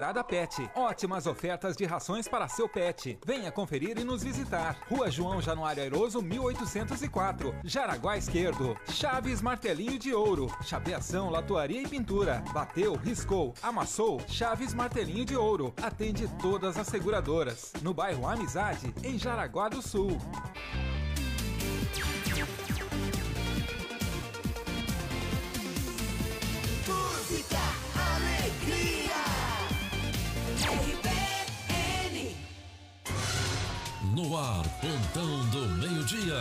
Parada 0.00 0.22
Pet. 0.22 0.70
Ótimas 0.76 1.26
ofertas 1.26 1.76
de 1.76 1.84
rações 1.84 2.28
para 2.28 2.46
seu 2.46 2.68
pet. 2.68 3.18
Venha 3.26 3.50
conferir 3.50 3.98
e 3.98 4.04
nos 4.04 4.22
visitar. 4.22 4.76
Rua 4.88 5.10
João 5.10 5.42
Januário 5.42 5.82
Airoso, 5.82 6.22
1804. 6.22 7.52
Jaraguá 7.64 8.16
Esquerdo. 8.16 8.78
Chaves 8.88 9.42
Martelinho 9.42 9.98
de 9.98 10.14
Ouro. 10.14 10.56
Chapeação, 10.62 11.30
latuaria 11.30 11.82
e 11.82 11.88
pintura. 11.88 12.44
Bateu, 12.52 12.94
riscou, 12.94 13.52
amassou. 13.60 14.20
Chaves 14.28 14.72
Martelinho 14.72 15.24
de 15.24 15.36
Ouro. 15.36 15.74
Atende 15.82 16.28
todas 16.40 16.78
as 16.78 16.86
seguradoras. 16.86 17.72
No 17.82 17.92
bairro 17.92 18.24
Amizade, 18.24 18.94
em 19.02 19.18
Jaraguá 19.18 19.68
do 19.68 19.82
Sul. 19.82 20.16
No 34.18 34.36
ar, 34.36 34.64
Pontão 34.80 35.48
do 35.50 35.68
Meio-Dia. 35.76 36.40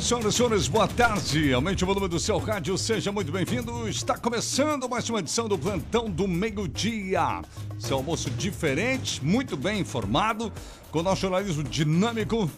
Senhoras 0.00 0.32
e 0.32 0.36
senhores, 0.36 0.68
boa 0.68 0.86
tarde. 0.86 1.52
Aumente 1.52 1.82
o 1.82 1.86
volume 1.88 2.06
do 2.06 2.20
seu 2.20 2.38
rádio, 2.38 2.78
seja 2.78 3.10
muito 3.10 3.32
bem-vindo. 3.32 3.88
Está 3.88 4.16
começando 4.16 4.88
mais 4.88 5.10
uma 5.10 5.18
edição 5.18 5.48
do 5.48 5.58
Plantão 5.58 6.08
do 6.08 6.28
Meio-Dia. 6.28 7.42
Seu 7.80 7.96
almoço 7.96 8.30
diferente, 8.30 9.24
muito 9.24 9.56
bem 9.56 9.80
informado, 9.80 10.52
com 10.92 11.02
nosso 11.02 11.22
jornalismo 11.22 11.64
dinâmico. 11.64 12.48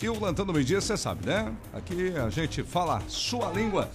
E 0.00 0.08
o 0.08 0.14
Plantão 0.14 0.46
do 0.46 0.54
Meio-Dia, 0.54 0.80
você 0.80 0.96
sabe, 0.96 1.26
né? 1.26 1.52
Aqui 1.74 2.14
a 2.16 2.30
gente 2.30 2.62
fala 2.62 3.02
sua 3.08 3.50
língua. 3.50 3.90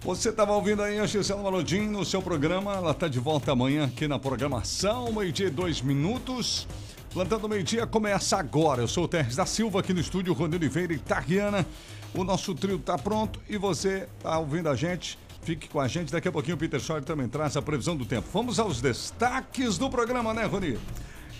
Você 0.00 0.28
estava 0.28 0.52
ouvindo 0.52 0.82
aí 0.82 1.00
a 1.00 1.06
Gisela 1.06 1.42
Malodim 1.42 1.88
no 1.88 2.04
seu 2.04 2.22
programa. 2.22 2.74
Ela 2.74 2.92
está 2.92 3.08
de 3.08 3.18
volta 3.18 3.52
amanhã 3.52 3.86
aqui 3.86 4.06
na 4.06 4.18
programação, 4.18 5.12
meio-dia 5.12 5.48
e 5.48 5.50
dois 5.50 5.80
minutos. 5.80 6.68
Plantão 7.12 7.40
do 7.40 7.48
Meio-Dia 7.48 7.86
começa 7.86 8.36
agora. 8.36 8.82
Eu 8.82 8.88
sou 8.88 9.04
o 9.04 9.08
Terres 9.08 9.36
da 9.36 9.46
Silva 9.46 9.80
aqui 9.80 9.94
no 9.94 10.00
estúdio, 10.00 10.34
Rony 10.34 10.56
Oliveira 10.56 10.92
e 10.92 10.98
Tariana. 10.98 11.66
O 12.14 12.22
nosso 12.22 12.54
trio 12.54 12.76
está 12.76 12.98
pronto 12.98 13.40
e 13.48 13.56
você 13.56 14.06
está 14.18 14.38
ouvindo 14.38 14.68
a 14.68 14.76
gente. 14.76 15.18
Fique 15.42 15.68
com 15.68 15.80
a 15.80 15.88
gente. 15.88 16.12
Daqui 16.12 16.28
a 16.28 16.32
pouquinho 16.32 16.56
o 16.56 16.58
Peter 16.58 16.78
Schor 16.78 17.02
também 17.02 17.26
traz 17.26 17.56
a 17.56 17.62
previsão 17.62 17.96
do 17.96 18.04
tempo. 18.04 18.28
Vamos 18.32 18.60
aos 18.60 18.80
destaques 18.80 19.78
do 19.78 19.88
programa, 19.88 20.34
né, 20.34 20.44
Rony? 20.44 20.78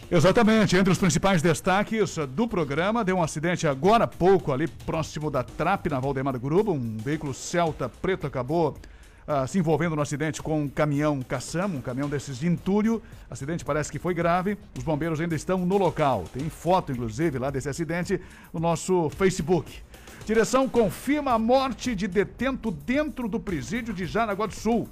Exatamente, 0.09 0.77
entre 0.77 0.93
os 0.93 0.99
principais 0.99 1.43
destaques 1.43 2.17
do 2.31 2.47
programa, 2.47 3.03
deu 3.03 3.17
um 3.17 3.23
acidente 3.23 3.67
agora 3.67 4.05
há 4.05 4.07
pouco 4.07 4.53
ali 4.53 4.69
próximo 4.69 5.33
da 5.33 5.43
Trap, 5.43 5.91
na 5.91 5.99
Valdemar 5.99 6.33
do 6.33 6.39
Grupo. 6.39 6.71
Um 6.71 6.97
veículo 6.97 7.35
Celta 7.35 7.89
preto 7.89 8.25
acabou 8.25 8.79
ah, 9.27 9.49
se 9.49 9.59
envolvendo 9.59 9.97
no 9.97 10.03
acidente 10.03 10.41
com 10.41 10.63
um 10.63 10.69
caminhão 10.69 11.21
caçamo, 11.23 11.79
um 11.79 11.81
caminhão 11.81 12.09
desses 12.09 12.39
de 12.39 12.47
entulho. 12.47 13.03
Acidente 13.29 13.65
parece 13.65 13.91
que 13.91 13.99
foi 13.99 14.15
grave, 14.15 14.57
os 14.79 14.85
bombeiros 14.85 15.21
ainda 15.21 15.35
estão 15.35 15.67
no 15.67 15.77
local. 15.77 16.25
Tem 16.33 16.49
foto, 16.49 16.93
inclusive, 16.93 17.41
lá 17.41 17.51
desse 17.51 17.69
acidente 17.69 18.21
no 18.55 18.61
nosso 18.61 19.11
Facebook. 19.11 19.83
Direção 20.25 20.69
confirma 20.69 21.33
a 21.33 21.39
morte 21.39 21.97
de 21.97 22.07
detento 22.07 22.71
dentro 22.71 23.29
do 23.29 23.41
presídio 23.41 23.93
de 23.93 24.07
Jaraguá 24.07 24.47
do 24.47 24.55
Sul. 24.55 24.89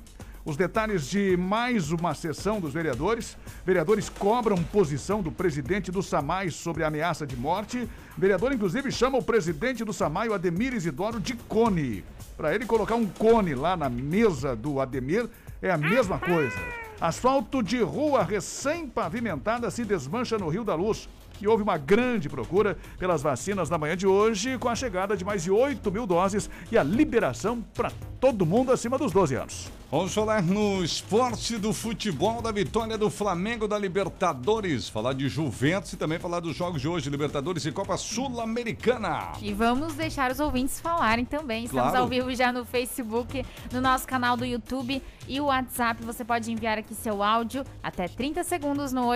Os 0.47 0.59
detalhes 0.59 1.09
de 1.09 1.39
mais 1.39 1.91
uma 1.91 2.13
sessão 2.13 2.61
dos 2.61 2.75
vereadores. 2.75 3.35
Vereadores 3.65 4.11
cobram 4.11 4.63
posição 4.63 5.23
do 5.23 5.33
presidente 5.33 5.91
do 5.91 6.03
SAMAI 6.03 6.51
sobre 6.51 6.85
a 6.85 6.89
ameaça 6.89 7.27
de 7.27 7.35
morte. 7.35 7.89
Vereador, 8.19 8.53
inclusive, 8.53 8.93
chama 8.93 9.17
o 9.17 9.23
presidente 9.23 9.83
do 9.87 9.93
SAMAI, 9.93 10.29
o 10.29 10.35
Ademir 10.35 10.75
Isidoro, 10.75 11.19
de 11.19 11.33
cone. 11.35 12.05
Para 12.37 12.55
ele 12.55 12.67
colocar 12.67 12.95
um 12.95 13.07
cone 13.07 13.55
lá 13.55 13.75
na 13.75 13.89
mesa 13.89 14.55
do 14.55 14.81
Ademir 14.81 15.31
é 15.63 15.71
a 15.71 15.79
mesma 15.79 16.19
coisa. 16.19 16.59
Asfalto 17.01 17.63
de 17.63 17.81
rua 17.81 18.23
recém-pavimentada 18.23 19.71
se 19.71 19.83
desmancha 19.83 20.37
no 20.37 20.51
Rio 20.51 20.63
da 20.63 20.75
Luz. 20.75 21.09
E 21.41 21.49
houve 21.49 21.63
uma 21.63 21.79
grande 21.79 22.29
procura 22.29 22.77
pelas 22.99 23.23
vacinas 23.23 23.71
na 23.71 23.79
manhã 23.79 23.97
de 23.97 24.07
hoje, 24.07 24.59
com 24.59 24.69
a 24.69 24.75
chegada 24.75 25.17
de 25.17 25.25
mais 25.25 25.43
de 25.43 25.51
8 25.51 25.91
mil 25.91 26.07
doses 26.07 26.51
e 26.71 26.77
a 26.77 26.83
liberação 26.83 27.65
para 27.75 27.91
todo 28.21 28.45
mundo 28.45 28.71
acima 28.71 28.99
dos 28.99 29.11
12 29.11 29.37
anos. 29.37 29.84
Vamos 29.97 30.13
falar 30.13 30.43
no 30.43 30.83
esporte 30.83 31.57
do 31.57 31.73
futebol 31.73 32.43
da 32.43 32.51
vitória 32.51 32.99
do 32.99 33.09
Flamengo 33.09 33.69
da 33.69 33.79
Libertadores. 33.79 34.89
Falar 34.89 35.13
de 35.13 35.29
Juventus 35.29 35.93
e 35.93 35.97
também 35.97 36.19
falar 36.19 36.41
dos 36.41 36.57
jogos 36.57 36.81
de 36.83 36.89
hoje, 36.89 37.09
Libertadores 37.09 37.65
e 37.65 37.71
Copa 37.71 37.97
Sul-Americana. 37.97 39.35
E 39.41 39.53
vamos 39.53 39.95
deixar 39.95 40.33
os 40.33 40.41
ouvintes 40.41 40.81
falarem 40.81 41.25
também. 41.25 41.67
Estamos 41.67 41.91
Claro. 41.91 42.03
ao 42.03 42.09
vivo 42.09 42.35
já 42.35 42.51
no 42.51 42.65
Facebook, 42.65 43.47
no 43.73 43.81
nosso 43.81 44.05
canal 44.05 44.37
do 44.37 44.45
YouTube 44.45 45.01
e 45.29 45.41
o 45.41 45.45
WhatsApp. 45.45 46.03
Você 46.03 46.25
pode 46.25 46.51
enviar 46.51 46.77
aqui 46.77 46.93
seu 46.93 47.23
áudio 47.23 47.65
até 47.81 48.09
30 48.09 48.43
segundos 48.43 48.93
no 48.93 49.07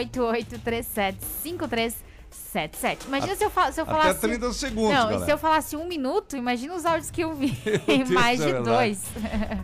88375377. 2.28 3.06
Imagina 3.06 3.36
se 3.36 3.44
eu, 3.44 3.50
fa 3.50 3.70
se 3.72 3.80
eu 3.80 3.84
Até 3.84 3.92
falasse. 3.92 4.20
30 4.20 4.52
segundos, 4.52 4.92
Não, 4.94 5.06
e 5.06 5.10
galera. 5.10 5.24
se 5.24 5.32
eu 5.32 5.38
falasse 5.38 5.76
um 5.76 5.86
minuto, 5.86 6.36
imagina 6.36 6.74
os 6.74 6.84
áudios 6.84 7.10
que 7.10 7.22
eu 7.22 7.32
vi. 7.34 7.56
Mais 8.12 8.40
é 8.40 8.52
de 8.52 8.62
dois. 8.62 9.02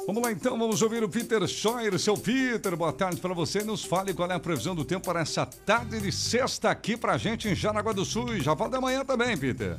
Vamos 0.06 0.22
lá 0.22 0.30
então, 0.30 0.56
vamos 0.56 0.82
ouvir 0.82 1.02
o 1.02 1.08
Peter 1.08 1.44
Scheuer. 1.48 1.98
Seu 1.98 2.16
Peter, 2.16 2.76
boa 2.76 2.92
tarde 2.92 3.20
para 3.20 3.34
você. 3.34 3.64
Nos 3.64 3.84
fale 3.84 4.14
qual 4.14 4.30
é 4.30 4.34
a 4.34 4.38
previsão 4.38 4.72
do 4.72 4.84
tempo 4.84 5.04
para 5.04 5.20
essa 5.20 5.44
tarde 5.44 6.00
de 6.00 6.12
sexta 6.12 6.70
aqui 6.70 6.96
pra 6.96 7.18
gente 7.18 7.48
em 7.48 7.56
Jaraguá 7.56 7.92
do 7.92 8.04
Sul. 8.04 8.32
E 8.32 8.40
já 8.40 8.54
fala 8.54 8.70
da 8.70 8.80
manhã 8.80 9.04
também, 9.04 9.36
Peter. 9.36 9.76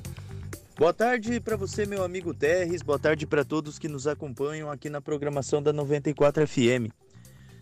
Boa 0.77 0.93
tarde 0.93 1.39
para 1.39 1.55
você, 1.55 1.85
meu 1.85 2.03
amigo 2.03 2.33
Terres. 2.33 2.81
Boa 2.81 2.99
tarde 2.99 3.25
para 3.25 3.45
todos 3.45 3.79
que 3.79 3.87
nos 3.87 4.05
acompanham 4.05 4.69
aqui 4.69 4.89
na 4.89 4.99
programação 4.99 5.63
da 5.63 5.71
94 5.71 6.45
FM. 6.45 6.91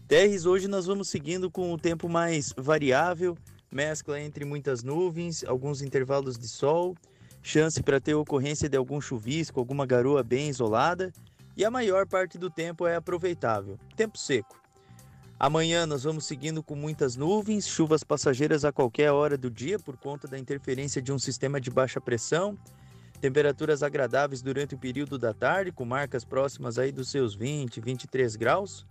Terres, 0.08 0.48
hoje 0.48 0.68
nós 0.68 0.88
vamos 0.88 1.08
seguindo 1.08 1.52
com 1.52 1.72
o 1.72 1.78
tempo 1.78 2.10
mais 2.10 2.52
variável, 2.58 3.38
mescla 3.72 4.20
entre 4.20 4.44
muitas 4.44 4.82
nuvens, 4.82 5.44
alguns 5.44 5.84
intervalos 5.84 6.36
de 6.36 6.48
sol, 6.48 6.96
chance 7.44 7.82
para 7.84 8.02
ter 8.02 8.16
ocorrência 8.16 8.68
de 8.68 8.76
algum 8.76 9.00
chuvisco, 9.00 9.60
alguma 9.60 9.86
garoa 9.86 10.24
bem 10.24 10.50
isolada, 10.50 11.14
e 11.56 11.64
a 11.64 11.72
maior 11.72 12.08
parte 12.08 12.38
do 12.38 12.50
tempo 12.50 12.86
é 12.86 12.96
aproveitável. 12.96 13.78
Tempo 13.96 14.18
seco. 14.18 14.62
Amanhã 15.38 15.86
nós 15.86 16.04
vamos 16.04 16.26
seguindo 16.26 16.64
com 16.64 16.76
muitas 16.76 17.18
nuvens, 17.18 17.68
chuvas 17.68 18.04
passageiras 18.04 18.64
a 18.64 18.72
qualquer 18.72 19.12
hora 19.12 19.38
do 19.38 19.52
dia 19.52 19.78
por 19.78 19.98
conta 19.98 20.28
da 20.28 20.40
interferência 20.40 21.02
de 21.02 21.12
um 21.12 21.20
sistema 21.20 21.60
de 21.60 21.70
baixa 21.70 22.00
pressão, 22.00 22.58
temperaturas 23.20 23.84
agradáveis 23.84 24.42
durante 24.42 24.76
o 24.76 24.78
período 24.78 25.18
da 25.18 25.34
tarde, 25.34 25.74
com 25.74 25.84
marcas 25.84 26.24
próximas 26.24 26.80
aí 26.80 26.92
dos 26.92 27.10
seus 27.10 27.36
20, 27.36 27.82
23 27.82 28.36
graus. 28.38 28.86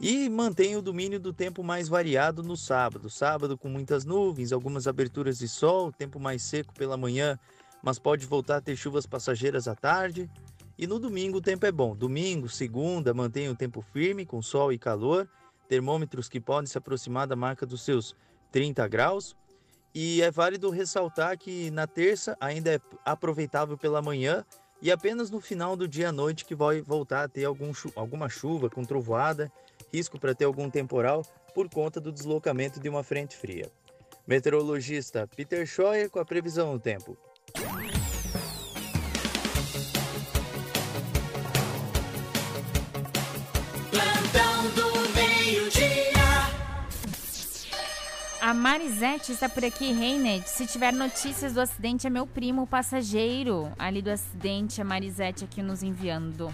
E 0.00 0.28
mantém 0.28 0.74
o 0.74 0.82
domínio 0.82 1.20
do 1.20 1.32
tempo 1.32 1.62
mais 1.62 1.86
variado 1.86 2.42
no 2.42 2.56
sábado. 2.56 3.08
Sábado 3.10 3.56
com 3.56 3.68
muitas 3.68 4.04
nuvens, 4.04 4.52
algumas 4.52 4.88
aberturas 4.88 5.38
de 5.38 5.46
sol, 5.46 5.92
tempo 5.92 6.18
mais 6.18 6.42
seco 6.42 6.74
pela 6.74 6.96
manhã, 6.96 7.38
mas 7.82 7.98
pode 7.98 8.26
voltar 8.26 8.56
a 8.56 8.60
ter 8.60 8.74
chuvas 8.74 9.06
passageiras 9.06 9.68
à 9.68 9.74
tarde. 9.74 10.30
E 10.78 10.86
no 10.86 10.98
domingo 10.98 11.38
o 11.38 11.42
tempo 11.42 11.66
é 11.66 11.72
bom. 11.72 11.94
Domingo, 11.94 12.48
segunda, 12.48 13.12
mantém 13.12 13.48
o 13.48 13.54
tempo 13.54 13.82
firme, 13.92 14.24
com 14.24 14.40
sol 14.40 14.72
e 14.72 14.78
calor. 14.78 15.28
Termômetros 15.68 16.28
que 16.28 16.40
podem 16.40 16.66
se 16.66 16.78
aproximar 16.78 17.26
da 17.26 17.36
marca 17.36 17.66
dos 17.66 17.82
seus 17.82 18.16
30 18.50 18.86
graus. 18.88 19.36
E 19.94 20.22
é 20.22 20.30
válido 20.30 20.70
ressaltar 20.70 21.36
que 21.36 21.70
na 21.70 21.86
terça 21.86 22.36
ainda 22.40 22.74
é 22.74 22.80
aproveitável 23.04 23.76
pela 23.76 24.00
manhã 24.00 24.44
e 24.80 24.90
apenas 24.90 25.30
no 25.30 25.40
final 25.40 25.76
do 25.76 25.86
dia 25.86 26.08
à 26.08 26.12
noite 26.12 26.44
que 26.44 26.54
vai 26.54 26.80
voltar 26.80 27.22
a 27.22 27.28
ter 27.28 27.44
algum 27.44 27.72
chu 27.72 27.92
alguma 27.94 28.28
chuva 28.28 28.68
com 28.68 28.84
trovoada, 28.84 29.52
risco 29.92 30.18
para 30.18 30.34
ter 30.34 30.44
algum 30.44 30.68
temporal 30.68 31.22
por 31.54 31.68
conta 31.68 32.00
do 32.00 32.10
deslocamento 32.10 32.80
de 32.80 32.88
uma 32.88 33.04
frente 33.04 33.36
fria. 33.36 33.70
Meteorologista 34.26 35.28
Peter 35.36 35.66
Scheuer 35.66 36.10
com 36.10 36.18
a 36.18 36.24
previsão 36.24 36.72
do 36.72 36.80
tempo. 36.80 37.16
A 48.42 48.52
Marisete 48.52 49.30
está 49.30 49.48
por 49.48 49.64
aqui, 49.64 49.92
Reined. 49.92 50.48
Se 50.48 50.66
tiver 50.66 50.92
notícias 50.92 51.52
do 51.52 51.60
acidente, 51.60 52.08
é 52.08 52.10
meu 52.10 52.26
primo, 52.26 52.62
o 52.62 52.66
passageiro 52.66 53.70
ali 53.78 54.02
do 54.02 54.10
acidente, 54.10 54.80
a 54.80 54.84
Marisete 54.84 55.44
aqui 55.44 55.62
nos 55.62 55.80
enviando. 55.84 56.52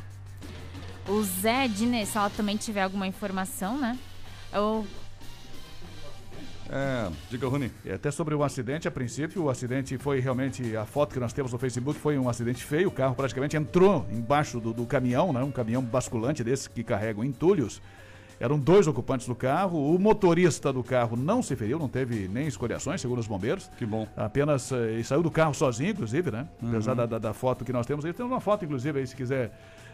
O 1.08 1.22
Zé 1.22 1.66
se 1.66 2.18
ela 2.18 2.28
também 2.28 2.58
tiver 2.58 2.82
alguma 2.82 3.06
informação, 3.06 3.78
né? 3.78 3.98
Ou 4.52 4.86
É, 6.68 7.10
diga, 7.30 7.48
Rony. 7.48 7.72
E 7.82 7.90
até 7.90 8.10
sobre 8.10 8.34
o 8.34 8.44
acidente, 8.44 8.86
a 8.86 8.90
princípio, 8.90 9.44
o 9.44 9.48
acidente 9.48 9.96
foi 9.96 10.20
realmente. 10.20 10.76
A 10.76 10.84
foto 10.84 11.14
que 11.14 11.18
nós 11.18 11.32
temos 11.32 11.54
no 11.54 11.58
Facebook 11.58 11.98
foi 11.98 12.18
um 12.18 12.28
acidente 12.28 12.62
feio. 12.64 12.88
O 12.88 12.92
carro 12.92 13.14
praticamente 13.14 13.56
entrou 13.56 14.06
embaixo 14.12 14.60
do, 14.60 14.74
do 14.74 14.84
caminhão, 14.84 15.32
né? 15.32 15.42
Um 15.42 15.50
caminhão 15.50 15.80
basculante 15.80 16.44
desse 16.44 16.68
que 16.68 16.84
carregam 16.84 17.24
entulhos. 17.24 17.80
Eram 18.40 18.58
dois 18.58 18.86
ocupantes 18.86 19.26
do 19.26 19.34
carro. 19.34 19.94
O 19.94 19.98
motorista 19.98 20.72
do 20.72 20.82
carro 20.84 21.16
não 21.16 21.42
se 21.42 21.56
feriu, 21.56 21.78
não 21.78 21.88
teve 21.88 22.28
nem 22.28 22.46
escoriações, 22.46 23.00
segundo 23.00 23.18
os 23.18 23.26
bombeiros. 23.26 23.70
Que 23.76 23.84
bom. 23.84 24.06
Apenas 24.16 24.70
eh, 24.70 24.98
e 25.00 25.04
saiu 25.04 25.22
do 25.22 25.30
carro 25.30 25.52
sozinho, 25.54 25.90
inclusive, 25.90 26.30
né? 26.30 26.46
Apesar 26.62 26.94
da, 26.94 27.06
da- 27.06 27.18
da 27.18 27.32
foto 27.34 27.64
que 27.64 27.72
nós 27.72 27.84
temos 27.86 28.04
aí. 28.04 28.12
Temos 28.12 28.30
uma 28.30 28.40
foto, 28.40 28.64
inclusive, 28.64 29.00
aí, 29.00 29.06
se 29.06 29.16
quiser 29.16 29.50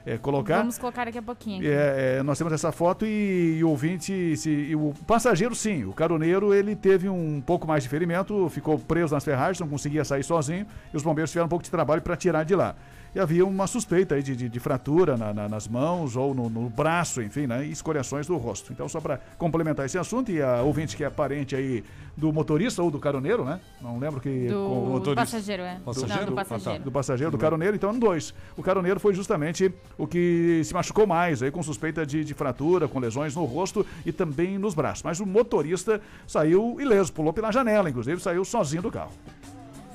eh, 0.06 0.18
colocar. 0.18 0.58
vamos 0.58 0.76
colocar 0.76 1.06
daqui 1.06 1.16
a 1.16 1.22
pouquinho. 1.22 1.66
É, 1.66 2.18
é, 2.18 2.22
nós 2.22 2.36
temos 2.36 2.52
essa 2.52 2.70
foto 2.70 3.06
e, 3.06 3.56
e 3.58 3.64
o 3.64 3.70
ouvinte, 3.70 4.36
se, 4.36 4.50
e 4.50 4.76
o 4.76 4.92
passageiro 5.06 5.54
sim, 5.54 5.84
o 5.84 5.92
caroneiro 5.94 6.52
ele 6.52 6.76
teve 6.76 7.08
um 7.08 7.40
pouco 7.40 7.66
mais 7.66 7.82
de 7.82 7.88
ferimento, 7.88 8.46
ficou 8.50 8.78
preso 8.78 9.14
nas 9.14 9.24
ferragens, 9.24 9.58
não 9.60 9.68
conseguia 9.68 10.04
sair 10.04 10.22
sozinho 10.22 10.66
e 10.92 10.96
os 10.96 11.02
bombeiros 11.02 11.30
tiveram 11.30 11.46
um 11.46 11.48
pouco 11.48 11.64
de 11.64 11.70
trabalho 11.70 12.02
para 12.02 12.14
tirar 12.16 12.44
de 12.44 12.54
lá. 12.54 12.74
E 13.14 13.20
havia 13.20 13.46
uma 13.46 13.66
suspeita 13.68 14.16
aí 14.16 14.22
de, 14.24 14.34
de- 14.34 14.48
de 14.48 14.58
fratura 14.60 15.16
na- 15.16 15.32
na- 15.32 15.48
nas 15.48 15.68
mãos 15.68 16.16
ou 16.16 16.34
no, 16.34 16.50
no 16.50 16.68
braço, 16.68 17.22
enfim, 17.22 17.46
né, 17.46 17.64
e 17.64 17.70
escoriações 17.70 18.26
do 18.26 18.36
rosto. 18.36 18.72
Então 18.72 18.88
só 18.88 19.00
para 19.00 19.18
complementar 19.38 19.86
esse 19.86 19.96
assunto 19.96 20.32
e 20.32 20.42
a 20.42 20.62
ouvinte 20.62 20.96
que 20.96 21.04
é 21.04 21.10
parente 21.10 21.54
aí 21.54 21.84
do 22.16 22.32
motorista 22.32 22.82
ou 22.82 22.90
do 22.90 22.98
caroneiro, 22.98 23.44
né? 23.44 23.60
Não 23.80 23.98
lembro 23.98 24.20
que 24.20 24.48
Do 24.48 24.54
com- 24.68 24.86
motorista. 24.90 25.14
passageiro, 25.22 25.62
é. 25.62 25.78
Passageiro? 25.84 26.20
Não, 26.26 26.26
do 26.26 26.32
Ah, 26.40 26.44
tá. 26.44 26.50
passageiro. 26.50 26.84
do 26.84 26.92
passageiro, 26.92 27.30
do 27.30 27.38
caroneiro, 27.38 27.76
então 27.76 27.96
dois. 27.96 28.34
O 28.56 28.62
caroneiro 28.62 28.98
foi 28.98 29.14
justamente 29.14 29.72
o 29.96 30.06
que 30.08 30.60
se 30.64 30.74
machucou 30.74 31.06
mais, 31.06 31.40
aí 31.42 31.50
com 31.52 31.62
suspeita 31.62 32.04
de, 32.04 32.24
de 32.24 32.34
fratura, 32.34 32.88
com 32.88 32.98
lesões 32.98 33.34
no 33.36 33.44
rosto 33.44 33.86
e 34.04 34.10
também 34.12 34.58
nos 34.58 34.74
braços. 34.74 35.02
Mas 35.04 35.20
o 35.20 35.26
motorista 35.26 36.00
saiu 36.26 36.76
ileso, 36.80 37.12
pulou 37.12 37.32
pela 37.32 37.52
janela, 37.52 37.88
inclusive, 37.88 38.20
saiu 38.20 38.44
sozinho 38.44 38.82
do 38.82 38.90
carro. 38.90 39.12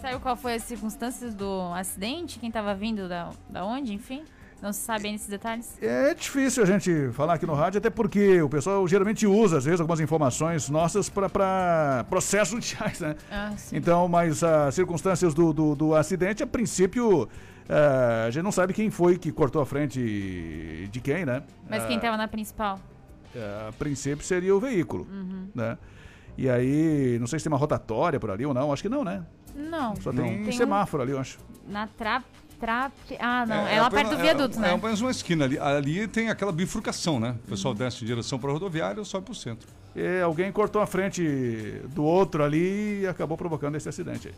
Sabe 0.01 0.17
qual 0.19 0.35
foi 0.37 0.55
as 0.55 0.63
circunstâncias 0.63 1.33
do 1.33 1.73
acidente? 1.73 2.39
Quem 2.39 2.47
estava 2.49 2.73
vindo 2.73 3.07
da, 3.09 3.31
da 3.49 3.65
onde, 3.65 3.93
enfim? 3.93 4.23
Não 4.61 4.73
se 4.73 4.81
sabe 4.81 5.13
esses 5.13 5.27
detalhes? 5.27 5.77
É 5.81 6.13
difícil 6.13 6.63
a 6.63 6.65
gente 6.65 7.09
falar 7.13 7.33
aqui 7.35 7.45
no 7.45 7.53
rádio, 7.53 7.77
até 7.77 7.89
porque 7.89 8.41
o 8.41 8.49
pessoal 8.49 8.85
geralmente 8.87 9.25
usa, 9.25 9.57
às 9.57 9.65
vezes, 9.65 9.79
algumas 9.79 9.99
informações 10.01 10.69
nossas 10.69 11.09
para 11.09 12.05
processos 12.09 12.49
judiciais, 12.55 12.99
né? 12.99 13.15
Ah, 13.31 13.53
sim. 13.57 13.77
Então, 13.77 14.07
mas 14.07 14.43
as 14.43 14.75
circunstâncias 14.75 15.33
do, 15.33 15.53
do, 15.53 15.75
do 15.75 15.95
acidente, 15.95 16.43
a 16.43 16.47
princípio, 16.47 17.27
eh, 17.69 18.25
a 18.27 18.29
gente 18.31 18.43
não 18.43 18.51
sabe 18.51 18.73
quem 18.73 18.89
foi 18.89 19.17
que 19.17 19.31
cortou 19.31 19.61
a 19.61 19.65
frente 19.65 20.89
de 20.91 20.99
quem, 21.01 21.25
né? 21.25 21.43
Mas 21.69 21.85
quem 21.85 21.95
estava 21.95 22.17
na 22.17 22.27
principal? 22.27 22.79
É, 23.33 23.67
a 23.69 23.71
princípio 23.73 24.25
seria 24.25 24.53
o 24.55 24.59
veículo, 24.59 25.07
Uhum. 25.09 25.47
né? 25.55 25.77
E 26.37 26.49
aí, 26.49 27.17
não 27.19 27.27
sei 27.27 27.37
se 27.39 27.43
tem 27.43 27.51
uma 27.51 27.57
rotatória 27.59 28.17
por 28.19 28.31
ali 28.31 28.45
ou 28.45 28.53
não, 28.53 28.71
acho 28.73 28.81
que 28.81 28.87
não, 28.89 29.03
né? 29.03 29.23
Não. 29.59 29.95
Só 29.97 30.11
tem, 30.11 30.43
Tem 30.43 30.47
um- 30.49 30.51
semáforo 30.57 31.03
ali, 31.03 31.11
eu 31.11 31.19
acho. 31.19 31.37
Na 31.67 31.85
trap... 31.87 32.23
trap... 32.59 32.93
Ah, 33.19 33.45
não. 33.45 33.67
É, 33.67 33.75
É, 33.75 33.81
lá 33.81 33.87
apenas- 33.87 34.07
perto 34.09 34.17
do 34.17 34.21
viaduto, 34.23 34.57
é, 34.57 34.61
né? 34.61 34.69
É 34.69 34.73
apenas 34.73 35.01
uma 35.01 35.11
esquina 35.11 35.45
ali. 35.45 35.59
Ali 35.59 36.07
tem 36.07 36.29
aquela 36.29 36.51
bifurcação, 36.51 37.19
né? 37.19 37.35
O 37.45 37.49
pessoal 37.49 37.73
desce 37.73 38.03
em 38.03 38.07
direção 38.07 38.39
para 38.39 38.49
a 38.49 38.53
rodoviária 38.53 38.99
ou 38.99 39.05
sobe 39.05 39.25
para 39.25 39.31
o 39.33 39.35
centro. 39.35 39.67
E 39.95 40.21
alguém 40.21 40.51
cortou 40.51 40.81
a 40.81 40.87
frente 40.87 41.23
do 41.93 42.03
outro 42.03 42.43
ali 42.43 43.01
e 43.01 43.07
acabou 43.07 43.35
provocando 43.37 43.75
esse 43.75 43.89
acidente 43.89 44.29
aí. 44.29 44.33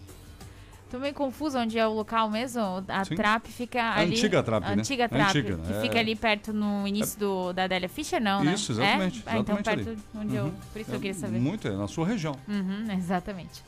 Tô 0.90 1.00
meio 1.00 1.14
confuso 1.14 1.58
onde 1.58 1.80
é 1.80 1.88
o 1.88 1.94
local 1.94 2.30
mesmo. 2.30 2.62
A 2.88 3.06
Sim. 3.06 3.16
trap 3.16 3.48
fica 3.50 3.82
A 3.82 4.00
ali. 4.00 4.12
antiga 4.12 4.44
trap, 4.44 4.64
a 4.66 4.76
né? 4.76 4.82
antiga 4.82 5.08
trap. 5.08 5.22
antiga, 5.30 5.58
que 5.58 5.74
é. 5.74 5.82
fica 5.82 6.00
ali 6.00 6.16
perto 6.18 6.52
no 6.52 6.86
início 6.86 7.18
do, 7.18 7.54
da 7.54 7.64
Adélia 7.64 7.88
Fischer, 7.88 8.22
não, 8.22 8.44
né? 8.44 8.54
Isso, 8.56 8.74
exatamente, 8.74 9.20
É? 9.26 9.32
Ah, 9.32 9.38
então 9.38 9.56
exatamente 9.56 9.86
perto 9.86 9.90
ali. 9.90 10.26
onde 10.26 10.36
eu. 10.36 10.44
Uhum. 10.46 10.54
Por 10.74 10.82
isso 10.82 10.90
que 10.90 10.96
eu 10.98 11.00
queria 11.00 11.12
É 11.12 11.20
saber. 11.20 11.40
Muito, 11.40 11.66
é 11.68 11.72
na 11.72 11.88
sua 11.88 12.06
região. 12.06 12.36
Uhum, 12.46 12.92
exatamente. 12.92 13.64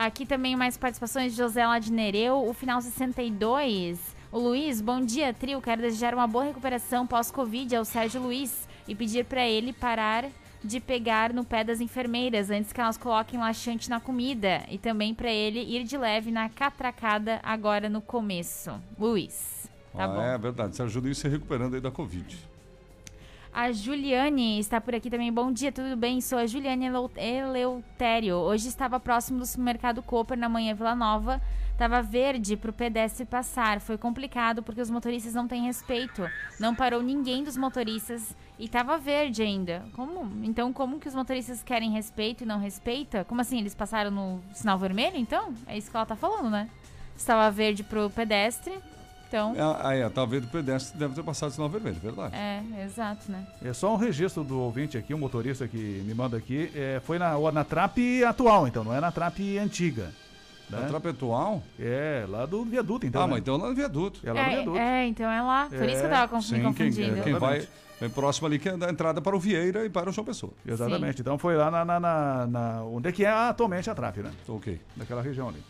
Aqui 0.00 0.24
também 0.24 0.56
mais 0.56 0.78
participações 0.78 1.32
de 1.32 1.36
José 1.36 1.66
lá 1.66 1.78
de 1.78 1.92
Nereu, 1.92 2.48
o 2.48 2.54
final 2.54 2.80
62. 2.80 4.16
O 4.32 4.38
Luiz, 4.38 4.80
bom 4.80 4.98
dia, 4.98 5.34
trio. 5.34 5.60
Quero 5.60 5.82
desejar 5.82 6.14
uma 6.14 6.26
boa 6.26 6.44
recuperação 6.44 7.06
pós-Covid 7.06 7.76
ao 7.76 7.84
Sérgio 7.84 8.22
Luiz 8.22 8.66
e 8.88 8.94
pedir 8.94 9.26
pra 9.26 9.46
ele 9.46 9.74
parar 9.74 10.24
de 10.64 10.80
pegar 10.80 11.34
no 11.34 11.44
pé 11.44 11.62
das 11.62 11.82
enfermeiras 11.82 12.50
antes 12.50 12.72
que 12.72 12.80
elas 12.80 12.96
coloquem 12.96 13.38
laxante 13.38 13.90
na 13.90 14.00
comida 14.00 14.64
e 14.70 14.78
também 14.78 15.14
pra 15.14 15.30
ele 15.30 15.60
ir 15.60 15.84
de 15.84 15.98
leve 15.98 16.30
na 16.30 16.48
catracada 16.48 17.38
agora 17.42 17.90
no 17.90 18.00
começo. 18.00 18.72
Luiz. 18.98 19.68
Tá 19.92 20.04
ah, 20.04 20.08
bom. 20.08 20.22
É 20.22 20.38
verdade. 20.38 20.76
Sérgio 20.76 21.02
Luiz 21.02 21.18
se 21.18 21.28
recuperando 21.28 21.74
aí 21.74 21.80
da 21.82 21.90
Covid. 21.90 22.48
A 23.52 23.72
Juliane 23.72 24.60
está 24.60 24.80
por 24.80 24.94
aqui 24.94 25.10
também. 25.10 25.32
Bom 25.32 25.50
dia, 25.52 25.72
tudo 25.72 25.96
bem? 25.96 26.20
Sou 26.20 26.38
a 26.38 26.46
Juliane 26.46 26.86
Eleu- 26.86 27.10
Eleutério. 27.16 28.36
Hoje 28.36 28.68
estava 28.68 29.00
próximo 29.00 29.40
do 29.40 29.46
supermercado 29.46 30.02
Cooper, 30.02 30.38
na 30.38 30.48
manhã 30.48 30.72
Vila 30.72 30.94
Nova. 30.94 31.42
Tava 31.76 32.00
verde 32.00 32.56
para 32.56 32.70
o 32.70 32.74
pedestre 32.74 33.24
passar. 33.24 33.80
Foi 33.80 33.98
complicado 33.98 34.62
porque 34.62 34.80
os 34.80 34.88
motoristas 34.90 35.34
não 35.34 35.48
têm 35.48 35.64
respeito. 35.64 36.30
Não 36.60 36.74
parou 36.76 37.02
ninguém 37.02 37.42
dos 37.42 37.56
motoristas 37.56 38.36
e 38.56 38.68
tava 38.68 38.96
verde 38.98 39.42
ainda. 39.42 39.84
Como? 39.96 40.30
Então, 40.44 40.72
como 40.72 41.00
que 41.00 41.08
os 41.08 41.14
motoristas 41.14 41.60
querem 41.62 41.90
respeito 41.90 42.44
e 42.44 42.46
não 42.46 42.60
respeita? 42.60 43.24
Como 43.24 43.40
assim? 43.40 43.58
Eles 43.58 43.74
passaram 43.74 44.12
no 44.12 44.40
sinal 44.54 44.78
vermelho, 44.78 45.16
então? 45.16 45.52
É 45.66 45.76
isso 45.76 45.90
que 45.90 45.96
ela 45.96 46.06
tá 46.06 46.14
falando, 46.14 46.50
né? 46.50 46.68
Estava 47.16 47.50
verde 47.50 47.82
pro 47.82 48.08
pedestre. 48.10 48.78
Então, 49.30 49.54
Ah, 49.80 49.94
é, 49.94 50.08
talvez 50.08 50.42
o 50.42 50.48
pedestre 50.48 50.98
deve 50.98 51.14
ter 51.14 51.22
passado 51.22 51.50
o 51.50 51.52
sinal 51.52 51.68
vermelho, 51.68 51.96
verdade. 52.02 52.34
é, 52.34 52.62
exato, 52.84 53.30
né? 53.30 53.46
É 53.64 53.72
só 53.72 53.94
um 53.94 53.96
registro 53.96 54.42
do 54.42 54.58
ouvinte 54.58 54.98
aqui, 54.98 55.14
um 55.14 55.18
motorista 55.18 55.68
que 55.68 55.76
me 56.04 56.12
manda 56.12 56.36
aqui. 56.36 56.68
É, 56.74 57.00
foi 57.04 57.16
na, 57.16 57.38
na 57.52 57.62
trap 57.62 58.24
atual, 58.24 58.66
então, 58.66 58.82
não 58.82 58.92
é 58.92 59.00
na 59.00 59.12
trap 59.12 59.56
antiga. 59.58 60.10
Né? 60.68 60.80
Na 60.80 60.86
trapa 60.88 61.10
atual? 61.10 61.62
É, 61.78 62.24
lá 62.28 62.44
do 62.46 62.64
viaduto, 62.64 63.06
então. 63.06 63.22
ah, 63.22 63.26
né? 63.26 63.30
mas 63.32 63.40
então 63.40 63.56
lá 63.56 63.68
no 63.68 63.74
viaduto. 63.74 64.20
É 64.24 64.32
lá 64.32 64.42
no 64.44 64.50
viaduto. 64.50 64.78
É, 64.78 65.04
é, 65.04 65.06
então 65.06 65.30
é 65.30 65.42
lá. 65.42 65.66
Por 65.68 65.88
isso 65.88 65.98
que 66.00 66.06
eu 66.06 66.10
tava 66.10 66.28
conf- 66.28 66.42
me 66.50 66.56
Sim, 66.58 66.62
quem, 66.62 66.62
confundindo. 66.90 67.22
quem 67.22 67.34
vai, 67.34 67.68
vem 68.00 68.08
próximo 68.10 68.46
ali 68.46 68.56
que 68.58 68.68
é 68.68 68.76
da 68.76 68.88
entrada 68.88 69.20
para 69.20 69.34
o 69.34 69.40
Vieira 69.40 69.84
e 69.84 69.90
para 69.90 70.08
o 70.10 70.12
João 70.12 70.24
Pessoa. 70.24 70.52
Exatamente. 70.64 71.20
Então 71.22 71.36
foi 71.38 71.56
lá 71.56 71.72
na, 71.72 71.84
na- 71.84 71.98
na- 72.00 72.46
na- 72.46 72.82
onde 72.84 73.08
é 73.08 73.12
que 73.12 73.24
é 73.24 73.30
atualmente 73.30 73.90
a 73.90 73.94
trap, 73.96 74.18
né? 74.18 74.30
Ok. 74.48 74.80
Daquela 74.96 75.22
região 75.22 75.48
ali. 75.48 75.60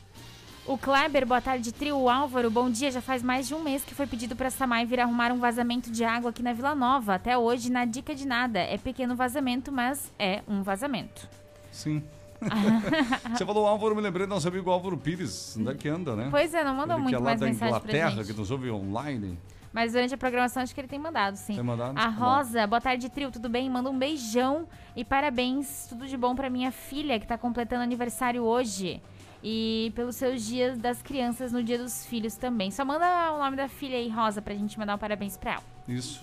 O 0.71 0.79
Kleber, 0.79 1.27
boa 1.27 1.41
tarde, 1.41 1.73
trio. 1.73 1.99
O 1.99 2.09
Álvaro, 2.09 2.49
bom 2.49 2.71
dia. 2.71 2.93
Já 2.93 3.01
faz 3.01 3.25
mais 3.25 3.49
de 3.49 3.57
um 3.57 3.61
mês 3.61 3.83
que 3.85 3.93
foi 3.93 4.07
pedido 4.07 4.37
pra 4.37 4.51
Samai 4.51 4.87
vir 4.87 5.01
arrumar 5.01 5.33
um 5.33 5.41
vazamento 5.41 5.91
de 5.91 6.05
água 6.05 6.31
aqui 6.31 6.45
na 6.45 6.53
Vila 6.53 6.77
Nova. 6.77 7.17
Até 7.17 7.37
hoje, 7.37 7.73
na 7.73 7.85
dica 7.85 8.15
de 8.15 8.25
nada. 8.25 8.61
É 8.61 8.79
pequeno 8.79 9.17
vazamento, 9.17 9.73
mas 9.73 10.13
é 10.17 10.43
um 10.47 10.63
vazamento. 10.63 11.29
Sim. 11.73 12.05
Você 13.35 13.45
falou 13.45 13.67
Álvaro, 13.67 13.97
me 13.97 14.01
lembrei 14.01 14.29
do 14.29 14.31
nosso 14.31 14.47
amigo 14.47 14.71
Álvaro 14.71 14.97
Pires. 14.97 15.57
Onde 15.59 15.71
é 15.71 15.75
que 15.75 15.89
anda, 15.89 16.15
né? 16.15 16.29
Pois 16.31 16.55
é, 16.55 16.63
não 16.63 16.77
mandou 16.77 16.95
Ele 16.99 16.99
que 16.99 17.03
muito 17.03 17.17
é 17.17 17.19
lá 17.19 17.25
mais 17.25 17.41
da 17.41 17.47
mensagem 17.47 17.75
Inglaterra, 17.75 18.25
que 18.25 18.33
nos 18.33 18.53
ouve 18.53 18.71
online. 18.71 19.37
Mas 19.73 19.93
durante 19.93 20.15
a 20.15 20.19
programação 20.19 20.63
acho 20.63 20.73
que 20.73 20.81
ele 20.81 20.87
tem 20.89 21.01
mandado, 21.01 21.35
sim. 21.35 21.57
Tem 21.57 21.65
mandado? 21.65 21.99
A 21.99 22.03
Tá. 22.03 22.09
Rosa, 22.09 22.65
boa 22.69 22.81
tarde, 22.81 23.09
trio, 23.09 23.33
tudo 23.33 23.49
bem? 23.49 23.69
Manda 23.69 23.91
um 23.91 23.99
beijão 23.99 24.69
e 24.95 25.05
parabéns, 25.05 25.87
tudo 25.89 26.07
de 26.07 26.17
bom 26.17 26.37
pra 26.37 26.49
minha 26.49 26.71
filha 26.71 27.19
que 27.19 27.27
tá 27.27 27.37
completando 27.37 27.83
aniversário 27.83 28.45
hoje. 28.45 29.03
E 29.43 29.93
pelos 29.95 30.17
seus 30.17 30.45
dias 30.45 30.77
das 30.79 31.01
crianças 31.03 31.53
no 31.53 31.63
dia 31.63 31.79
dos 31.79 32.05
filhos 32.05 32.35
também. 32.37 32.71
Só 32.71 32.85
manda 32.85 33.33
o 33.33 33.39
nome 33.39 33.57
da 33.57 33.69
filha 33.69 33.97
aí, 33.97 34.09
Rosa, 34.09 34.43
pra 34.43 34.55
gente 34.55 34.79
mandar 34.79 34.95
um 34.95 34.99
parabéns 34.99 35.37
pra 35.37 35.53
ela. 35.53 35.65
Isso. 35.89 36.21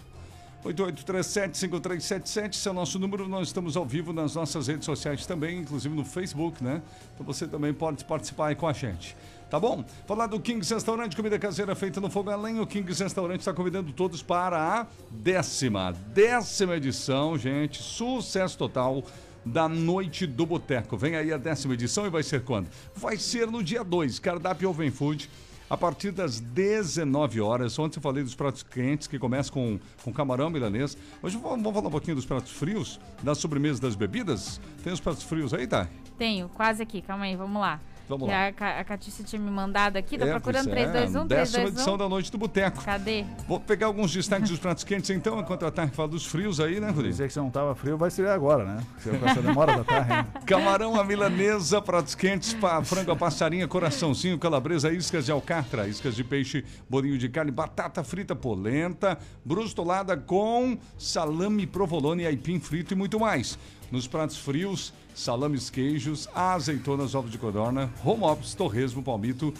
8837-5377, 0.63 2.53
esse 2.53 2.67
é 2.67 2.71
o 2.71 2.73
nosso 2.73 2.99
número. 2.99 3.27
Nós 3.27 3.47
estamos 3.47 3.77
ao 3.77 3.85
vivo 3.85 4.11
nas 4.11 4.35
nossas 4.35 4.67
redes 4.67 4.85
sociais 4.85 5.25
também, 5.25 5.59
inclusive 5.59 5.95
no 5.95 6.03
Facebook, 6.03 6.63
né? 6.63 6.81
Então 7.13 7.25
você 7.25 7.47
também 7.47 7.73
pode 7.73 8.03
participar 8.05 8.47
aí 8.47 8.55
com 8.55 8.67
a 8.67 8.73
gente. 8.73 9.15
Tá 9.49 9.57
bom? 9.59 9.85
Falar 10.05 10.27
do 10.27 10.41
Kings 10.41 10.73
Restaurante, 10.73 11.15
comida 11.15 11.39
caseira 11.39 11.73
feita 11.73 12.01
no 12.01 12.09
fogo 12.09 12.29
a 12.29 12.35
lenha. 12.35 12.61
O 12.61 12.67
Kings 12.67 13.01
Restaurante 13.01 13.39
está 13.39 13.53
convidando 13.53 13.93
todos 13.93 14.21
para 14.21 14.81
a 14.81 14.87
décima, 15.09 15.93
décima 16.13 16.75
edição, 16.75 17.37
gente. 17.37 17.81
Sucesso 17.81 18.57
total 18.57 19.03
da 19.47 19.67
Noite 19.67 20.27
do 20.27 20.45
Boteco. 20.45 20.97
Vem 20.97 21.15
aí 21.15 21.31
a 21.31 21.37
décima 21.37 21.73
edição 21.73 22.05
e 22.05 22.09
vai 22.09 22.23
ser 22.23 22.43
quando? 22.43 22.69
Vai 22.95 23.17
ser 23.17 23.47
no 23.47 23.63
dia 23.63 23.83
2, 23.83 24.19
cardápio 24.19 24.69
Oven 24.69 24.91
Food. 24.91 25.29
A 25.69 25.75
partir 25.75 26.11
das 26.11 26.39
19 26.39 27.41
horas, 27.41 27.77
ontem 27.77 27.97
eu 27.97 28.01
falei 28.01 28.23
dos 28.23 28.33
pratos 28.33 28.63
quentes 28.63 29.05
que 29.05 29.19
começam 29.19 29.53
com, 29.53 29.79
com 30.01 30.13
camarão 30.13 30.49
milanês. 30.49 30.97
Hoje 31.21 31.37
vamos 31.37 31.73
falar 31.73 31.87
um 31.87 31.91
pouquinho 31.91 32.15
dos 32.15 32.25
pratos 32.25 32.53
frios, 32.53 32.99
das 33.21 33.37
sobremesas 33.37 33.79
das 33.79 33.93
bebidas. 33.93 34.61
Tem 34.81 34.93
os 34.93 35.01
pratos 35.01 35.23
frios 35.23 35.53
aí, 35.53 35.67
tá? 35.67 35.89
Tenho, 36.17 36.47
quase 36.49 36.81
aqui, 36.81 37.01
calma 37.01 37.25
aí, 37.25 37.35
vamos 37.35 37.61
lá. 37.61 37.81
Vamos 38.07 38.27
lá. 38.27 38.53
A, 38.59 38.79
a 38.79 38.83
Catícia 38.83 39.23
tinha 39.23 39.41
me 39.41 39.51
mandado 39.51 39.97
aqui, 39.97 40.17
tô 40.17 40.25
É, 40.25 40.31
procurando 40.31 40.65
pois 40.69 40.77
é, 40.77 40.85
321, 40.85 41.27
Décima 41.27 41.45
321. 41.45 41.67
edição 41.77 41.97
da 41.97 42.07
Noite 42.09 42.31
do 42.31 42.37
Boteco. 42.37 42.83
Cadê? 42.83 43.25
Vou 43.47 43.59
pegar 43.59 43.87
alguns 43.87 44.13
destaques 44.13 44.49
dos 44.49 44.59
pratos 44.59 44.83
quentes 44.83 45.09
então, 45.09 45.39
enquanto 45.39 45.65
a 45.65 45.71
Tarde 45.71 45.91
fala 45.93 46.07
dos 46.07 46.25
frios 46.25 46.59
aí, 46.59 46.79
né, 46.79 46.87
Rodrigo? 46.87 47.09
Dizer 47.09 47.27
que 47.27 47.33
se 47.33 47.39
não 47.39 47.49
tava 47.49 47.75
frio, 47.75 47.97
vai 47.97 48.09
ser 48.09 48.27
agora, 48.27 48.63
né? 48.63 48.83
Se 48.99 49.09
com 49.09 49.25
essa 49.27 49.41
demora 49.41 49.77
da 49.77 49.83
tarde, 49.83 50.13
hein? 50.13 50.25
Camarão 50.45 50.99
à 50.99 51.03
milanesa, 51.03 51.81
pratos 51.81 52.15
quentes, 52.15 52.53
pa, 52.53 52.81
frango 52.83 53.11
a 53.11 53.15
passarinha, 53.15 53.67
coraçãozinho, 53.67 54.37
calabresa, 54.39 54.91
iscas 54.91 55.25
de 55.25 55.31
alcatra, 55.31 55.87
iscas 55.87 56.15
de 56.15 56.23
peixe, 56.23 56.63
bolinho 56.89 57.17
de 57.17 57.27
carne, 57.29 57.51
batata 57.51 58.03
frita, 58.03 58.35
polenta, 58.35 59.17
brustolada 59.43 60.15
com 60.15 60.77
salame 60.97 61.65
provolone, 61.67 62.25
aipim 62.25 62.59
frito 62.59 62.93
e 62.93 62.97
muito 62.97 63.19
mais. 63.19 63.57
Nos 63.89 64.05
pratos 64.05 64.37
frios, 64.37 64.93
salames, 65.15 65.69
queijos, 65.69 66.27
azeitonas, 66.35 67.15
ovos 67.15 67.31
de 67.31 67.37
codorna, 67.37 67.89
home 68.03 68.25
office, 68.25 68.55
torresmo, 68.55 69.01
palmito, 69.01 69.53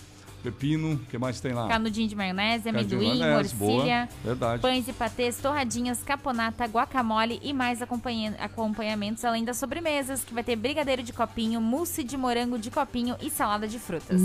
pepino, 0.52 0.94
o 0.94 0.98
que 1.00 1.18
mais 1.18 1.40
tem 1.42 1.52
lá? 1.54 1.68
Canudinho 1.68 2.08
de 2.08 2.16
maionese, 2.16 2.64
Canudinho 2.72 3.00
amendoim, 3.02 3.20
maionese, 3.20 3.56
morcilha, 3.56 4.10
Verdade. 4.24 4.62
pães 4.62 4.88
e 4.88 4.94
patês, 4.94 5.38
torradinhas, 5.38 6.02
caponata, 6.04 6.66
guacamole 6.66 7.40
e 7.44 7.52
mais 7.54 7.82
acompanha- 7.82 8.36
acompanhamentos, 8.40 9.24
além 9.26 9.44
das 9.44 9.58
sobremesas, 9.58 10.24
que 10.24 10.34
vai 10.34 10.44
ter 10.44 10.56
brigadeiro 10.56 11.04
de 11.04 11.12
copinho, 11.12 11.60
mousse 11.60 12.04
de 12.04 12.16
morango 12.16 12.58
de 12.58 12.72
copinho 12.72 13.16
e 13.22 13.30
salada 13.30 13.68
de 13.68 13.78
frutas. 13.80 14.22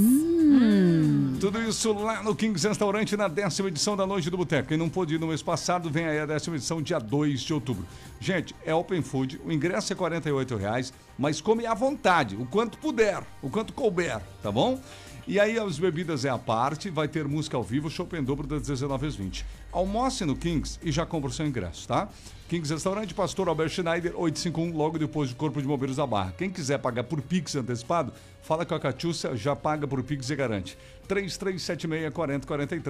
Tudo 1.40 1.60
isso 1.62 1.92
lá 1.92 2.22
no 2.22 2.34
Kings 2.36 2.66
Restaurante 2.66 3.16
na 3.16 3.26
décima 3.26 3.68
edição 3.68 3.96
da 3.96 4.06
Noite 4.06 4.30
do 4.30 4.36
Boteco. 4.36 4.68
Quem 4.68 4.76
não 4.78 4.88
pôde 4.88 5.14
ir 5.16 5.18
no 5.18 5.26
mês 5.26 5.42
passado, 5.42 5.90
vem 5.90 6.06
aí 6.06 6.20
a 6.20 6.26
décima 6.26 6.54
edição, 6.56 6.80
dia 6.80 6.98
2 7.00 7.40
de 7.40 7.52
outubro. 7.52 7.84
Gente, 8.20 8.54
é 8.64 8.72
open 8.72 9.02
food, 9.02 9.40
o 9.44 9.50
ingresso 9.50 9.92
é 9.92 9.96
48 9.96 10.56
reais, 10.56 10.92
mas 11.18 11.40
come 11.40 11.66
à 11.66 11.74
vontade, 11.74 12.36
o 12.36 12.46
quanto 12.46 12.78
puder, 12.78 13.22
o 13.42 13.50
quanto 13.50 13.72
couber, 13.72 14.20
tá 14.42 14.52
bom? 14.52 14.78
E 15.26 15.38
aí 15.38 15.56
as 15.56 15.78
bebidas 15.78 16.24
é 16.24 16.28
a 16.28 16.38
parte, 16.38 16.90
vai 16.90 17.06
ter 17.06 17.28
música 17.28 17.56
ao 17.56 17.62
vivo, 17.62 17.88
show 17.88 18.08
em 18.12 18.24
dobro 18.24 18.44
das 18.46 18.62
19 18.62 19.06
às 19.06 19.14
20. 19.14 19.46
Almoce 19.70 20.24
no 20.24 20.34
Kings 20.34 20.80
e 20.82 20.90
já 20.90 21.06
compra 21.06 21.30
o 21.30 21.32
seu 21.32 21.46
ingresso, 21.46 21.86
tá? 21.86 22.08
Kings 22.48 22.72
Restaurante, 22.74 23.14
Pastor 23.14 23.48
Albert 23.48 23.70
Schneider, 23.70 24.12
851, 24.14 24.76
logo 24.76 24.98
depois 24.98 25.30
do 25.30 25.36
Corpo 25.36 25.62
de 25.62 25.66
Bombeiros 25.66 25.96
da 25.96 26.06
Barra. 26.06 26.34
Quem 26.36 26.50
quiser 26.50 26.78
pagar 26.78 27.04
por 27.04 27.22
Pix 27.22 27.54
antecipado, 27.54 28.12
fala 28.42 28.66
com 28.66 28.74
a 28.74 28.80
Catiúcia, 28.80 29.36
já 29.36 29.54
paga 29.54 29.86
por 29.86 30.02
Pix 30.02 30.28
e 30.28 30.36
garante. 30.36 30.76
3376-4043, 31.08 32.82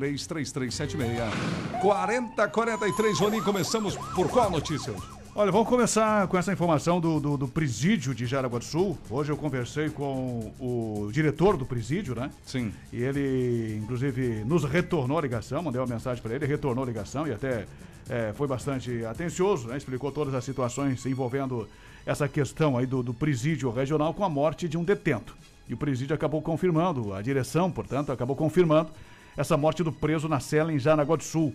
3376-4043. 1.83 3.19
Rolim, 3.19 3.43
começamos 3.43 3.95
por 4.15 4.29
qual 4.31 4.51
notícia 4.51 4.91
hoje? 4.93 5.22
Olha, 5.35 5.51
vamos 5.51 5.67
começar 5.67 6.29
com 6.29 6.37
essa 6.37 6.53
informação 6.53 7.01
do, 7.01 7.19
do, 7.19 7.37
do 7.39 7.49
presídio 7.49 8.15
de 8.15 8.27
Jaraguá 8.27 8.59
do 8.59 8.67
Sul. 8.67 8.99
Hoje 9.09 9.33
eu 9.33 9.37
conversei 9.37 9.89
com 9.89 10.53
o 10.61 11.09
diretor 11.11 11.57
do 11.57 11.65
presídio, 11.65 12.15
né? 12.15 12.31
Sim. 12.45 12.71
E 12.93 13.03
ele, 13.03 13.81
inclusive, 13.83 14.45
nos 14.45 14.63
retornou 14.65 15.19
a 15.19 15.23
ligação, 15.23 15.63
mandei 15.63 15.81
uma 15.81 15.87
mensagem 15.87 16.23
para 16.23 16.35
ele, 16.35 16.45
retornou 16.45 16.85
a 16.85 16.87
ligação 16.87 17.27
e 17.27 17.33
até 17.33 17.65
eh, 18.11 18.35
foi 18.35 18.47
bastante 18.47 19.07
atencioso, 19.07 19.69
né? 19.69 19.79
Explicou 19.79 20.13
todas 20.13 20.35
as 20.35 20.45
situações 20.45 21.07
envolvendo 21.07 21.67
essa 22.05 22.29
questão 22.29 22.77
aí 22.77 22.85
do, 22.85 23.03
do 23.03 23.15
presídio 23.15 23.71
regional 23.71 24.13
com 24.13 24.27
a 24.27 24.29
morte 24.29 24.69
de 24.69 24.77
um 24.77 24.85
detento. 24.85 25.35
E 25.67 25.73
o 25.73 25.79
presídio 25.79 26.15
acabou 26.15 26.43
confirmando, 26.43 27.15
a 27.15 27.23
direção, 27.23 27.71
portanto, 27.71 28.13
acabou 28.13 28.37
confirmando 28.37 28.91
essa 29.35 29.57
morte 29.57 29.83
do 29.83 29.93
preso 29.93 30.29
na 30.29 30.41
cela 30.41 30.71
em 30.71 30.79
Jaraguá 30.79 31.17
do 31.17 31.25
Sul. 31.25 31.55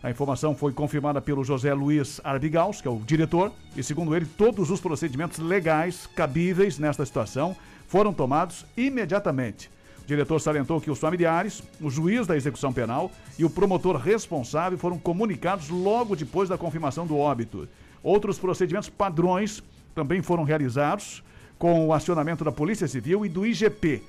A 0.00 0.10
informação 0.10 0.54
foi 0.54 0.72
confirmada 0.72 1.20
pelo 1.20 1.42
José 1.42 1.74
Luiz 1.74 2.20
Arbigaus, 2.22 2.80
que 2.80 2.86
é 2.86 2.90
o 2.90 3.00
diretor, 3.00 3.52
e 3.76 3.82
segundo 3.82 4.14
ele, 4.14 4.26
todos 4.26 4.70
os 4.70 4.80
procedimentos 4.80 5.38
legais 5.40 6.06
cabíveis 6.14 6.78
nesta 6.78 7.04
situação 7.04 7.56
foram 7.88 8.12
tomados 8.12 8.64
imediatamente. 8.76 9.68
O 10.04 10.06
diretor 10.06 10.40
salientou 10.40 10.80
que 10.80 10.90
os 10.90 11.00
familiares, 11.00 11.64
o 11.80 11.90
juiz 11.90 12.28
da 12.28 12.36
execução 12.36 12.72
penal 12.72 13.10
e 13.36 13.44
o 13.44 13.50
promotor 13.50 13.96
responsável 13.96 14.78
foram 14.78 14.98
comunicados 14.98 15.68
logo 15.68 16.14
depois 16.14 16.48
da 16.48 16.56
confirmação 16.56 17.04
do 17.04 17.18
óbito. 17.18 17.68
Outros 18.00 18.38
procedimentos 18.38 18.88
padrões 18.88 19.64
também 19.96 20.22
foram 20.22 20.44
realizados 20.44 21.24
com 21.58 21.88
o 21.88 21.92
acionamento 21.92 22.44
da 22.44 22.52
Polícia 22.52 22.86
Civil 22.86 23.26
e 23.26 23.28
do 23.28 23.44
IGP. 23.44 24.00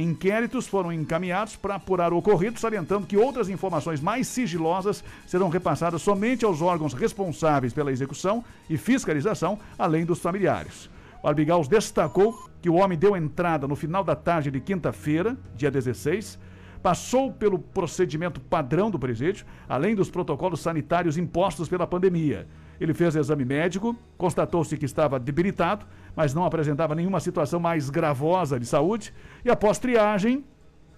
Inquéritos 0.00 0.68
foram 0.68 0.92
encaminhados 0.92 1.56
para 1.56 1.74
apurar 1.74 2.12
o 2.12 2.18
ocorrido, 2.18 2.60
salientando 2.60 3.04
que 3.04 3.16
outras 3.16 3.48
informações 3.48 4.00
mais 4.00 4.28
sigilosas 4.28 5.02
serão 5.26 5.48
repassadas 5.48 6.02
somente 6.02 6.44
aos 6.44 6.62
órgãos 6.62 6.94
responsáveis 6.94 7.72
pela 7.72 7.90
execução 7.90 8.44
e 8.70 8.78
fiscalização, 8.78 9.58
além 9.76 10.04
dos 10.04 10.20
familiares. 10.20 10.88
O 11.20 11.26
Arbigaus 11.26 11.66
destacou 11.66 12.48
que 12.62 12.70
o 12.70 12.74
homem 12.74 12.96
deu 12.96 13.16
entrada 13.16 13.66
no 13.66 13.74
final 13.74 14.04
da 14.04 14.14
tarde 14.14 14.52
de 14.52 14.60
quinta-feira, 14.60 15.36
dia 15.56 15.68
16, 15.68 16.38
passou 16.80 17.32
pelo 17.32 17.58
procedimento 17.58 18.40
padrão 18.40 18.92
do 18.92 19.00
presídio, 19.00 19.44
além 19.68 19.96
dos 19.96 20.08
protocolos 20.08 20.60
sanitários 20.60 21.18
impostos 21.18 21.68
pela 21.68 21.88
pandemia. 21.88 22.46
Ele 22.80 22.94
fez 22.94 23.16
exame 23.16 23.44
médico, 23.44 23.96
constatou-se 24.16 24.76
que 24.76 24.84
estava 24.84 25.18
debilitado, 25.18 25.86
mas 26.14 26.32
não 26.34 26.44
apresentava 26.44 26.94
nenhuma 26.94 27.20
situação 27.20 27.58
mais 27.58 27.90
gravosa 27.90 28.58
de 28.58 28.66
saúde, 28.66 29.12
e 29.44 29.50
após 29.50 29.78
triagem, 29.78 30.44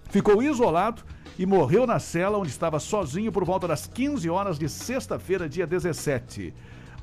ficou 0.09 0.43
isolado 0.43 1.03
e 1.39 1.45
morreu 1.45 1.87
na 1.87 1.99
cela 1.99 2.37
onde 2.37 2.49
estava 2.49 2.79
sozinho 2.79 3.31
por 3.31 3.43
volta 3.43 3.67
das 3.67 3.87
15 3.87 4.29
horas 4.29 4.59
de 4.59 4.69
sexta-feira, 4.69 5.49
dia 5.49 5.65
17. 5.65 6.53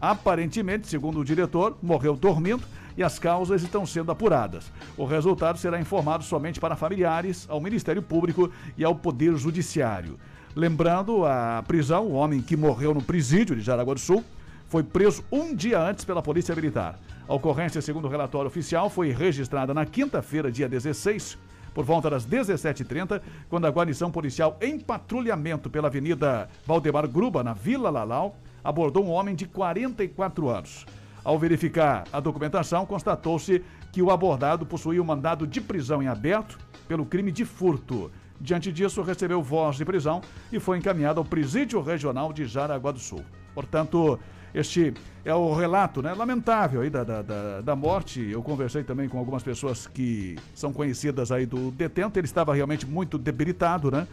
Aparentemente, 0.00 0.86
segundo 0.86 1.18
o 1.18 1.24
diretor, 1.24 1.76
morreu 1.82 2.14
dormindo 2.14 2.62
e 2.96 3.02
as 3.02 3.18
causas 3.18 3.62
estão 3.62 3.84
sendo 3.84 4.12
apuradas. 4.12 4.70
O 4.96 5.04
resultado 5.04 5.58
será 5.58 5.80
informado 5.80 6.22
somente 6.22 6.60
para 6.60 6.76
familiares, 6.76 7.46
ao 7.48 7.60
Ministério 7.60 8.02
Público 8.02 8.50
e 8.76 8.84
ao 8.84 8.94
Poder 8.94 9.36
Judiciário. 9.36 10.18
Lembrando, 10.54 11.24
a 11.24 11.62
prisão, 11.66 12.06
o 12.06 12.12
homem 12.12 12.40
que 12.40 12.56
morreu 12.56 12.92
no 12.92 13.02
presídio 13.02 13.56
de 13.56 13.62
Jaraguá 13.62 13.94
do 13.94 14.00
Sul, 14.00 14.24
foi 14.68 14.82
preso 14.82 15.24
um 15.32 15.54
dia 15.54 15.80
antes 15.80 16.04
pela 16.04 16.22
Polícia 16.22 16.54
Militar. 16.54 16.98
A 17.26 17.34
ocorrência, 17.34 17.80
segundo 17.82 18.04
o 18.06 18.10
relatório 18.10 18.48
oficial, 18.48 18.88
foi 18.88 19.10
registrada 19.10 19.74
na 19.74 19.84
quinta-feira, 19.84 20.52
dia 20.52 20.68
16, 20.68 21.38
por 21.74 21.84
volta 21.84 22.10
das 22.10 22.26
17h30, 22.26 23.20
quando 23.48 23.66
a 23.66 23.70
guarnição 23.70 24.10
policial 24.10 24.56
em 24.60 24.78
patrulhamento 24.78 25.70
pela 25.70 25.88
Avenida 25.88 26.48
Valdemar 26.66 27.08
Gruba, 27.08 27.42
na 27.42 27.54
Vila 27.54 27.90
Lalau, 27.90 28.36
abordou 28.62 29.04
um 29.04 29.10
homem 29.10 29.34
de 29.34 29.46
44 29.46 30.48
anos. 30.48 30.86
Ao 31.24 31.38
verificar 31.38 32.04
a 32.12 32.20
documentação, 32.20 32.86
constatou-se 32.86 33.62
que 33.92 34.02
o 34.02 34.10
abordado 34.10 34.66
possuía 34.66 35.02
um 35.02 35.04
mandado 35.04 35.46
de 35.46 35.60
prisão 35.60 36.02
em 36.02 36.08
aberto 36.08 36.58
pelo 36.86 37.06
crime 37.06 37.32
de 37.32 37.44
furto. 37.44 38.10
Diante 38.40 38.70
disso, 38.70 39.02
recebeu 39.02 39.42
voz 39.42 39.76
de 39.76 39.84
prisão 39.84 40.20
e 40.52 40.60
foi 40.60 40.78
encaminhado 40.78 41.20
ao 41.20 41.24
Presídio 41.24 41.80
Regional 41.80 42.32
de 42.32 42.46
Jaraguá 42.46 42.92
do 42.92 42.98
Sul. 42.98 43.24
Portanto, 43.58 44.20
este 44.54 44.94
é 45.24 45.34
o 45.34 45.52
relato 45.52 46.00
né, 46.00 46.14
lamentável 46.14 46.80
aí 46.80 46.88
da, 46.88 47.02
da, 47.02 47.22
da, 47.22 47.60
da 47.60 47.74
morte. 47.74 48.24
Eu 48.30 48.40
conversei 48.40 48.84
também 48.84 49.08
com 49.08 49.18
algumas 49.18 49.42
pessoas 49.42 49.88
que 49.88 50.36
são 50.54 50.72
conhecidas 50.72 51.32
aí 51.32 51.44
do 51.44 51.72
detento. 51.72 52.20
Ele 52.20 52.26
estava 52.26 52.54
realmente 52.54 52.86
muito 52.86 53.18
debilitado, 53.18 53.90
né? 53.90 54.06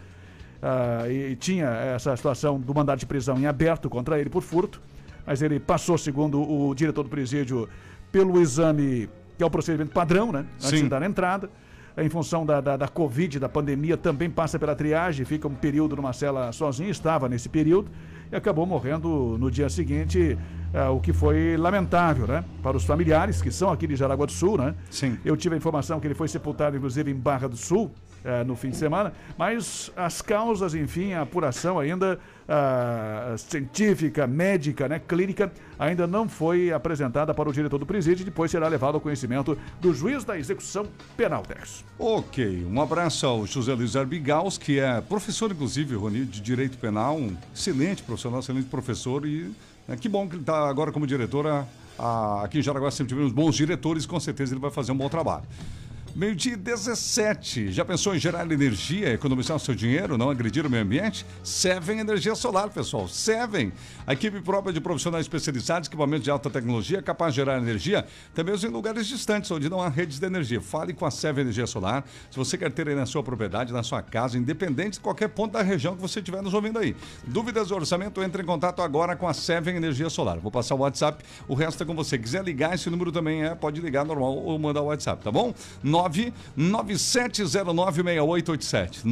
Ah, 0.64 1.08
e 1.08 1.36
tinha 1.36 1.68
essa 1.68 2.18
situação 2.18 2.60
do 2.60 2.74
mandado 2.74 2.98
de 2.98 3.06
prisão 3.06 3.38
em 3.38 3.46
aberto 3.46 3.88
contra 3.88 4.20
ele 4.20 4.32
por 4.32 4.42
furto. 4.42 4.82
Mas 5.28 5.44
ele 5.44 5.60
passou, 5.60 5.96
segundo 5.96 6.42
o 6.42 6.74
diretor 6.74 7.04
do 7.04 7.10
presídio, 7.10 7.70
pelo 8.12 8.42
exame, 8.42 9.08
que 9.38 9.44
é 9.44 9.46
o 9.46 9.50
procedimento 9.52 9.92
padrão, 9.92 10.32
né? 10.32 10.44
Antes 10.56 10.70
Sim. 10.70 10.84
de 10.86 10.90
dar 10.90 11.04
a 11.04 11.06
entrada. 11.06 11.52
em 12.00 12.10
função 12.10 12.44
da, 12.44 12.60
da, 12.60 12.78
da 12.78 12.88
Covid, 12.88 13.38
da 13.38 13.48
pandemia, 13.48 13.96
também 13.96 14.28
passa 14.28 14.58
pela 14.58 14.76
triagem, 14.76 15.24
fica 15.24 15.48
um 15.48 15.54
período 15.54 15.96
numa 15.96 16.14
cela 16.14 16.52
sozinho, 16.52 16.90
estava 16.90 17.30
nesse 17.30 17.48
período 17.48 17.92
e 18.32 18.36
acabou 18.36 18.66
morrendo 18.66 19.38
no 19.40 19.50
dia 19.50 19.70
seguinte, 19.70 20.38
eh, 20.74 20.88
o 20.90 21.00
que 21.00 21.14
foi 21.14 21.56
lamentável, 21.58 22.28
né? 22.28 22.44
Para 22.62 22.76
os 22.78 22.84
familiares, 22.84 23.42
que 23.42 23.52
são 23.52 23.72
aqui 23.72 23.88
de 23.88 23.96
Jaraguá 23.96 24.26
do 24.26 24.32
Sul, 24.32 24.58
né? 24.58 24.76
Sim. 24.90 25.18
Eu 25.24 25.38
tive 25.38 25.56
a 25.56 25.58
informação 25.58 26.00
que 26.00 26.08
ele 26.08 26.16
foi 26.16 26.28
sepultado, 26.28 26.76
inclusive, 26.76 27.12
em 27.12 27.16
Barra 27.16 27.48
do 27.48 27.58
Sul, 27.58 27.92
eh, 28.26 28.44
no 28.44 28.56
fim 28.56 28.72
de 28.72 28.78
semana, 28.78 29.14
mas 29.38 29.92
as 29.96 30.20
causas, 30.20 30.74
enfim, 30.74 31.14
a 31.14 31.22
apuração 31.22 31.78
ainda 31.78 32.20
ah, 32.50 33.36
científica, 33.38 34.26
médica, 34.26 34.88
né, 34.88 35.00
clínica, 35.00 35.52
ainda 35.78 36.08
não 36.08 36.28
foi 36.28 36.74
apresentada 36.74 37.36
para 37.36 37.48
o 37.48 37.54
diretor 37.54 37.78
do 37.78 37.86
presídio 37.86 38.24
e 38.24 38.26
depois 38.26 38.50
será 38.50 38.68
levado 38.68 38.96
ao 38.96 39.02
conhecimento 39.02 39.56
do 39.80 39.94
juiz 39.94 40.24
da 40.24 40.40
execução 40.40 40.88
penal, 41.16 41.44
Tex. 41.44 41.86
Ok, 42.00 42.66
um 42.66 42.82
abraço 42.82 43.28
ao 43.28 43.46
José 43.46 43.76
Luiz 43.76 43.96
Arbigaus, 43.96 44.58
que 44.58 44.80
é 44.80 45.02
professor, 45.02 45.52
inclusive, 45.52 45.96
Rony, 45.96 46.26
de 46.26 46.42
Direito 46.42 46.80
Penal, 46.80 47.18
um 47.18 47.38
excelente 47.54 48.02
profissional, 48.02 48.40
excelente 48.40 48.68
professor 48.68 49.24
e 49.24 49.52
né, 49.88 49.96
que 49.98 50.10
bom 50.10 50.28
que 50.28 50.34
ele 50.34 50.42
está 50.42 50.68
agora 50.68 50.92
como 50.92 51.06
diretor. 51.06 51.46
aqui 52.44 52.58
em 52.58 52.62
Jaraguá 52.64 52.90
sempre 52.90 53.10
tivemos 53.10 53.32
bons 53.32 53.56
diretores, 53.56 54.08
com 54.08 54.20
certeza 54.20 54.54
ele 54.54 54.62
vai 54.62 54.72
fazer 54.72 54.92
um 54.92 54.98
bom 54.98 55.10
trabalho. 55.10 55.46
Meio-dia 56.16 56.56
17. 56.56 57.74
Já 57.74 57.84
pensou 57.84 58.16
em 58.16 58.20
gerar 58.20 58.50
energia, 58.50 59.12
economizar 59.12 59.58
o 59.58 59.60
seu 59.60 59.76
dinheiro, 59.76 60.18
não 60.18 60.30
agredir 60.30 60.66
o 60.66 60.70
meio 60.70 60.82
ambiente? 60.82 61.26
Seven 61.44 62.00
Energia 62.00 62.34
Solar, 62.36 62.70
pessoal. 62.70 63.06
Seven. 63.06 63.74
A 64.08 64.14
equipe 64.14 64.40
própria 64.40 64.72
de 64.72 64.80
profissionais 64.80 65.26
especializados, 65.26 65.90
equipamentos 65.90 66.24
de 66.24 66.32
alta 66.32 66.50
tecnologia, 66.50 67.02
capaz 67.02 67.34
de 67.34 67.42
gerar 67.42 67.58
energia, 67.58 68.06
mesmo 68.46 68.70
em 68.70 68.72
lugares 68.72 69.08
distantes, 69.08 69.52
onde 69.52 69.70
não 69.70 69.82
há 69.82 69.90
redes 69.90 70.18
de 70.18 70.26
energia. 70.26 70.62
Fale 70.62 70.94
com 70.94 71.06
a 71.06 71.12
Seven 71.12 71.42
Energia 71.42 71.68
Solar. 71.68 72.06
Se 72.32 72.38
você 72.38 72.58
quer 72.58 72.72
ter 72.72 72.88
aí 72.88 72.96
na 72.96 73.06
sua 73.06 73.22
propriedade, 73.22 73.74
na 73.74 73.84
sua 73.84 74.02
casa, 74.02 74.38
independente 74.38 74.94
de 74.94 75.00
qualquer 75.02 75.28
ponto 75.28 75.52
da 75.52 75.62
região 75.62 75.98
que 75.98 76.02
você 76.02 76.20
estiver 76.20 76.42
nos 76.42 76.54
ouvindo 76.54 76.80
aí. 76.80 76.96
Dúvidas 77.28 77.68
do 77.68 77.76
orçamento, 77.76 78.24
entre 78.24 78.42
em 78.42 78.46
contato 78.46 78.82
agora 78.82 79.18
com 79.18 79.28
a 79.28 79.34
Seven 79.34 79.76
Energia 79.76 80.10
Solar. 80.10 80.40
Vou 80.40 80.50
passar 80.50 80.76
o 80.76 80.78
WhatsApp, 80.78 81.26
o 81.46 81.56
resto 81.56 81.84
é 81.84 81.86
com 81.86 81.94
você. 81.94 82.18
Quiser 82.18 82.42
ligar, 82.42 82.74
esse 82.74 82.90
número 82.90 83.12
também 83.12 83.44
é, 83.44 83.54
pode 83.54 83.82
ligar 83.82 84.06
normal 84.06 84.34
ou 84.34 84.58
mandar 84.58 84.80
o 84.82 84.86
WhatsApp, 84.86 85.22
tá 85.22 85.30
bom? 85.30 85.54
997096887. 86.10 89.04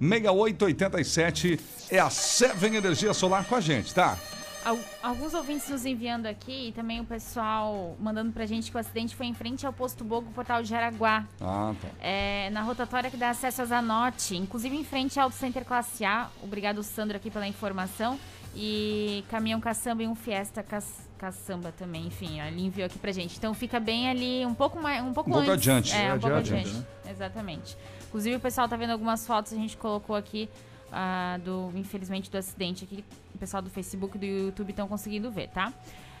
97096887 0.00 1.60
é 1.90 1.98
a 1.98 2.10
Seven 2.10 2.76
Energia 2.76 3.14
Solar 3.14 3.44
com 3.46 3.54
a 3.54 3.60
gente, 3.60 3.94
tá? 3.94 4.18
Al- 4.64 4.78
Alguns 5.02 5.32
ouvintes 5.34 5.68
nos 5.70 5.86
enviando 5.86 6.26
aqui 6.26 6.68
e 6.68 6.72
também 6.72 7.00
o 7.00 7.04
pessoal 7.04 7.96
mandando 8.00 8.32
pra 8.32 8.44
gente 8.44 8.70
que 8.70 8.76
o 8.76 8.80
acidente 8.80 9.14
foi 9.16 9.26
em 9.26 9.34
frente 9.34 9.66
ao 9.66 9.72
posto 9.72 10.04
Bogo, 10.04 10.30
Portal 10.32 10.62
de 10.62 10.74
Araguá. 10.74 11.24
Ah, 11.40 11.72
tá. 11.80 11.88
É, 12.00 12.50
na 12.50 12.62
rotatória 12.62 13.10
que 13.10 13.16
dá 13.16 13.30
acesso 13.30 13.62
a 13.62 13.64
Zanotti, 13.64 14.36
inclusive 14.36 14.76
em 14.76 14.84
frente 14.84 15.18
ao 15.18 15.30
Center 15.30 15.64
Classe 15.64 16.04
A. 16.04 16.28
Obrigado, 16.42 16.82
Sandro, 16.82 17.16
aqui 17.16 17.30
pela 17.30 17.46
informação. 17.46 18.18
E 18.54 19.24
caminhão 19.30 19.60
caçamba 19.60 20.02
e 20.02 20.08
um 20.08 20.14
Fiesta 20.16 20.62
cas- 20.62 21.07
caçamba 21.18 21.72
também, 21.72 22.06
enfim, 22.06 22.40
ele 22.40 22.62
enviou 22.64 22.86
aqui 22.86 22.98
pra 22.98 23.12
gente. 23.12 23.36
Então 23.36 23.52
fica 23.52 23.78
bem 23.80 24.08
ali, 24.08 24.46
um 24.46 24.54
pouco 24.54 24.80
mais, 24.80 25.02
um 25.02 25.12
pouco 25.12 25.28
Um 25.30 25.34
pouco 25.34 25.50
antes. 25.50 25.68
adiante. 25.68 25.92
É, 25.94 26.12
um 26.12 26.16
É, 26.16 26.18
pouco 26.18 26.36
adiante, 26.36 26.68
adiante. 26.70 26.86
Exatamente. 27.10 27.76
Inclusive 28.08 28.36
o 28.36 28.40
pessoal 28.40 28.68
tá 28.68 28.76
vendo 28.76 28.90
algumas 28.90 29.26
fotos, 29.26 29.52
a 29.52 29.56
gente 29.56 29.76
colocou 29.76 30.16
aqui 30.16 30.48
ah, 30.90 31.38
do, 31.44 31.70
infelizmente, 31.74 32.30
do 32.30 32.38
acidente 32.38 32.84
aqui. 32.84 33.04
O 33.34 33.38
pessoal 33.38 33.62
do 33.62 33.68
Facebook 33.68 34.16
e 34.16 34.20
do 34.20 34.24
YouTube 34.26 34.70
estão 34.70 34.88
conseguindo 34.88 35.30
ver, 35.30 35.48
tá? 35.48 35.72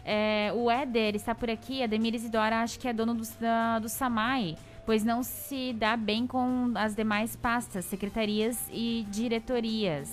É, 0.04 0.52
o 0.54 0.70
Éder 0.70 1.14
está 1.16 1.34
por 1.34 1.50
aqui, 1.50 1.82
Ademir 1.82 2.14
Isidora 2.14 2.60
acho 2.62 2.78
que 2.78 2.88
é 2.88 2.92
dono 2.92 3.14
do, 3.14 3.22
da- 3.40 3.78
do 3.78 3.88
Samai, 3.88 4.56
pois 4.86 5.04
não 5.04 5.22
se 5.22 5.72
dá 5.74 5.96
bem 5.96 6.26
com 6.26 6.72
as 6.74 6.94
demais 6.94 7.36
pastas, 7.36 7.84
secretarias 7.84 8.58
e 8.70 9.06
diretorias 9.10 10.10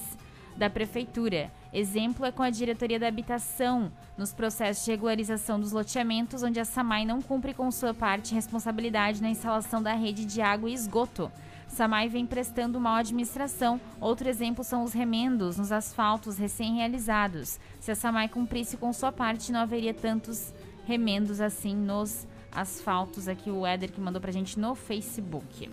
da 0.57 0.69
prefeitura. 0.69 1.51
Exemplo 1.77 2.25
é 2.25 2.31
com 2.31 2.41
a 2.41 2.49
diretoria 2.49 2.97
da 2.97 3.09
habitação, 3.09 3.91
nos 4.17 4.31
processos 4.31 4.85
de 4.85 4.91
regularização 4.91 5.59
dos 5.59 5.73
loteamentos, 5.73 6.41
onde 6.41 6.57
a 6.57 6.63
Samai 6.63 7.03
não 7.03 7.21
cumpre 7.21 7.53
com 7.53 7.69
sua 7.69 7.93
parte 7.93 8.33
responsabilidade 8.33 9.21
na 9.21 9.29
instalação 9.29 9.83
da 9.83 9.91
rede 9.91 10.23
de 10.23 10.41
água 10.41 10.69
e 10.69 10.73
esgoto. 10.73 11.29
Samai 11.67 12.07
vem 12.07 12.25
prestando 12.25 12.79
mal 12.79 12.95
administração. 12.95 13.81
Outro 13.99 14.29
exemplo 14.29 14.63
são 14.63 14.85
os 14.85 14.93
remendos 14.93 15.57
nos 15.57 15.69
asfaltos 15.69 16.37
recém-realizados. 16.37 17.59
Se 17.81 17.91
a 17.91 17.95
Samai 17.95 18.29
cumprisse 18.29 18.77
com 18.77 18.93
sua 18.93 19.11
parte, 19.11 19.51
não 19.51 19.59
haveria 19.59 19.93
tantos 19.93 20.53
remendos 20.85 21.41
assim 21.41 21.75
nos 21.75 22.25
asfaltos. 22.53 23.27
Aqui 23.27 23.51
o 23.51 23.65
Éder 23.65 23.91
que 23.91 23.99
mandou 23.99 24.21
pra 24.21 24.31
gente 24.31 24.57
no 24.57 24.75
Facebook. 24.75 25.69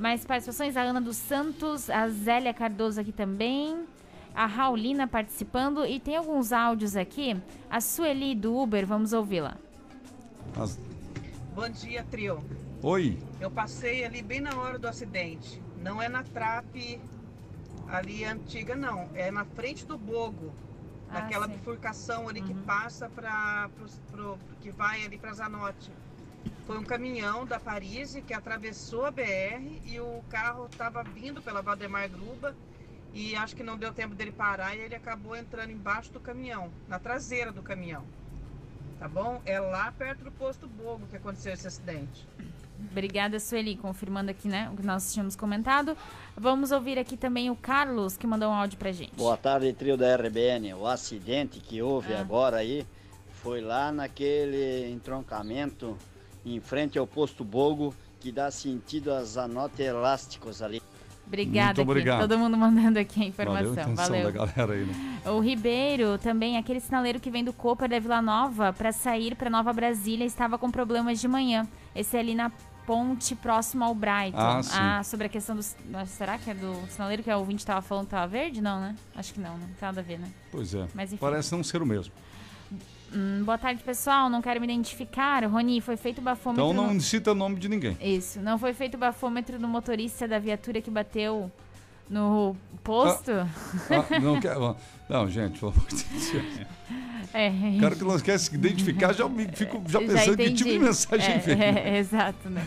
Mais 0.00 0.24
participações, 0.24 0.76
a 0.76 0.82
Ana 0.82 1.00
dos 1.00 1.16
Santos, 1.16 1.88
a 1.88 2.08
Zélia 2.08 2.52
Cardoso 2.52 3.00
aqui 3.00 3.12
também, 3.12 3.86
a 4.34 4.46
Raulina 4.46 5.06
participando 5.06 5.84
e 5.84 6.00
tem 6.00 6.16
alguns 6.16 6.52
áudios 6.52 6.96
aqui. 6.96 7.36
A 7.70 7.80
Sueli 7.80 8.34
do 8.34 8.56
Uber, 8.56 8.86
vamos 8.86 9.12
ouvi-la. 9.12 9.56
As- 10.56 10.78
Bom 11.54 11.68
dia, 11.68 12.04
trio. 12.10 12.42
Oi. 12.82 13.18
Eu 13.40 13.50
passei 13.50 14.04
ali 14.04 14.22
bem 14.22 14.40
na 14.40 14.56
hora 14.56 14.78
do 14.78 14.88
acidente. 14.88 15.62
Não 15.82 16.00
é 16.00 16.08
na 16.08 16.22
trape 16.22 17.00
ali 17.88 18.24
antiga, 18.24 18.74
não. 18.74 19.08
É 19.14 19.30
na 19.30 19.44
frente 19.44 19.84
do 19.84 19.98
Bogo. 19.98 20.52
Ah, 21.10 21.20
naquela 21.20 21.46
sim. 21.46 21.52
bifurcação 21.52 22.26
ali 22.28 22.40
que 22.40 22.54
passa 22.54 23.08
para 23.10 23.68
que 24.62 24.70
vai 24.70 25.04
ali 25.04 25.18
para 25.18 25.34
Zanotti. 25.34 25.90
Foi 26.66 26.78
um 26.78 26.84
caminhão 26.84 27.44
da 27.44 27.60
Paris 27.60 28.16
que 28.26 28.32
atravessou 28.32 29.04
a 29.04 29.10
BR 29.10 29.80
e 29.84 30.00
o 30.00 30.22
carro 30.30 30.66
estava 30.70 31.02
vindo 31.02 31.42
pela 31.42 31.60
Valdemar 31.60 32.08
Gruba 32.08 32.54
e 33.14 33.34
acho 33.36 33.54
que 33.54 33.62
não 33.62 33.76
deu 33.76 33.92
tempo 33.92 34.14
dele 34.14 34.32
parar 34.32 34.74
e 34.74 34.80
ele 34.80 34.94
acabou 34.94 35.36
entrando 35.36 35.70
embaixo 35.70 36.12
do 36.12 36.20
caminhão, 36.20 36.70
na 36.88 36.98
traseira 36.98 37.52
do 37.52 37.62
caminhão. 37.62 38.02
Tá 38.98 39.08
bom? 39.08 39.42
É 39.44 39.58
lá 39.58 39.92
perto 39.92 40.24
do 40.24 40.30
posto 40.30 40.66
Bogo 40.66 41.06
que 41.10 41.16
aconteceu 41.16 41.52
esse 41.52 41.66
acidente. 41.66 42.26
Obrigada, 42.90 43.38
Sueli, 43.38 43.76
confirmando 43.76 44.30
aqui, 44.30 44.48
né, 44.48 44.68
o 44.72 44.76
que 44.76 44.84
nós 44.84 45.12
tínhamos 45.12 45.36
comentado. 45.36 45.96
Vamos 46.36 46.72
ouvir 46.72 46.98
aqui 46.98 47.16
também 47.16 47.48
o 47.50 47.56
Carlos, 47.56 48.16
que 48.16 48.26
mandou 48.26 48.50
um 48.50 48.54
áudio 48.54 48.78
pra 48.78 48.90
gente. 48.92 49.14
Boa 49.14 49.36
tarde, 49.36 49.72
trio 49.72 49.96
da 49.96 50.16
RBN. 50.16 50.74
O 50.74 50.86
acidente 50.86 51.60
que 51.60 51.80
houve 51.80 52.12
Ah. 52.14 52.20
agora 52.20 52.56
aí 52.56 52.86
foi 53.42 53.60
lá 53.60 53.92
naquele 53.92 54.90
entroncamento 54.90 55.96
em 56.44 56.60
frente 56.60 56.98
ao 56.98 57.06
posto 57.06 57.44
Bogo 57.44 57.94
que 58.20 58.32
dá 58.32 58.50
sentido 58.50 59.12
a 59.12 59.22
Zanote 59.24 59.82
Elásticos 59.82 60.62
ali. 60.62 60.80
Obrigada, 61.26 61.66
Muito 61.68 61.80
aqui. 61.80 61.90
obrigado. 61.90 62.20
todo 62.28 62.38
mundo 62.38 62.56
mandando 62.58 62.98
aqui 62.98 63.32
a 63.38 63.44
Valeu 63.44 63.70
a 63.70 63.72
informação. 63.72 63.94
Valeu. 63.94 64.24
da 64.24 64.30
galera 64.30 64.72
aí, 64.74 64.84
né? 64.84 65.18
O 65.24 65.40
Ribeiro, 65.40 66.18
também, 66.18 66.58
aquele 66.58 66.80
sinaleiro 66.80 67.18
que 67.18 67.30
vem 67.30 67.42
do 67.42 67.52
Cooper 67.52 67.88
da 67.88 67.98
Vila 67.98 68.20
Nova 68.20 68.72
para 68.72 68.92
sair 68.92 69.34
para 69.34 69.48
Nova 69.48 69.72
Brasília, 69.72 70.24
estava 70.26 70.58
com 70.58 70.70
problemas 70.70 71.20
de 71.20 71.28
manhã. 71.28 71.66
Esse 71.94 72.16
é 72.16 72.20
ali 72.20 72.34
na 72.34 72.50
ponte 72.86 73.34
próximo 73.34 73.84
ao 73.84 73.94
Brighton. 73.94 74.36
Ah, 74.36 74.62
sim. 75.02 75.10
sobre 75.10 75.26
a 75.26 75.28
questão 75.30 75.56
do. 75.56 75.62
Será 76.06 76.36
que 76.38 76.50
é 76.50 76.54
do 76.54 76.74
sinaleiro 76.88 77.22
que 77.22 77.30
o 77.30 77.38
ouvinte 77.38 77.60
estava 77.60 77.80
falando 77.80 78.06
que 78.06 78.10
tava 78.10 78.26
verde? 78.26 78.60
Não, 78.60 78.80
né? 78.80 78.94
Acho 79.14 79.32
que 79.32 79.40
não, 79.40 79.54
né? 79.56 79.60
Não 79.68 79.74
tem 79.74 79.88
nada 79.88 80.00
a 80.00 80.04
ver, 80.04 80.18
né? 80.18 80.28
Pois 80.50 80.74
é. 80.74 80.86
Mas 80.94 81.12
enfim. 81.12 81.20
Parece 81.20 81.52
não 81.52 81.62
ser 81.62 81.80
o 81.80 81.86
mesmo. 81.86 82.12
Hum, 83.14 83.42
boa 83.44 83.58
tarde, 83.58 83.82
pessoal. 83.82 84.30
Não 84.30 84.40
quero 84.40 84.60
me 84.60 84.66
identificar. 84.66 85.44
Roni, 85.44 85.80
foi 85.80 85.96
feito 85.96 86.18
o 86.18 86.22
bafômetro. 86.22 86.64
Então 86.64 86.72
não 86.86 86.94
no- 86.94 87.00
cita 87.00 87.32
o 87.32 87.34
nome 87.34 87.56
de 87.58 87.68
ninguém. 87.68 87.96
Isso. 88.00 88.40
Não 88.40 88.58
foi 88.58 88.72
feito 88.72 88.94
o 88.94 88.98
bafômetro 88.98 89.58
no 89.58 89.68
motorista 89.68 90.26
da 90.26 90.38
viatura 90.38 90.80
que 90.80 90.90
bateu 90.90 91.50
no 92.12 92.54
posto? 92.84 93.32
Ah, 93.32 94.20
não 94.20 94.38
quer. 94.38 94.54
Não, 95.08 95.28
gente, 95.28 95.58
pelo 95.58 95.72
amor 95.72 95.86
de 95.88 96.04
Deus. 96.04 96.66
É. 97.34 97.48
O 97.48 97.80
cara 97.80 97.96
que 97.96 98.04
não 98.04 98.20
quer 98.20 98.38
se 98.38 98.54
identificar, 98.54 99.14
já 99.14 99.26
me 99.26 99.48
fico 99.48 99.82
já 99.88 100.00
pensando 100.00 100.36
que 100.36 100.52
tipo 100.52 100.68
de 100.68 100.78
mensagem 100.78 101.32
é, 101.34 101.38
veio. 101.38 101.62
é, 101.62 101.98
exato, 101.98 102.50
né? 102.50 102.62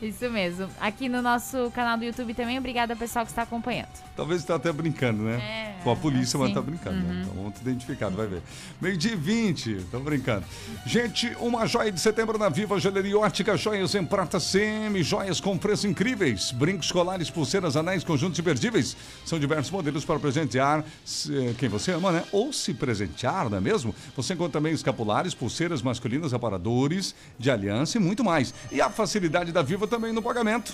Isso 0.00 0.30
mesmo. 0.30 0.68
Aqui 0.80 1.08
no 1.08 1.22
nosso 1.22 1.70
canal 1.74 1.96
do 1.96 2.04
YouTube 2.04 2.34
também, 2.34 2.58
obrigada 2.58 2.92
ao 2.92 2.98
pessoal 2.98 3.24
que 3.24 3.32
está 3.32 3.42
acompanhando. 3.42 3.88
Talvez 4.14 4.42
está 4.42 4.54
até 4.54 4.70
brincando, 4.70 5.22
né? 5.22 5.36
É, 5.36 5.82
Com 5.82 5.90
a 5.90 5.96
polícia, 5.96 6.38
mas 6.38 6.46
assim. 6.48 6.54
tá 6.54 6.62
brincando. 6.62 6.96
né? 6.98 7.22
Então 7.22 7.34
vamos 7.34 7.54
te 7.58 7.62
identificar, 7.62 8.10
vai 8.10 8.26
ver. 8.26 8.42
Meio 8.80 8.96
dia 8.96 9.12
e 9.12 9.16
20, 9.16 9.86
tô 9.90 9.98
brincando. 10.00 10.44
Gente, 10.84 11.34
uma 11.40 11.66
joia 11.66 11.90
de 11.90 11.98
setembro 11.98 12.38
na 12.38 12.48
Viva 12.48 12.78
Joalheria 12.78 13.18
Ótica, 13.18 13.56
joias 13.56 13.94
em 13.94 14.04
prata 14.04 14.38
CM, 14.38 15.02
joias 15.02 15.40
com 15.40 15.56
preços 15.56 15.86
incríveis, 15.86 16.52
brincos 16.52 16.92
colares, 16.92 17.30
pulseiras, 17.30 17.74
anéis, 17.74 18.04
conjuntos 18.04 18.35
imperdíveis. 18.40 18.96
São 19.24 19.38
diversos 19.38 19.70
modelos 19.70 20.04
para 20.04 20.18
presentear 20.18 20.84
se- 21.04 21.54
quem 21.58 21.68
você 21.68 21.92
ama, 21.92 22.12
né? 22.12 22.24
Ou 22.32 22.52
se 22.52 22.72
presentear, 22.74 23.48
não 23.50 23.58
é 23.58 23.60
mesmo? 23.60 23.94
Você 24.16 24.34
encontra 24.34 24.52
também 24.60 24.72
escapulares, 24.72 25.34
pulseiras 25.34 25.82
masculinas, 25.82 26.32
aparadores 26.34 27.14
de 27.38 27.50
aliança 27.50 27.98
e 27.98 28.00
muito 28.00 28.22
mais. 28.24 28.52
E 28.72 28.80
a 28.80 28.90
facilidade 28.90 29.52
da 29.52 29.62
Viva 29.62 29.86
também 29.86 30.12
no 30.12 30.22
pagamento. 30.22 30.72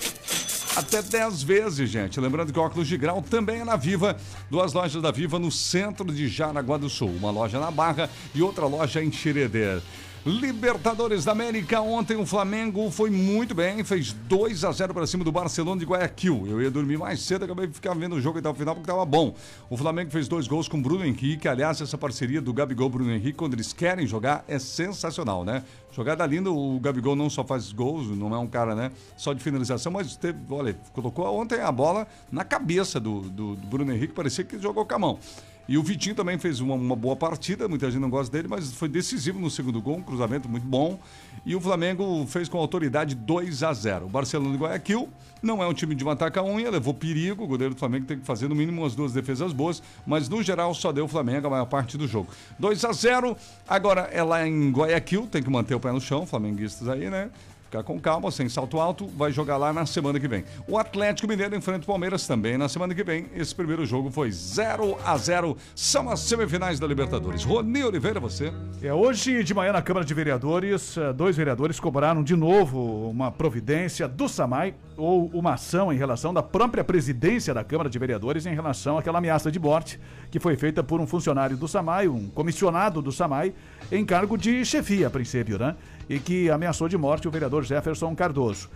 Até 0.74 1.02
10 1.02 1.42
vezes, 1.42 1.90
gente. 1.90 2.18
Lembrando 2.18 2.52
que 2.52 2.58
óculos 2.58 2.88
de 2.88 2.96
grau 2.96 3.20
também 3.20 3.60
é 3.60 3.64
na 3.64 3.76
Viva. 3.76 4.16
Duas 4.50 4.72
lojas 4.72 5.02
da 5.02 5.10
Viva 5.10 5.38
no 5.38 5.50
centro 5.50 6.10
de 6.12 6.28
Jaraguá 6.28 6.78
do 6.78 6.88
Sul. 6.88 7.10
Uma 7.14 7.30
loja 7.30 7.58
na 7.60 7.70
Barra 7.70 8.08
e 8.34 8.40
outra 8.40 8.66
loja 8.66 9.02
em 9.04 9.12
Xereder. 9.12 9.82
Libertadores 10.24 11.24
da 11.24 11.32
América, 11.32 11.80
ontem 11.80 12.16
o 12.16 12.24
Flamengo 12.24 12.88
foi 12.92 13.10
muito 13.10 13.56
bem, 13.56 13.82
fez 13.82 14.12
2 14.12 14.62
a 14.62 14.70
0 14.70 14.94
para 14.94 15.04
cima 15.04 15.24
do 15.24 15.32
Barcelona 15.32 15.80
de 15.80 15.84
Guayaquil. 15.84 16.44
Eu 16.46 16.62
ia 16.62 16.70
dormir 16.70 16.96
mais 16.96 17.20
cedo, 17.22 17.44
acabei 17.44 17.66
de 17.66 17.72
ficar 17.72 17.92
vendo 17.94 18.14
o 18.14 18.20
jogo 18.20 18.38
até 18.38 18.48
o 18.48 18.54
final 18.54 18.72
porque 18.76 18.88
estava 18.88 19.04
bom. 19.04 19.34
O 19.68 19.76
Flamengo 19.76 20.12
fez 20.12 20.28
dois 20.28 20.46
gols 20.46 20.68
com 20.68 20.80
Bruno 20.80 21.04
Henrique, 21.04 21.48
aliás, 21.48 21.80
essa 21.80 21.98
parceria 21.98 22.40
do 22.40 22.52
Gabigol 22.52 22.88
Bruno 22.88 23.10
Henrique, 23.10 23.32
quando 23.32 23.54
eles 23.54 23.72
querem 23.72 24.06
jogar, 24.06 24.44
é 24.46 24.60
sensacional, 24.60 25.44
né? 25.44 25.64
Jogada 25.90 26.24
linda, 26.24 26.52
o 26.52 26.78
Gabigol 26.78 27.16
não 27.16 27.28
só 27.28 27.42
faz 27.42 27.72
gols, 27.72 28.16
não 28.16 28.32
é 28.32 28.38
um 28.38 28.46
cara, 28.46 28.76
né, 28.76 28.92
só 29.16 29.32
de 29.32 29.42
finalização, 29.42 29.90
mas 29.90 30.16
teve, 30.16 30.38
olha, 30.48 30.74
colocou 30.92 31.26
ontem 31.38 31.60
a 31.60 31.72
bola 31.72 32.06
na 32.30 32.44
cabeça 32.44 33.00
do, 33.00 33.22
do, 33.22 33.56
do 33.56 33.66
Bruno 33.66 33.92
Henrique, 33.92 34.14
parecia 34.14 34.44
que 34.44 34.56
jogou 34.58 34.86
com 34.86 34.94
a 34.94 34.98
mão. 34.98 35.18
E 35.68 35.78
o 35.78 35.82
Vitinho 35.82 36.14
também 36.14 36.38
fez 36.38 36.60
uma, 36.60 36.74
uma, 36.74 36.96
boa 36.96 37.14
partida, 37.14 37.68
muita 37.68 37.90
gente 37.90 38.00
não 38.00 38.10
gosta 38.10 38.32
dele, 38.32 38.48
mas 38.48 38.72
foi 38.72 38.88
decisivo 38.88 39.38
no 39.38 39.48
segundo 39.48 39.80
gol, 39.80 39.96
um 39.96 40.02
cruzamento 40.02 40.48
muito 40.48 40.66
bom. 40.66 40.98
E 41.46 41.54
o 41.54 41.60
Flamengo 41.60 42.26
fez 42.26 42.48
com 42.48 42.58
autoridade 42.58 43.14
2 43.14 43.62
a 43.62 43.72
0 43.72 44.06
O 44.06 44.08
Barcelona 44.08 44.52
de 44.52 44.62
Guayaquil 44.62 45.08
não 45.42 45.62
é 45.62 45.66
um 45.66 45.74
time 45.74 45.94
de 45.94 46.04
matar 46.04 46.36
a 46.36 46.44
unha, 46.44 46.70
levou 46.70 46.94
perigo, 46.94 47.44
o 47.44 47.46
goleiro 47.46 47.74
do 47.74 47.78
Flamengo 47.78 48.06
tem 48.06 48.18
que 48.18 48.24
fazer 48.24 48.48
no 48.48 48.54
mínimo 48.54 48.82
umas 48.82 48.94
duas 48.94 49.12
defesas 49.12 49.52
boas, 49.52 49.82
mas 50.06 50.28
no 50.28 50.42
geral 50.42 50.72
só 50.74 50.92
deu 50.92 51.04
o 51.04 51.08
Flamengo 51.08 51.46
a 51.46 51.50
maior 51.50 51.66
parte 51.66 51.98
do 51.98 52.06
jogo. 52.06 52.28
2 52.58 52.84
a 52.84 52.92
0 52.92 53.36
agora 53.68 54.02
é 54.12 54.22
lá 54.22 54.46
em 54.46 54.70
Guayaquil, 54.70 55.26
tem 55.26 55.42
que 55.42 55.50
manter 55.50 55.74
o 55.74 55.80
pé 55.80 55.90
no 55.90 56.00
chão, 56.00 56.26
flamenguistas 56.26 56.88
aí, 56.88 57.10
né? 57.10 57.30
Ficar 57.72 57.84
com 57.84 57.98
calma, 57.98 58.30
sem 58.30 58.50
salto 58.50 58.78
alto, 58.78 59.06
vai 59.16 59.32
jogar 59.32 59.56
lá 59.56 59.72
na 59.72 59.86
semana 59.86 60.20
que 60.20 60.28
vem. 60.28 60.44
O 60.68 60.76
Atlético 60.76 61.26
Mineiro 61.26 61.56
enfrenta 61.56 61.84
o 61.84 61.86
Palmeiras 61.86 62.26
também 62.26 62.58
na 62.58 62.68
semana 62.68 62.94
que 62.94 63.02
vem. 63.02 63.28
Esse 63.34 63.54
primeiro 63.54 63.86
jogo 63.86 64.10
foi 64.10 64.30
0 64.30 64.98
a 65.02 65.16
0 65.16 65.56
São 65.74 66.10
as 66.10 66.20
semifinais 66.20 66.78
da 66.78 66.86
Libertadores. 66.86 67.44
Rony 67.44 67.82
Oliveira, 67.82 68.20
você. 68.20 68.52
É, 68.82 68.92
hoje 68.92 69.42
de 69.42 69.54
manhã 69.54 69.72
na 69.72 69.80
Câmara 69.80 70.04
de 70.04 70.12
Vereadores, 70.12 70.98
eh, 70.98 71.14
dois 71.14 71.34
vereadores 71.34 71.80
cobraram 71.80 72.22
de 72.22 72.36
novo 72.36 73.08
uma 73.08 73.32
providência 73.32 74.06
do 74.06 74.28
SAMAI 74.28 74.74
ou 74.94 75.30
uma 75.32 75.54
ação 75.54 75.90
em 75.90 75.96
relação 75.96 76.34
da 76.34 76.42
própria 76.42 76.84
presidência 76.84 77.54
da 77.54 77.64
Câmara 77.64 77.88
de 77.88 77.98
Vereadores 77.98 78.44
em 78.44 78.54
relação 78.54 78.98
àquela 78.98 79.16
ameaça 79.16 79.50
de 79.50 79.58
morte 79.58 79.98
que 80.30 80.38
foi 80.38 80.56
feita 80.56 80.82
por 80.82 81.00
um 81.00 81.06
funcionário 81.06 81.56
do 81.56 81.68
SAMAI, 81.68 82.08
um 82.08 82.28
comissionado 82.28 83.00
do 83.00 83.12
SAMAI, 83.12 83.54
em 83.90 84.04
cargo 84.04 84.36
de 84.38 84.64
chefia, 84.64 85.06
a 85.06 85.10
princípio, 85.10 85.58
né? 85.58 85.76
E 86.08 86.18
que 86.18 86.50
ameaçou 86.50 86.88
de 86.88 86.96
morte 86.96 87.26
o 87.28 87.30
vereador 87.30 87.62
Jefferson 87.64 88.14
Cardoso. 88.14 88.68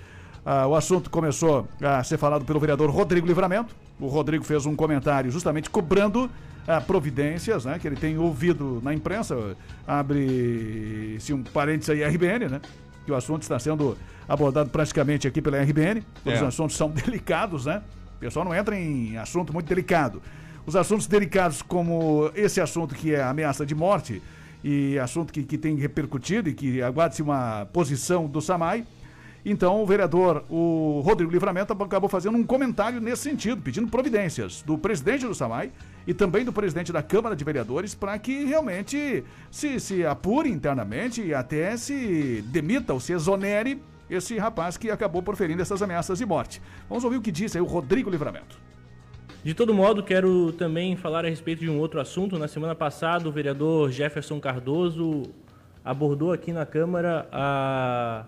Ah, 0.44 0.66
o 0.66 0.74
assunto 0.76 1.10
começou 1.10 1.66
a 1.82 2.02
ser 2.04 2.18
falado 2.18 2.44
pelo 2.44 2.60
vereador 2.60 2.88
Rodrigo 2.90 3.26
Livramento. 3.26 3.74
O 3.98 4.06
Rodrigo 4.06 4.44
fez 4.44 4.64
um 4.66 4.76
comentário 4.76 5.30
justamente 5.30 5.68
cobrando 5.68 6.30
ah, 6.68 6.80
providências, 6.80 7.64
né, 7.64 7.78
que 7.80 7.86
ele 7.88 7.96
tem 7.96 8.16
ouvido 8.18 8.80
na 8.82 8.94
imprensa. 8.94 9.36
Abre-se 9.86 11.32
um 11.32 11.42
parênteses 11.42 11.90
aí, 11.90 12.04
RBN, 12.04 12.48
né? 12.48 12.60
Que 13.04 13.12
o 13.12 13.14
assunto 13.14 13.42
está 13.42 13.58
sendo 13.58 13.96
abordado 14.28 14.70
praticamente 14.70 15.26
aqui 15.28 15.40
pela 15.42 15.60
RBN. 15.62 16.02
Os 16.24 16.32
É. 16.32 16.44
assuntos 16.46 16.76
são 16.76 16.88
delicados, 16.90 17.66
né? 17.66 17.82
O 18.16 18.18
pessoal 18.20 18.44
não 18.44 18.54
entra 18.54 18.78
em 18.78 19.16
assunto 19.18 19.52
muito 19.52 19.66
delicado. 19.68 20.22
Os 20.64 20.74
assuntos 20.74 21.06
delicados, 21.06 21.62
como 21.62 22.30
esse 22.34 22.60
assunto 22.60 22.94
que 22.94 23.14
é 23.14 23.20
a 23.22 23.30
ameaça 23.30 23.64
de 23.64 23.74
morte, 23.74 24.20
e 24.68 24.98
assunto 24.98 25.32
que, 25.32 25.44
que 25.44 25.56
tem 25.56 25.76
repercutido 25.76 26.48
e 26.48 26.52
que 26.52 26.82
aguarde-se 26.82 27.22
uma 27.22 27.68
posição 27.72 28.26
do 28.26 28.40
SAMAI. 28.40 28.84
Então, 29.44 29.80
o 29.80 29.86
vereador, 29.86 30.44
o 30.50 31.00
Rodrigo 31.04 31.30
Livramento, 31.30 31.72
acabou 31.72 32.10
fazendo 32.10 32.36
um 32.36 32.42
comentário 32.42 33.00
nesse 33.00 33.22
sentido, 33.22 33.62
pedindo 33.62 33.86
providências 33.86 34.62
do 34.62 34.76
presidente 34.76 35.24
do 35.24 35.36
SAMAI 35.36 35.70
e 36.04 36.12
também 36.12 36.44
do 36.44 36.52
presidente 36.52 36.92
da 36.92 37.00
Câmara 37.00 37.36
de 37.36 37.44
Vereadores 37.44 37.94
para 37.94 38.18
que 38.18 38.44
realmente 38.44 39.22
se, 39.52 39.78
se 39.78 40.04
apure 40.04 40.50
internamente 40.50 41.22
e 41.22 41.32
até 41.32 41.76
se 41.76 42.42
demita 42.48 42.92
ou 42.92 42.98
se 42.98 43.12
exonere 43.12 43.80
esse 44.10 44.36
rapaz 44.36 44.76
que 44.76 44.90
acabou 44.90 45.22
proferindo 45.22 45.62
essas 45.62 45.80
ameaças 45.80 46.18
de 46.18 46.26
morte. 46.26 46.60
Vamos 46.88 47.04
ouvir 47.04 47.18
o 47.18 47.22
que 47.22 47.30
disse 47.30 47.56
aí 47.56 47.62
o 47.62 47.66
Rodrigo 47.66 48.10
Livramento. 48.10 48.65
De 49.46 49.54
todo 49.54 49.72
modo, 49.72 50.02
quero 50.02 50.50
também 50.54 50.96
falar 50.96 51.24
a 51.24 51.28
respeito 51.28 51.60
de 51.60 51.70
um 51.70 51.78
outro 51.78 52.00
assunto. 52.00 52.36
Na 52.36 52.48
semana 52.48 52.74
passada, 52.74 53.28
o 53.28 53.30
vereador 53.30 53.92
Jefferson 53.92 54.40
Cardoso 54.40 55.22
abordou 55.84 56.32
aqui 56.32 56.52
na 56.52 56.66
Câmara 56.66 57.28
a, 57.30 58.24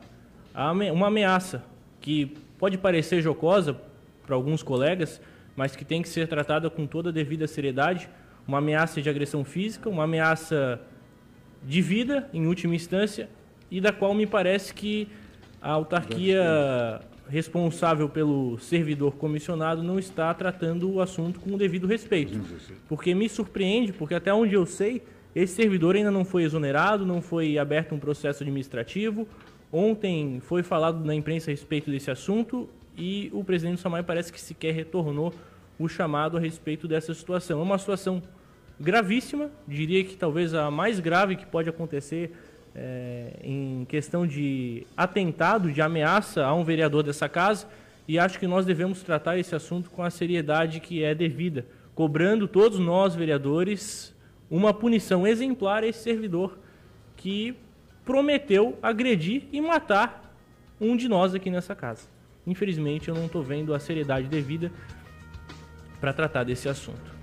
a 0.54 0.70
uma 0.70 1.08
ameaça 1.08 1.64
que 2.00 2.36
pode 2.56 2.78
parecer 2.78 3.20
jocosa 3.20 3.76
para 4.24 4.36
alguns 4.36 4.62
colegas, 4.62 5.20
mas 5.56 5.74
que 5.74 5.84
tem 5.84 6.02
que 6.02 6.08
ser 6.08 6.28
tratada 6.28 6.70
com 6.70 6.86
toda 6.86 7.08
a 7.08 7.12
devida 7.12 7.48
seriedade. 7.48 8.08
Uma 8.46 8.58
ameaça 8.58 9.02
de 9.02 9.10
agressão 9.10 9.44
física, 9.44 9.90
uma 9.90 10.04
ameaça 10.04 10.80
de 11.64 11.82
vida, 11.82 12.30
em 12.32 12.46
última 12.46 12.76
instância, 12.76 13.28
e 13.68 13.80
da 13.80 13.90
qual 13.90 14.14
me 14.14 14.24
parece 14.24 14.72
que 14.72 15.08
a 15.60 15.72
autarquia 15.72 17.00
responsável 17.28 18.08
pelo 18.08 18.58
servidor 18.58 19.16
comissionado 19.16 19.82
não 19.82 19.98
está 19.98 20.32
tratando 20.32 20.90
o 20.90 21.00
assunto 21.00 21.38
com 21.40 21.54
o 21.54 21.58
devido 21.58 21.86
respeito. 21.86 22.40
Porque 22.88 23.14
me 23.14 23.28
surpreende, 23.28 23.92
porque 23.92 24.14
até 24.14 24.32
onde 24.32 24.54
eu 24.54 24.64
sei, 24.64 25.02
esse 25.34 25.54
servidor 25.54 25.94
ainda 25.94 26.10
não 26.10 26.24
foi 26.24 26.42
exonerado, 26.42 27.04
não 27.04 27.20
foi 27.20 27.58
aberto 27.58 27.94
um 27.94 27.98
processo 27.98 28.42
administrativo. 28.42 29.28
Ontem 29.70 30.40
foi 30.40 30.62
falado 30.62 31.04
na 31.04 31.14
imprensa 31.14 31.50
a 31.50 31.52
respeito 31.52 31.90
desse 31.90 32.10
assunto 32.10 32.68
e 32.96 33.30
o 33.32 33.44
presidente 33.44 33.76
do 33.76 33.80
SAMAI 33.80 34.02
parece 34.02 34.32
que 34.32 34.40
sequer 34.40 34.74
retornou 34.74 35.32
o 35.78 35.88
chamado 35.88 36.36
a 36.36 36.40
respeito 36.40 36.88
dessa 36.88 37.12
situação. 37.12 37.60
É 37.60 37.62
uma 37.62 37.78
situação 37.78 38.22
gravíssima, 38.80 39.50
diria 39.66 40.02
que 40.02 40.16
talvez 40.16 40.54
a 40.54 40.70
mais 40.70 40.98
grave 40.98 41.36
que 41.36 41.46
pode 41.46 41.68
acontecer 41.68 42.32
é, 42.80 43.32
em 43.42 43.84
questão 43.86 44.24
de 44.24 44.86
atentado, 44.96 45.72
de 45.72 45.82
ameaça 45.82 46.44
a 46.44 46.54
um 46.54 46.62
vereador 46.62 47.02
dessa 47.02 47.28
casa, 47.28 47.66
e 48.06 48.18
acho 48.18 48.38
que 48.38 48.46
nós 48.46 48.64
devemos 48.64 49.02
tratar 49.02 49.36
esse 49.36 49.54
assunto 49.54 49.90
com 49.90 50.02
a 50.02 50.10
seriedade 50.10 50.78
que 50.78 51.02
é 51.02 51.14
devida, 51.14 51.66
cobrando 51.94 52.46
todos 52.46 52.78
nós, 52.78 53.16
vereadores, 53.16 54.14
uma 54.48 54.72
punição 54.72 55.26
exemplar 55.26 55.82
a 55.82 55.88
esse 55.88 55.98
servidor 55.98 56.56
que 57.16 57.56
prometeu 58.04 58.78
agredir 58.80 59.42
e 59.52 59.60
matar 59.60 60.32
um 60.80 60.96
de 60.96 61.08
nós 61.08 61.34
aqui 61.34 61.50
nessa 61.50 61.74
casa. 61.74 62.08
Infelizmente, 62.46 63.08
eu 63.08 63.14
não 63.14 63.26
estou 63.26 63.42
vendo 63.42 63.74
a 63.74 63.80
seriedade 63.80 64.28
devida 64.28 64.70
para 66.00 66.12
tratar 66.12 66.44
desse 66.44 66.68
assunto. 66.68 67.17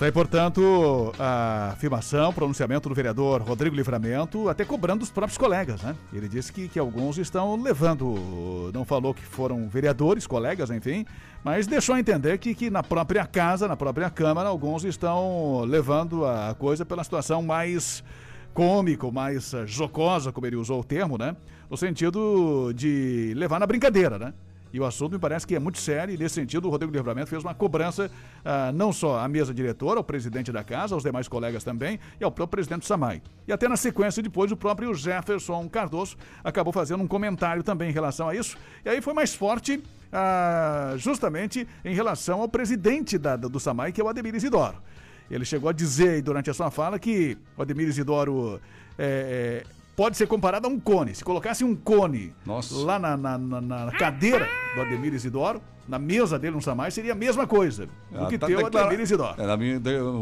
Está 0.00 0.06
aí, 0.06 0.12
portanto, 0.12 1.12
a 1.18 1.72
afirmação, 1.72 2.32
pronunciamento 2.32 2.88
do 2.88 2.94
vereador 2.94 3.42
Rodrigo 3.42 3.76
Livramento, 3.76 4.48
até 4.48 4.64
cobrando 4.64 5.02
os 5.02 5.10
próprios 5.10 5.36
colegas, 5.36 5.82
né? 5.82 5.94
Ele 6.10 6.26
disse 6.26 6.50
que, 6.50 6.68
que 6.68 6.78
alguns 6.78 7.18
estão 7.18 7.54
levando, 7.62 8.70
não 8.72 8.82
falou 8.82 9.12
que 9.12 9.22
foram 9.22 9.68
vereadores, 9.68 10.26
colegas, 10.26 10.70
enfim, 10.70 11.04
mas 11.44 11.66
deixou 11.66 11.98
entender 11.98 12.38
que, 12.38 12.54
que 12.54 12.70
na 12.70 12.82
própria 12.82 13.26
casa, 13.26 13.68
na 13.68 13.76
própria 13.76 14.08
Câmara, 14.08 14.48
alguns 14.48 14.84
estão 14.84 15.64
levando 15.66 16.24
a 16.24 16.54
coisa 16.58 16.82
pela 16.86 17.04
situação 17.04 17.42
mais 17.42 18.02
cômica, 18.54 19.10
mais 19.10 19.54
jocosa, 19.66 20.32
como 20.32 20.46
ele 20.46 20.56
usou 20.56 20.80
o 20.80 20.84
termo, 20.84 21.18
né? 21.18 21.36
No 21.68 21.76
sentido 21.76 22.72
de 22.72 23.34
levar 23.36 23.60
na 23.60 23.66
brincadeira, 23.66 24.18
né? 24.18 24.32
E 24.72 24.78
o 24.78 24.84
assunto 24.84 25.12
me 25.12 25.18
parece 25.18 25.46
que 25.46 25.54
é 25.54 25.58
muito 25.58 25.78
sério, 25.78 26.14
e 26.14 26.16
nesse 26.16 26.36
sentido 26.36 26.68
o 26.68 26.70
Rodrigo 26.70 26.92
Livramento 26.92 27.28
fez 27.28 27.42
uma 27.42 27.54
cobrança 27.54 28.10
ah, 28.44 28.70
não 28.72 28.92
só 28.92 29.18
à 29.18 29.26
mesa 29.28 29.52
diretora, 29.52 29.98
ao 29.98 30.04
presidente 30.04 30.52
da 30.52 30.62
casa, 30.62 30.94
aos 30.94 31.02
demais 31.02 31.26
colegas 31.26 31.64
também, 31.64 31.98
e 32.20 32.24
ao 32.24 32.30
próprio 32.30 32.52
presidente 32.58 32.80
do 32.82 32.86
SAMAI. 32.86 33.20
E 33.48 33.52
até 33.52 33.68
na 33.68 33.76
sequência, 33.76 34.22
depois, 34.22 34.52
o 34.52 34.56
próprio 34.56 34.94
Jefferson 34.94 35.68
Cardoso 35.68 36.16
acabou 36.44 36.72
fazendo 36.72 37.02
um 37.02 37.08
comentário 37.08 37.62
também 37.62 37.90
em 37.90 37.92
relação 37.92 38.28
a 38.28 38.34
isso. 38.34 38.56
E 38.84 38.88
aí 38.88 39.00
foi 39.00 39.12
mais 39.12 39.34
forte 39.34 39.82
ah, 40.12 40.94
justamente 40.98 41.66
em 41.84 41.94
relação 41.94 42.40
ao 42.40 42.48
presidente 42.48 43.18
da- 43.18 43.36
do 43.36 43.58
SAMAI, 43.58 43.92
que 43.92 44.00
é 44.00 44.04
o 44.04 44.08
Ademir 44.08 44.34
Isidoro. 44.34 44.76
Ele 45.30 45.44
chegou 45.44 45.68
a 45.68 45.72
dizer 45.72 46.22
durante 46.22 46.50
a 46.50 46.54
sua 46.54 46.70
fala 46.70 46.98
que 46.98 47.38
o 47.56 47.62
Ademir 47.62 47.86
Isidoro 47.88 48.60
é, 48.98 49.62
pode 50.00 50.16
ser 50.16 50.26
comparado 50.26 50.66
a 50.66 50.70
um 50.70 50.80
cone. 50.80 51.14
Se 51.14 51.22
colocasse 51.22 51.62
um 51.62 51.76
cone 51.76 52.32
lá 52.84 52.98
na, 52.98 53.16
na- 53.18 53.36
na- 53.36 53.60
na 53.60 53.92
cadeira 53.92 54.48
do 54.74 54.80
Ademir 54.80 55.12
Isidoro, 55.12 55.60
na 55.86 55.98
mesa 55.98 56.38
dele 56.38 56.54
no 56.56 56.62
Samai, 56.62 56.90
seria 56.90 57.12
a 57.12 57.14
mesma 57.14 57.46
coisa 57.46 57.84
do 57.84 57.92
Ah, 58.14 58.26
que 58.26 58.38
tá 58.38 58.46
ter 58.46 58.54
o 58.56 58.62
declara- 58.64 58.86
Ademir 58.86 59.02
Isidoro. 59.02 59.34
É, 59.42 59.46
na 59.46 59.56
minha, 59.58 59.78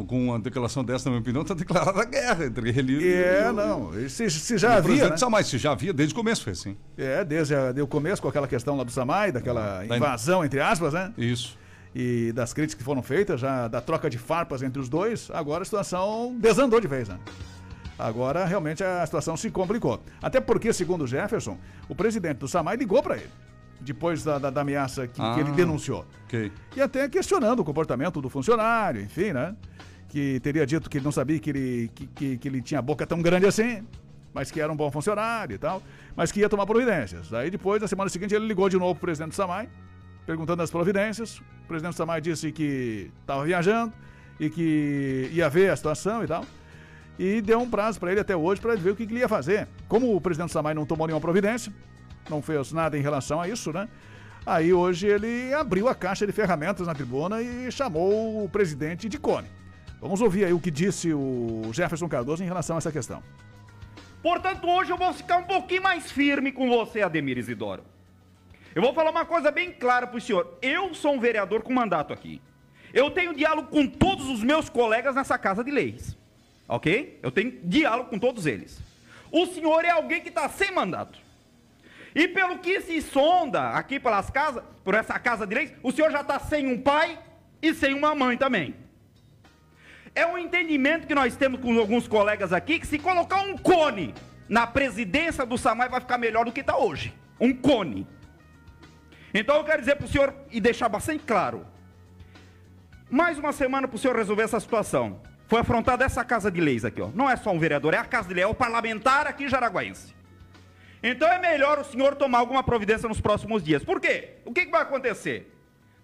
com 0.09 0.25
uma 0.31 0.39
declaração 0.41 0.83
dessa, 0.85 1.05
na 1.09 1.13
minha 1.13 1.21
opinião, 1.21 1.43
está 1.43 1.55
declarada 1.55 2.01
a 2.01 2.05
guerra 2.05 2.47
entre 2.47 2.71
ele 2.71 2.95
e 3.05 3.13
É, 3.15 3.49
o- 3.51 3.53
não. 3.53 3.93
Se, 4.09 4.29
se 4.29 4.59
já 4.59 4.71
o 4.71 4.79
havia. 4.79 5.11
Né? 5.11 5.17
Samai, 5.17 5.45
se 5.45 5.57
já 5.59 5.71
havia, 5.71 5.93
desde 5.93 6.13
o 6.13 6.17
começo 6.17 6.43
foi 6.43 6.55
assim. 6.55 6.77
É, 6.97 7.25
desde 7.25 7.55
a- 7.55 7.67
desde 7.67 7.83
o 7.83 7.87
começo, 7.87 8.21
com 8.21 8.27
aquela 8.27 8.49
questão 8.49 8.77
lá 8.77 8.83
do 8.83 8.91
Samai, 8.91 9.31
daquela 9.31 9.85
Da- 9.85 9.97
invasão, 9.97 10.45
entre 10.45 10.59
aspas, 10.61 10.93
né? 10.93 11.13
Isso. 11.17 11.57
E 11.95 12.33
das 12.33 12.53
críticas 12.53 12.79
que 12.79 12.85
foram 12.85 13.03
feitas, 13.03 13.41
já 13.41 13.69
da 13.69 13.81
troca 13.81 14.11
de 14.11 14.19
farpas 14.19 14.61
entre 14.63 14.81
os 14.83 14.89
dois, 14.89 15.31
agora 15.33 15.63
a 15.63 15.65
situação 15.65 16.37
desandou 16.41 16.81
de 16.81 16.89
vez, 16.89 17.09
né? 17.09 17.17
Agora 17.99 18.45
realmente 18.45 18.85
a 18.85 19.05
situação 19.05 19.37
se 19.37 19.51
complicou. 19.51 20.01
Até 20.23 20.41
porque, 20.41 20.73
segundo 20.73 21.03
o 21.05 21.07
Jefferson, 21.07 21.59
o 21.89 21.95
presidente 21.95 22.39
do 22.39 22.49
Samai 22.49 22.77
ligou 22.77 23.03
para 23.03 23.17
ele. 23.17 23.31
Depois 23.81 24.23
da, 24.25 24.39
da- 24.39 24.51
da 24.51 24.61
ameaça 24.61 25.07
que, 25.07 25.15
que 25.15 25.41
ele 25.41 25.51
Ah. 25.51 25.55
denunciou. 25.55 26.05
Ok. 26.25 26.53
E 26.77 26.81
até 26.81 27.09
questionando 27.09 27.61
o 27.61 27.65
comportamento 27.65 28.21
do 28.21 28.29
funcionário, 28.29 29.01
enfim, 29.03 29.33
né? 29.33 29.55
Que 30.09 30.41
teria 30.41 30.67
dito 30.67 30.89
que 30.89 30.99
ele 30.99 31.05
não 31.05 31.13
sabia 31.13 31.39
que 31.39 31.51
ele, 31.51 31.91
que, 31.95 32.07
que, 32.07 32.39
que 32.39 32.49
ele 32.49 32.63
tinha 32.63 32.79
a 32.79 32.83
boca 32.83 33.07
tão 33.07 33.21
grande 33.21 33.47
assim. 33.47 33.85
mas 34.35 34.51
que 34.51 34.61
era 34.61 34.71
um 34.73 34.77
bom 34.77 34.91
funcionário 34.91 35.55
e 35.55 35.59
tal, 35.59 35.83
mas 36.15 36.31
que 36.31 36.39
ia 36.41 36.49
tomar 36.49 36.65
providências. 36.67 37.33
Aí 37.33 37.51
depois, 37.51 37.81
na 37.83 37.89
semana 37.89 38.09
seguinte, 38.11 38.35
ele 38.35 38.47
ligou 38.47 38.69
de 38.69 38.77
novo 38.77 38.95
pro 38.95 39.07
presidente 39.07 39.35
Samai, 39.35 39.69
perguntando 40.27 40.63
as 40.63 40.71
providências. 40.71 41.39
O 41.65 41.67
presidente 41.67 41.97
Samai 41.97 42.21
disse 42.21 42.53
que 42.53 43.11
estava 43.23 43.45
viajando 43.45 43.93
e 44.39 44.49
que 44.51 45.29
ia 45.33 45.49
ver 45.49 45.71
a 45.71 45.77
situação 45.77 46.23
e 46.23 46.27
tal. 46.29 46.45
E 47.19 47.41
deu 47.41 47.61
um 47.61 47.69
prazo 47.69 47.99
para 47.99 48.13
ele 48.13 48.21
até 48.21 48.37
hoje 48.37 48.61
para 48.61 48.77
ver 48.77 48.91
o 48.91 48.97
que, 48.97 49.07
que 49.07 49.13
ele 49.13 49.21
ia 49.21 49.29
fazer. 49.29 49.67
Como 49.89 50.15
o 50.15 50.21
presidente 50.21 50.53
Samai 50.53 50.73
não 50.73 50.87
tomou 50.87 51.07
nenhuma 51.07 51.21
providência, 51.21 51.73
não 52.31 52.41
fez 52.41 52.73
nada 52.73 52.97
em 52.97 53.03
relação 53.03 53.41
a 53.41 53.49
isso, 53.49 53.73
né? 53.73 53.89
Aí 54.47 54.73
hoje 54.73 55.07
ele 55.07 55.53
abriu 55.53 55.89
a 55.89 55.95
caixa 55.95 56.27
de 56.27 56.33
ferramentas 56.33 56.87
na 56.87 56.95
tribuna 56.95 57.43
e 57.43 57.71
chamou 57.73 58.45
o 58.45 58.49
presidente 58.49 59.09
de 59.09 59.19
cone. 59.19 59.49
Vamos 60.01 60.21
ouvir 60.21 60.45
aí 60.45 60.53
o 60.53 60.61
que 60.61 60.71
disse 60.71 61.13
o 61.13 61.71
Jefferson 61.73 62.09
Cardoso 62.09 62.43
em 62.43 62.47
relação 62.47 62.77
a 62.77 62.79
essa 62.79 62.93
questão. 62.93 63.23
Portanto, 64.23 64.69
hoje 64.69 64.91
eu 64.91 64.97
vou 64.97 65.13
ficar 65.13 65.39
um 65.39 65.45
pouquinho 65.45 65.83
mais 65.83 66.11
firme 66.11 66.53
com 66.53 66.69
você, 66.69 67.03
Ademir 67.03 67.37
Isidoro. 67.37 67.83
Eu 68.75 68.83
vou 68.83 68.95
falar 68.95 69.11
uma 69.11 69.25
coisa 69.25 69.51
bem 69.51 69.73
clara 69.73 70.07
para 70.07 70.17
o 70.17 70.21
senhor. 70.21 70.57
Eu 70.63 70.95
sou 70.95 71.15
um 71.15 71.21
vereador 71.21 71.63
com 71.63 71.73
mandato 71.73 72.13
aqui. 72.13 72.41
Eu 72.93 73.11
tenho 73.11 73.35
diálogo 73.35 73.69
com 73.69 73.87
todos 73.87 74.29
os 74.29 74.43
meus 74.43 74.69
colegas 74.69 75.15
nessa 75.15 75.37
casa 75.37 75.65
de 75.65 75.71
leis. 75.71 76.17
Ok? 76.69 77.19
Eu 77.23 77.31
tenho 77.31 77.59
diálogo 77.65 78.11
com 78.11 78.19
todos 78.19 78.45
eles. 78.45 78.79
O 79.33 79.47
senhor 79.47 79.85
é 79.85 79.91
alguém 79.91 80.21
que 80.21 80.29
está 80.29 80.49
sem 80.49 80.71
mandato. 80.71 81.19
E 82.15 82.29
pelo 82.29 82.59
que 82.59 82.81
se 82.81 83.01
sonda 83.01 83.71
aqui 83.71 83.99
pelas 83.99 84.31
casas, 84.31 84.63
por 84.85 84.95
essa 84.95 85.19
casa 85.19 85.47
leis, 85.47 85.73
o 85.83 85.91
senhor 85.93 86.11
já 86.11 86.21
está 86.21 86.39
sem 86.39 86.67
um 86.67 86.81
pai 86.81 87.19
e 87.63 87.75
sem 87.75 87.95
uma 87.95 88.15
mãe 88.15 88.37
também. 88.37 88.75
É 90.15 90.27
um 90.27 90.37
entendimento 90.37 91.07
que 91.07 91.15
nós 91.15 91.37
temos 91.37 91.61
com 91.61 91.79
alguns 91.79 92.09
colegas 92.09 92.53
aqui 92.53 92.79
que 92.79 92.87
se 92.87 92.99
colocar 92.99 93.41
um 93.43 93.57
cone 93.57 94.15
na 94.49 94.67
presidência 94.67 95.45
do 95.45 95.59
Samai 95.59 95.89
vai 95.89 96.01
ficar 96.01 96.19
melhor 96.19 96.45
do 96.45 96.53
que 96.53 96.61
está 96.61 96.77
hoje. 96.77 97.15
Um 97.39 97.55
cone. 97.55 98.07
Então 99.33 99.57
eu 99.57 99.65
quero 99.65 99.81
dizer 99.81 99.97
para 99.97 100.07
o 100.07 100.09
senhor 100.09 100.35
e 100.51 100.61
deixar 100.61 100.89
bastante 100.89 101.23
claro. 101.25 101.67
Mais 103.11 103.39
uma 103.39 103.53
semana 103.53 103.87
para 103.87 103.95
o 103.95 103.99
senhor 103.99 104.17
resolver 104.17 104.43
essa 104.43 104.59
situação. 104.59 105.21
Foi 105.49 105.61
afrontada 105.61 106.05
essa 106.05 106.23
casa 106.23 106.51
de 106.51 106.61
leis 106.61 106.85
aqui, 106.85 107.01
ó. 107.01 107.09
Não 107.15 107.29
é 107.29 107.35
só 107.35 107.51
um 107.51 107.59
vereador, 107.59 107.95
é 107.95 107.97
a 107.97 108.05
casa 108.05 108.29
de 108.29 108.35
leis, 108.35 108.45
é 108.45 108.47
o 108.47 108.55
parlamentar 108.55 109.27
aqui 109.27 109.49
Jaraguaense. 109.49 110.15
Então 111.03 111.27
é 111.27 111.41
melhor 111.41 111.79
o 111.79 111.85
senhor 111.85 112.15
tomar 112.17 112.39
alguma 112.39 112.63
providência 112.63 113.09
nos 113.09 113.19
próximos 113.19 113.63
dias. 113.63 113.83
Por 113.83 113.99
quê? 113.99 114.35
O 114.45 114.53
que, 114.53 114.67
que 114.67 114.71
vai 114.71 114.83
acontecer? 114.83 115.55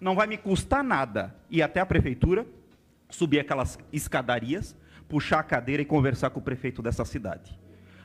Não 0.01 0.15
vai 0.15 0.25
me 0.25 0.35
custar 0.35 0.83
nada 0.83 1.35
ir 1.49 1.61
até 1.61 1.79
a 1.79 1.85
prefeitura, 1.85 2.45
subir 3.07 3.39
aquelas 3.39 3.77
escadarias, 3.93 4.75
puxar 5.07 5.39
a 5.39 5.43
cadeira 5.43 5.83
e 5.83 5.85
conversar 5.85 6.31
com 6.31 6.39
o 6.39 6.43
prefeito 6.43 6.81
dessa 6.81 7.05
cidade. 7.05 7.57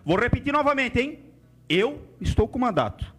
Vou 0.05 0.19
repetir 0.19 0.53
novamente, 0.53 1.01
hein? 1.01 1.25
Eu 1.69 2.07
estou 2.21 2.47
com 2.47 2.59
mandato. 2.59 3.15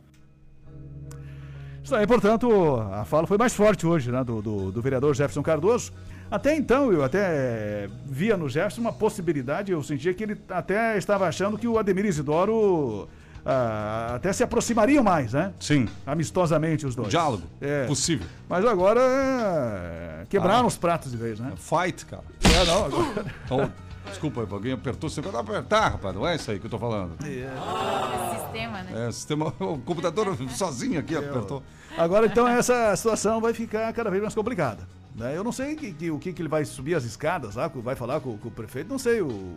Isso 1.83 1.95
aí, 1.95 2.05
portanto, 2.05 2.75
a 2.91 3.03
fala 3.03 3.25
foi 3.25 3.37
mais 3.39 3.55
forte 3.55 3.87
hoje, 3.87 4.11
né, 4.11 4.23
do, 4.23 4.41
do, 4.41 4.71
do 4.71 4.81
vereador 4.81 5.15
Jefferson 5.15 5.41
Cardoso. 5.41 5.91
Até 6.31 6.55
então, 6.55 6.93
eu 6.93 7.03
até 7.03 7.89
via 8.05 8.37
no 8.37 8.47
Jefferson 8.47 8.79
uma 8.79 8.93
possibilidade, 8.93 9.71
eu 9.73 9.83
sentia 9.83 10.13
que 10.13 10.23
ele 10.23 10.37
até 10.49 10.97
estava 10.97 11.27
achando 11.27 11.57
que 11.57 11.67
o 11.67 11.77
Ademir 11.77 12.05
Isidoro 12.05 13.09
ah, 13.45 14.13
até 14.15 14.31
se 14.31 14.41
aproximariam 14.41 15.03
mais, 15.03 15.33
né? 15.33 15.51
Sim. 15.59 15.89
Amistosamente 16.07 16.85
os 16.85 16.95
dois. 16.95 17.09
Diálogo. 17.09 17.43
É. 17.59 17.85
Possível. 17.85 18.25
Mas 18.47 18.65
agora 18.65 19.01
é, 19.01 20.25
quebraram 20.29 20.63
Ah. 20.63 20.67
os 20.67 20.77
pratos 20.77 21.11
de 21.11 21.17
vez, 21.17 21.37
né? 21.37 21.51
Fight, 21.57 22.05
cara. 22.05 22.23
É, 22.43 22.65
não, 22.65 22.85
agora... 22.85 23.25
Então, 23.43 23.71
desculpa, 24.07 24.47
alguém 24.49 24.71
apertou. 24.71 25.09
Você 25.09 25.19
vai 25.19 25.35
apertar, 25.41 25.89
rapaz. 25.89 26.15
Não 26.15 26.25
é 26.25 26.35
isso 26.37 26.49
aí 26.49 26.59
que 26.59 26.65
eu 26.65 26.69
tô 26.71 26.79
falando. 26.79 27.13
Esse 27.19 28.39
sistema, 28.41 28.83
né? 28.83 29.05
É, 29.05 29.07
o 29.09 29.11
sistema, 29.11 29.47
o 29.59 29.77
computador 29.79 30.33
sozinho 30.49 30.97
aqui 30.97 31.13
apertou. 31.15 31.61
Agora, 31.97 32.25
então, 32.25 32.47
essa 32.47 32.95
situação 32.95 33.41
vai 33.41 33.53
ficar 33.53 33.91
cada 33.91 34.09
vez 34.09 34.21
mais 34.21 34.33
complicada. 34.33 34.87
Né? 35.15 35.35
Eu 35.35 35.43
não 35.43 35.51
sei 35.51 35.75
que- 35.75 35.91
que- 35.93 36.11
o 36.11 36.19
que, 36.19 36.33
que 36.33 36.41
ele 36.41 36.49
vai 36.49 36.63
subir 36.65 36.95
as 36.95 37.03
escadas 37.03 37.55
lá, 37.55 37.67
vai 37.67 37.95
falar 37.95 38.19
com, 38.19 38.37
com 38.37 38.47
o 38.47 38.51
prefeito, 38.51 38.89
não 38.89 38.99
sei 38.99 39.21
o. 39.21 39.55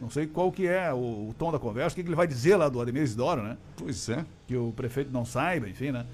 Não 0.00 0.10
sei 0.10 0.26
qual 0.26 0.52
que 0.52 0.66
é 0.66 0.92
o, 0.92 1.28
o 1.30 1.34
tom 1.38 1.50
da 1.50 1.58
conversa, 1.58 1.94
o 1.94 1.96
que, 1.96 2.02
que 2.02 2.08
ele 2.08 2.14
vai 2.16 2.26
dizer 2.26 2.54
lá 2.56 2.68
do 2.68 2.80
Ademir 2.80 3.02
Isidoro, 3.02 3.42
né? 3.42 3.56
Pois 3.76 4.08
é. 4.10 4.24
Que 4.46 4.54
o 4.56 4.70
prefeito 4.72 5.10
não 5.10 5.24
saiba, 5.24 5.68
enfim, 5.68 5.90
né? 5.90 6.04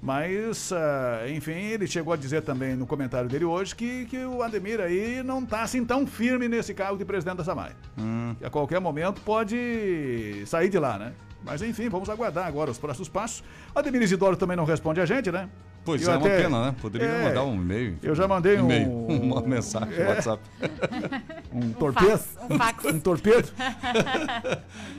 Mas, 0.00 0.72
ah, 0.72 1.28
enfim, 1.28 1.52
ele 1.52 1.86
chegou 1.86 2.12
a 2.12 2.16
dizer 2.16 2.42
também 2.42 2.74
no 2.76 2.86
comentário 2.86 3.28
dele 3.28 3.44
hoje 3.44 3.74
que, 3.74 4.06
que 4.06 4.24
o 4.24 4.42
Ademir 4.42 4.80
aí 4.80 5.22
não 5.22 5.44
tá 5.44 5.62
assim 5.62 5.84
tão 5.84 6.06
firme 6.06 6.48
nesse 6.48 6.72
cargo 6.72 6.96
de 6.96 7.04
presidente 7.04 7.36
da 7.38 7.44
Samai. 7.44 7.72
Hum. 7.98 8.34
Que 8.38 8.44
a 8.44 8.50
qualquer 8.50 8.80
momento 8.80 9.20
pode 9.22 10.42
sair 10.46 10.68
de 10.68 10.78
lá, 10.78 10.98
né? 10.98 11.12
Mas 11.44 11.60
enfim, 11.62 11.88
vamos 11.88 12.08
aguardar 12.08 12.46
agora 12.46 12.70
os 12.70 12.78
próximos 12.78 13.08
passos. 13.08 13.42
O 13.74 13.78
Ademir 13.78 14.02
Isidoro 14.02 14.36
também 14.36 14.56
não 14.56 14.64
responde 14.64 15.00
a 15.00 15.06
gente, 15.06 15.30
né? 15.30 15.48
Pois 15.86 16.02
Eu 16.02 16.12
é, 16.12 16.16
uma 16.16 16.26
até- 16.26 16.42
pena, 16.42 16.64
né? 16.66 16.74
Poderia 16.82 17.06
É, 17.06 17.24
mandar 17.28 17.44
um 17.44 17.54
e-mail. 17.54 17.96
Eu 18.02 18.14
já 18.14 18.26
mandei 18.28 18.56
um. 18.60 18.64
E-mail, 18.64 18.90
uma 19.08 19.40
mensagem 19.40 19.94
no 19.96 20.02
É. 20.02 20.08
WhatsApp. 20.08 20.42
Um 21.56 21.70
torpedo. 21.72 22.20
um 22.50 22.58
fax. 22.58 22.84
Um 22.84 23.00
torpedo. 23.00 23.48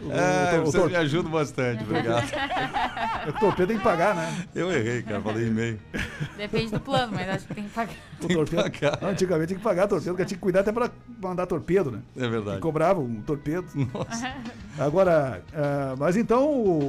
É, 0.10 0.60
o, 0.60 0.66
você 0.66 0.78
tor- 0.78 0.90
me 0.90 0.96
ajuda 0.96 1.28
bastante, 1.30 1.84
obrigado. 1.84 2.24
o 3.28 3.34
torpedo 3.40 3.68
tem 3.70 3.78
que 3.78 3.84
pagar, 3.84 4.16
né? 4.16 4.46
Eu 4.56 4.72
errei, 4.72 5.02
cara, 5.02 5.22
falei 5.22 5.48
e-mail. 5.48 5.80
Depende 6.38 6.72
do 6.72 6.80
plano, 6.80 7.12
mas 7.14 7.28
acho 7.30 7.48
que 7.48 7.56
tem 7.56 7.64
que 7.66 7.70
pagar. 7.72 7.94
O 8.24 8.28
torpedo. 8.28 8.64
Antigamente 9.02 9.48
tinha 9.48 9.58
que 9.58 9.64
pagar 9.64 9.88
torpedo, 9.88 10.12
porque 10.12 10.26
tinha 10.26 10.38
que 10.38 10.42
cuidar 10.42 10.62
até 10.62 10.72
para 10.72 10.90
mandar 11.22 11.46
torpedo, 11.46 11.92
né? 11.92 12.00
É 12.16 12.28
verdade. 12.28 12.58
E 12.58 12.62
cobrava 12.62 13.00
um 13.02 13.22
torpedo. 13.22 13.66
Nossa. 13.94 14.34
Agora, 14.80 15.42
ah, 15.54 15.96
mas 15.98 16.16
então 16.16 16.46
o, 16.46 16.80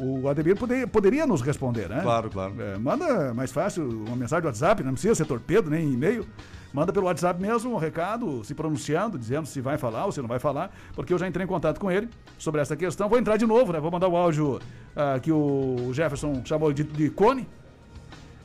o, 0.00 0.20
o 0.22 0.28
Ademir 0.28 0.56
poder- 0.56 0.86
poderia 0.88 1.26
nos 1.26 1.40
responder, 1.42 1.88
né? 1.88 2.00
Claro, 2.02 2.30
claro. 2.30 2.54
É, 2.60 2.78
manda 2.78 3.32
mais 3.36 3.52
fácil 3.52 4.04
uma 4.06 4.16
mensagem 4.16 4.42
do 4.42 4.46
WhatsApp, 4.46 4.82
não 4.82 4.92
precisa 4.92 5.14
ser 5.14 5.26
torpedo 5.26 5.70
nem 5.70 5.92
e-mail. 5.92 6.26
Manda 6.72 6.92
pelo 6.92 7.06
WhatsApp 7.06 7.40
mesmo 7.40 7.72
um 7.74 7.78
recado, 7.78 8.44
se 8.44 8.52
pronunciando, 8.54 9.18
dizendo 9.18 9.46
se 9.46 9.60
vai 9.60 9.78
falar 9.78 10.04
ou 10.06 10.12
se 10.12 10.20
não 10.20 10.28
vai 10.28 10.38
falar, 10.38 10.70
porque 10.94 11.12
eu 11.12 11.18
já 11.18 11.26
entrei 11.26 11.44
em 11.44 11.48
contato 11.48 11.78
com 11.78 11.90
ele 11.90 12.08
sobre 12.38 12.60
essa 12.60 12.76
questão. 12.76 13.08
Vou 13.08 13.18
entrar 13.18 13.36
de 13.36 13.46
novo, 13.46 13.72
né? 13.72 13.80
Vou 13.80 13.90
mandar 13.90 14.08
o 14.08 14.16
áudio 14.16 14.60
ah, 14.94 15.18
que 15.20 15.32
o 15.32 15.90
Jefferson 15.92 16.42
chamou 16.44 16.72
de, 16.72 16.82
de 16.84 17.08
cone. 17.08 17.46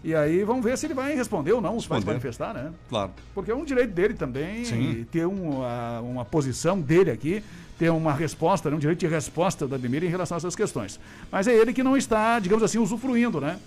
E 0.04 0.16
aí 0.16 0.44
vamos 0.44 0.64
ver 0.64 0.78
se 0.78 0.88
ele 0.88 0.94
vai 0.96 1.14
responder 1.14 1.52
ou 1.52 1.62
não, 1.62 1.80
se 1.80 1.88
vai 1.88 2.00
se 2.00 2.08
manifestar, 2.08 2.54
né? 2.54 2.72
Claro. 2.90 3.12
Porque 3.36 3.52
é 3.52 3.56
um 3.56 3.64
direito 3.66 3.92
dele 3.94 4.14
também 4.16 4.66
Sim. 4.66 5.06
ter 5.12 5.28
um, 5.28 5.62
a- 5.64 6.02
uma 6.02 6.26
posição 6.26 6.80
dele 6.80 7.12
aqui, 7.12 7.44
ter 7.78 7.92
uma 7.92 8.12
resposta, 8.14 8.70
né, 8.70 8.76
um 8.76 8.80
direito 8.80 9.00
de 9.00 9.08
resposta 9.08 9.68
do 9.68 9.76
Ademir 9.76 10.04
em 10.04 10.08
relação 10.08 10.38
a 10.38 10.40
essas 10.40 10.56
questões. 10.56 11.00
Mas 11.32 11.48
é 11.48 11.54
ele 11.54 11.72
que 11.74 11.84
não 11.84 11.96
está, 11.98 12.40
digamos 12.40 12.64
assim, 12.64 12.80
usufruindo, 12.80 13.40
né? 13.42 13.60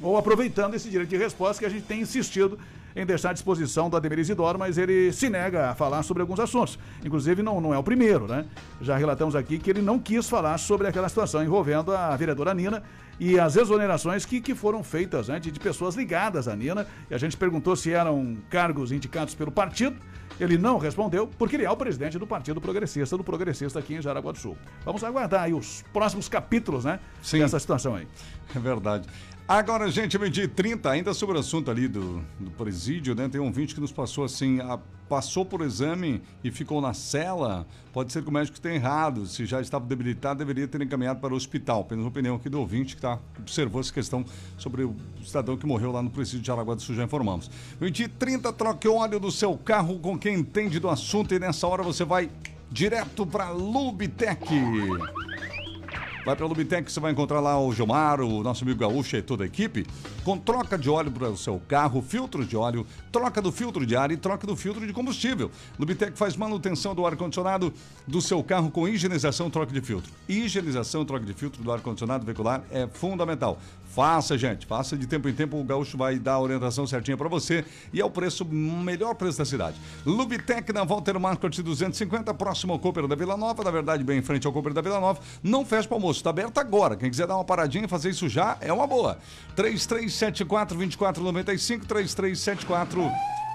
Ou 0.00 0.16
aproveitando 0.16 0.74
esse 0.74 0.88
direito 0.88 1.10
de 1.10 1.16
resposta 1.16 1.60
que 1.60 1.66
a 1.66 1.68
gente 1.68 1.84
tem 1.84 2.00
insistido 2.00 2.58
em 2.94 3.06
deixar 3.06 3.30
à 3.30 3.32
disposição 3.32 3.88
do 3.88 3.96
Ademir 3.96 4.18
Isidoro, 4.18 4.58
mas 4.58 4.76
ele 4.76 5.12
se 5.12 5.28
nega 5.28 5.70
a 5.70 5.74
falar 5.74 6.02
sobre 6.02 6.20
alguns 6.20 6.40
assuntos. 6.40 6.78
Inclusive, 7.04 7.42
não, 7.42 7.60
não 7.60 7.72
é 7.72 7.78
o 7.78 7.82
primeiro, 7.82 8.26
né? 8.26 8.44
Já 8.80 8.96
relatamos 8.96 9.36
aqui 9.36 9.58
que 9.58 9.70
ele 9.70 9.82
não 9.82 9.98
quis 9.98 10.28
falar 10.28 10.58
sobre 10.58 10.88
aquela 10.88 11.08
situação 11.08 11.42
envolvendo 11.42 11.94
a 11.94 12.16
vereadora 12.16 12.52
Nina 12.54 12.82
e 13.20 13.38
as 13.38 13.56
exonerações 13.56 14.24
que, 14.24 14.40
que 14.40 14.54
foram 14.54 14.82
feitas 14.82 15.28
né, 15.28 15.38
de, 15.38 15.50
de 15.50 15.60
pessoas 15.60 15.94
ligadas 15.94 16.48
à 16.48 16.56
Nina. 16.56 16.86
E 17.10 17.14
a 17.14 17.18
gente 17.18 17.36
perguntou 17.36 17.76
se 17.76 17.92
eram 17.92 18.36
cargos 18.50 18.90
indicados 18.90 19.34
pelo 19.34 19.52
partido. 19.52 19.96
Ele 20.40 20.56
não 20.56 20.78
respondeu, 20.78 21.26
porque 21.26 21.56
ele 21.56 21.64
é 21.64 21.70
o 21.70 21.76
presidente 21.76 22.16
do 22.16 22.26
Partido 22.26 22.60
Progressista, 22.60 23.16
do 23.16 23.24
Progressista 23.24 23.80
aqui 23.80 23.94
em 23.94 24.02
Jaraguá 24.02 24.30
do 24.30 24.38
Sul. 24.38 24.56
Vamos 24.84 25.02
aguardar 25.02 25.42
aí 25.42 25.52
os 25.52 25.82
próximos 25.92 26.28
capítulos, 26.28 26.84
né? 26.84 27.00
Sim. 27.20 27.40
Dessa 27.40 27.58
situação 27.58 27.96
aí. 27.96 28.06
É 28.54 28.58
verdade. 28.60 29.08
Agora, 29.48 29.90
gente, 29.90 30.18
meio-dia 30.18 30.44
e 30.44 30.48
30, 30.48 30.90
ainda 30.90 31.14
sobre 31.14 31.34
o 31.36 31.40
assunto 31.40 31.70
ali 31.70 31.88
do, 31.88 32.22
do 32.38 32.50
presídio, 32.50 33.14
né? 33.14 33.30
Tem 33.30 33.40
um 33.40 33.46
ouvinte 33.46 33.74
que 33.74 33.80
nos 33.80 33.90
passou 33.90 34.22
assim, 34.24 34.60
a- 34.60 34.78
passou 35.08 35.42
por 35.42 35.62
exame 35.62 36.20
e 36.44 36.50
ficou 36.50 36.82
na 36.82 36.92
cela. 36.92 37.66
Pode 37.90 38.12
ser 38.12 38.22
que 38.22 38.28
o 38.28 38.32
médico 38.32 38.60
tenha 38.60 38.74
errado. 38.74 39.24
Se 39.24 39.46
já 39.46 39.58
estava 39.62 39.86
debilitado, 39.86 40.40
deveria 40.40 40.68
ter 40.68 40.82
encaminhado 40.82 41.18
para 41.20 41.32
o 41.32 41.36
hospital. 41.36 41.80
Apenas 41.80 42.04
uma 42.04 42.10
opinião 42.10 42.36
aqui 42.36 42.50
do 42.50 42.60
ouvinte 42.60 42.94
que 42.94 43.00
tá, 43.00 43.18
observou 43.38 43.80
essa 43.80 43.90
questão 43.90 44.22
sobre 44.58 44.84
o 44.84 44.94
cidadão 45.24 45.56
que 45.56 45.64
morreu 45.64 45.92
lá 45.92 46.02
no 46.02 46.10
presídio 46.10 46.40
de 46.42 46.50
Araguá 46.50 46.74
do 46.74 46.82
Sul, 46.82 46.94
já 46.94 47.04
informamos. 47.04 47.50
Meio-dia 47.80 48.04
e 48.04 48.08
30, 48.10 48.52
troque 48.52 48.86
o 48.86 48.96
óleo 48.96 49.18
do 49.18 49.30
seu 49.32 49.56
carro 49.56 49.98
com 49.98 50.18
quem 50.18 50.34
entende 50.40 50.78
do 50.78 50.90
assunto 50.90 51.32
e 51.34 51.38
nessa 51.38 51.66
hora 51.66 51.82
você 51.82 52.04
vai 52.04 52.28
direto 52.70 53.26
para 53.26 53.48
Lubitec. 53.48 54.44
Vai 56.28 56.36
pra 56.36 56.44
Lubitec 56.44 56.84
que 56.84 56.92
você 56.92 57.00
vai 57.00 57.10
encontrar 57.10 57.40
lá 57.40 57.58
o 57.58 57.72
Gilmar, 57.72 58.20
o 58.20 58.42
nosso 58.42 58.62
amigo 58.62 58.78
Gaúcho 58.78 59.16
e 59.16 59.22
toda 59.22 59.44
a 59.44 59.46
equipe, 59.46 59.86
com 60.22 60.36
troca 60.36 60.76
de 60.76 60.90
óleo 60.90 61.10
para 61.10 61.30
o 61.30 61.38
seu 61.38 61.58
carro, 61.66 62.02
filtros 62.02 62.46
de 62.46 62.54
óleo, 62.54 62.86
troca 63.10 63.40
do 63.40 63.50
filtro 63.50 63.86
de 63.86 63.96
ar 63.96 64.10
e 64.10 64.16
troca 64.18 64.46
do 64.46 64.54
filtro 64.54 64.86
de 64.86 64.92
combustível. 64.92 65.50
Lubitec 65.78 66.18
faz 66.18 66.36
manutenção 66.36 66.94
do 66.94 67.06
ar-condicionado 67.06 67.72
do 68.06 68.20
seu 68.20 68.44
carro 68.44 68.70
com 68.70 68.86
higienização, 68.86 69.48
troca 69.48 69.72
de 69.72 69.80
filtro. 69.80 70.12
Higienização, 70.28 71.02
troca 71.02 71.24
de 71.24 71.32
filtro 71.32 71.62
do 71.62 71.72
ar-condicionado 71.72 72.26
veicular 72.26 72.62
é 72.70 72.86
fundamental. 72.86 73.58
Faça, 73.86 74.36
gente, 74.36 74.66
faça 74.66 74.96
de 74.96 75.06
tempo 75.06 75.28
em 75.28 75.32
tempo, 75.32 75.58
o 75.58 75.64
Gaúcho 75.64 75.96
vai 75.96 76.18
dar 76.18 76.34
a 76.34 76.40
orientação 76.40 76.86
certinha 76.86 77.16
para 77.16 77.28
você 77.28 77.64
e 77.90 78.00
é 78.00 78.04
o 78.04 78.10
preço, 78.10 78.44
melhor 78.44 79.14
preço 79.14 79.38
da 79.38 79.46
cidade. 79.46 79.76
Lubitec 80.04 80.72
na 80.74 80.84
Walter 80.84 81.18
Market 81.18 81.58
250, 81.58 82.34
próximo 82.34 82.74
ao 82.74 82.78
Cooper 82.78 83.08
da 83.08 83.16
Vila 83.16 83.36
Nova, 83.36 83.64
na 83.64 83.70
verdade, 83.70 84.04
bem 84.04 84.18
em 84.18 84.22
frente 84.22 84.46
ao 84.46 84.52
Cooper 84.52 84.74
da 84.74 84.82
Vila 84.82 85.00
Nova. 85.00 85.20
Não 85.42 85.64
fecha 85.64 85.88
para 85.88 85.96
almoço, 85.96 86.17
está 86.18 86.30
aberto 86.30 86.58
agora. 86.58 86.96
Quem 86.96 87.10
quiser 87.10 87.26
dar 87.26 87.36
uma 87.36 87.44
paradinha 87.44 87.84
e 87.84 87.88
fazer 87.88 88.10
isso 88.10 88.28
já, 88.28 88.56
é 88.60 88.72
uma 88.72 88.86
boa. 88.86 89.18
3374 89.56 90.76
2495, 90.76 91.86
3374 91.86 93.10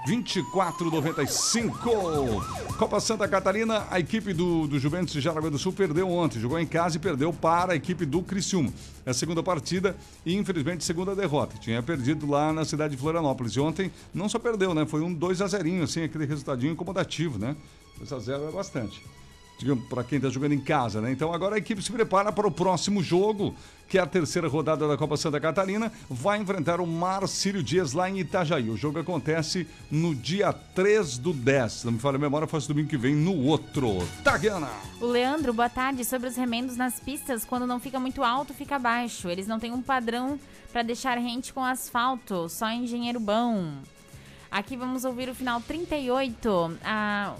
24,95. 0.06 2.76
Copa 2.76 3.00
Santa 3.00 3.26
Catarina, 3.26 3.86
a 3.90 3.98
equipe 3.98 4.34
do, 4.34 4.66
do 4.66 4.78
Juventus 4.78 5.14
de 5.14 5.20
Jaraguá 5.20 5.48
do 5.48 5.58
Sul 5.58 5.72
perdeu 5.72 6.10
ontem. 6.10 6.38
Jogou 6.38 6.58
em 6.58 6.66
casa 6.66 6.96
e 6.96 7.00
perdeu 7.00 7.32
para 7.32 7.72
a 7.72 7.76
equipe 7.76 8.04
do 8.04 8.22
Criciúma. 8.22 8.70
É 9.06 9.10
a 9.10 9.14
segunda 9.14 9.42
partida 9.42 9.96
e, 10.24 10.36
infelizmente, 10.36 10.84
segunda 10.84 11.14
derrota. 11.14 11.56
Tinha 11.58 11.82
perdido 11.82 12.28
lá 12.28 12.52
na 12.52 12.66
cidade 12.66 12.94
de 12.94 13.00
Florianópolis. 13.00 13.54
E 13.54 13.60
ontem 13.60 13.90
não 14.12 14.28
só 14.28 14.38
perdeu, 14.38 14.74
né? 14.74 14.84
Foi 14.84 15.00
um 15.00 15.10
2 15.12 15.40
a 15.40 15.46
0 15.46 15.82
assim, 15.82 16.02
aquele 16.02 16.26
resultadinho 16.26 16.72
incomodativo, 16.72 17.38
né? 17.38 17.56
2 17.98 18.12
a 18.12 18.18
0 18.18 18.48
é 18.48 18.52
bastante 18.52 19.00
digamos, 19.58 19.86
para 19.88 20.04
quem 20.04 20.16
está 20.16 20.28
jogando 20.28 20.52
em 20.52 20.60
casa, 20.60 21.00
né? 21.00 21.12
Então 21.12 21.32
agora 21.32 21.54
a 21.54 21.58
equipe 21.58 21.82
se 21.82 21.92
prepara 21.92 22.32
para 22.32 22.46
o 22.46 22.50
próximo 22.50 23.02
jogo, 23.02 23.54
que 23.88 23.98
é 23.98 24.00
a 24.00 24.06
terceira 24.06 24.48
rodada 24.48 24.88
da 24.88 24.96
Copa 24.96 25.16
Santa 25.16 25.38
Catarina, 25.38 25.92
vai 26.08 26.38
enfrentar 26.38 26.80
o 26.80 26.86
Marcílio 26.86 27.62
Dias 27.62 27.92
lá 27.92 28.08
em 28.08 28.18
Itajaí. 28.18 28.68
O 28.68 28.76
jogo 28.76 28.98
acontece 28.98 29.66
no 29.90 30.14
dia 30.14 30.52
3 30.52 31.18
do 31.18 31.32
10. 31.32 31.84
Não 31.84 31.92
me 31.92 31.98
falha 31.98 32.16
a 32.16 32.18
memória, 32.18 32.48
faz 32.48 32.66
domingo 32.66 32.88
que 32.88 32.96
vem 32.96 33.14
no 33.14 33.36
outro. 33.44 33.98
Taguiana! 34.22 34.70
O 35.00 35.06
Leandro, 35.06 35.52
boa 35.52 35.68
tarde. 35.68 36.04
Sobre 36.04 36.28
os 36.28 36.36
remendos 36.36 36.76
nas 36.76 36.98
pistas, 36.98 37.44
quando 37.44 37.66
não 37.66 37.78
fica 37.78 38.00
muito 38.00 38.22
alto, 38.22 38.52
fica 38.54 38.78
baixo. 38.78 39.28
Eles 39.28 39.46
não 39.46 39.60
têm 39.60 39.72
um 39.72 39.82
padrão 39.82 40.38
para 40.72 40.82
deixar 40.82 41.16
rente 41.18 41.52
com 41.52 41.64
asfalto, 41.64 42.48
só 42.48 42.70
engenheiro 42.70 43.20
bom. 43.20 43.74
Aqui 44.50 44.76
vamos 44.76 45.04
ouvir 45.04 45.28
o 45.28 45.34
final 45.34 45.60
38. 45.60 46.78
Ah, 46.82 47.34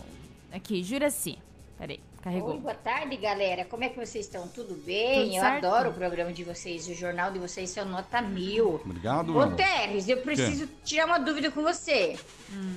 aqui, 0.53 0.83
Juraci. 0.83 1.44
Peraí, 1.79 2.01
carregou. 2.23 2.53
Oi, 2.53 2.59
boa 2.59 2.75
tarde, 2.75 3.17
galera. 3.17 3.65
Como 3.65 3.83
é 3.83 3.89
que 3.89 3.97
vocês 3.97 4.27
estão? 4.27 4.47
Tudo 4.49 4.75
bem? 4.75 5.25
Tudo 5.25 5.37
eu 5.37 5.41
certo? 5.43 5.67
adoro 5.67 5.91
o 5.91 5.93
programa 5.95 6.33
de 6.33 6.45
vocês. 6.45 6.89
O 6.89 6.95
jornal 6.95 7.33
de 7.33 7.39
vocês 7.39 7.77
é 7.77 7.85
nota 7.85 8.23
mil. 8.23 8.77
Obrigado, 8.85 9.37
Ô. 9.37 9.47
Teres, 9.53 10.09
eu 10.09 10.19
preciso 10.19 10.69
tirar 10.85 11.07
uma 11.07 11.19
dúvida 11.19 11.51
com 11.51 11.63
você. 11.63 12.17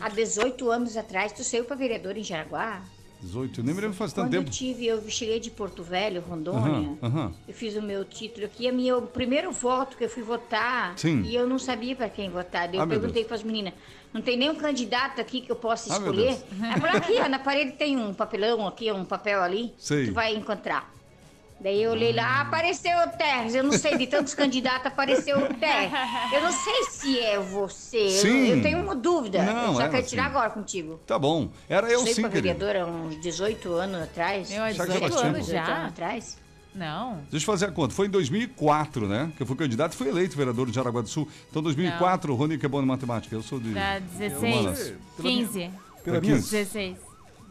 Há 0.01 0.10
18 0.10 0.69
anos 0.71 0.97
atrás, 0.97 1.31
tu 1.31 1.43
saiu 1.43 1.65
pra 1.65 1.75
vereador 1.75 2.17
em 2.17 2.23
Jaraguá? 2.23 2.81
18, 3.21 3.60
eu 3.60 3.63
nem 3.63 3.73
me 3.73 3.82
lembro 3.82 3.95
faz 3.95 4.13
tanto 4.13 4.25
Quando 4.25 4.32
tempo. 4.34 4.49
eu 4.49 4.51
tive, 4.53 4.86
eu 4.86 5.10
cheguei 5.10 5.39
de 5.39 5.49
Porto 5.49 5.82
Velho, 5.84 6.21
Rondônia. 6.21 6.62
Aham, 6.62 6.97
aham. 7.01 7.34
Eu 7.47 7.53
fiz 7.53 7.75
o 7.75 7.82
meu 7.82 8.06
título 8.06 8.45
aqui, 8.45 8.67
a 8.67 8.71
minha, 8.71 8.95
o 8.97 9.01
primeiro 9.08 9.51
voto 9.51 9.97
que 9.97 10.03
eu 10.03 10.10
fui 10.10 10.23
votar, 10.23 10.93
Sim. 10.97 11.23
e 11.23 11.36
eu 11.36 11.47
não 11.47 11.58
sabia 11.58 11.95
pra 11.95 12.10
quem 12.10 12.30
votar. 12.30 12.67
Daí 12.67 12.77
eu 12.77 12.84
Ah, 12.84 12.88
perguntei 12.88 13.25
pras 13.25 13.41
meninas, 13.43 13.73
não 14.13 14.21
tem 14.21 14.38
nenhum 14.38 14.56
candidato 14.56 15.19
aqui 15.19 15.41
que 15.41 15.51
eu 15.51 15.56
possa 15.56 15.93
Ah, 15.93 15.97
escolher? 15.97 16.38
Ela 16.62 16.77
falou, 16.80 16.97
aqui, 16.97 17.13
ó, 17.19 17.27
na 17.27 17.39
parede 17.39 17.71
tem 17.73 17.97
um 17.97 18.13
papelão 18.13 18.67
aqui, 18.67 18.91
um 18.91 19.03
papel 19.06 19.41
ali, 19.41 19.73
Sei. 19.77 20.08
tu 20.08 20.13
vai 20.13 20.36
encontrar. 20.36 20.93
Daí 21.59 21.81
eu 21.81 21.91
olhei 21.91 22.13
lá, 22.13 22.41
apareceu 22.41 22.95
o 22.99 23.07
Terres. 23.17 23.55
Eu 23.55 23.63
não 23.63 23.71
sei, 23.71 23.97
de 23.97 24.05
tantos 24.07 24.33
candidatos 24.35 24.85
apareceu 24.87 25.37
o 25.39 25.53
Terres. 25.55 25.91
Eu 26.31 26.41
não 26.41 26.51
sei 26.51 26.83
se 26.91 27.19
é 27.19 27.39
você. 27.39 27.97
Eu- 28.05 28.09
Sim. 28.11 28.47
Eu, 28.49 28.61
tenho 28.61 28.79
uma 28.83 28.95
dúvida. 28.95 29.41
Não, 29.43 29.67
eu 29.69 29.73
só 29.73 29.81
era 29.81 29.89
quero 29.89 30.05
tirar 30.05 30.23
assim. 30.27 30.31
agora 30.31 30.49
contigo. 30.51 30.99
Tá 31.07 31.17
bom. 31.17 31.49
Era 31.67 31.89
eu 31.91 32.01
Sei 32.03 32.13
sim, 32.13 32.21
pra 32.21 32.29
querido. 32.29 32.59
vereadora 32.59 32.83
há 32.83 32.85
uns 32.85 33.19
18 33.21 33.73
anos 33.73 34.01
atrás. 34.03 34.51
É 34.51 34.67
que 34.67 34.71
18 34.73 34.99
bastante. 34.99 35.25
anos 35.25 35.45
18 35.47 35.65
já? 35.65 35.73
anos 35.75 35.87
atrás. 35.89 36.37
Não. 36.75 37.21
Deixa 37.31 37.43
eu 37.43 37.51
fazer 37.53 37.65
a 37.65 37.71
conta. 37.71 37.91
Foi 37.95 38.05
em 38.05 38.09
2004, 38.11 39.07
né? 39.07 39.31
Que 39.35 39.41
eu 39.41 39.47
fui 39.47 39.55
candidato 39.55 39.93
e 39.93 39.95
fui 39.97 40.09
eleito 40.09 40.37
vereador 40.37 40.67
de 40.67 40.73
Jaraguá 40.75 41.01
do 41.01 41.09
Sul. 41.09 41.27
Então, 41.49 41.63
2004, 41.63 42.31
o 42.31 42.35
Rony 42.35 42.59
que 42.59 42.67
é 42.67 42.69
bom 42.69 42.83
em 42.83 42.85
matemática. 42.85 43.33
Eu 43.35 43.41
sou 43.41 43.59
de. 43.59 43.69
Humanas. 43.69 44.03
16, 44.19 44.93
15. 45.19 45.71
Pela 46.03 46.21
minha- 46.21 46.35
16, 46.35 46.97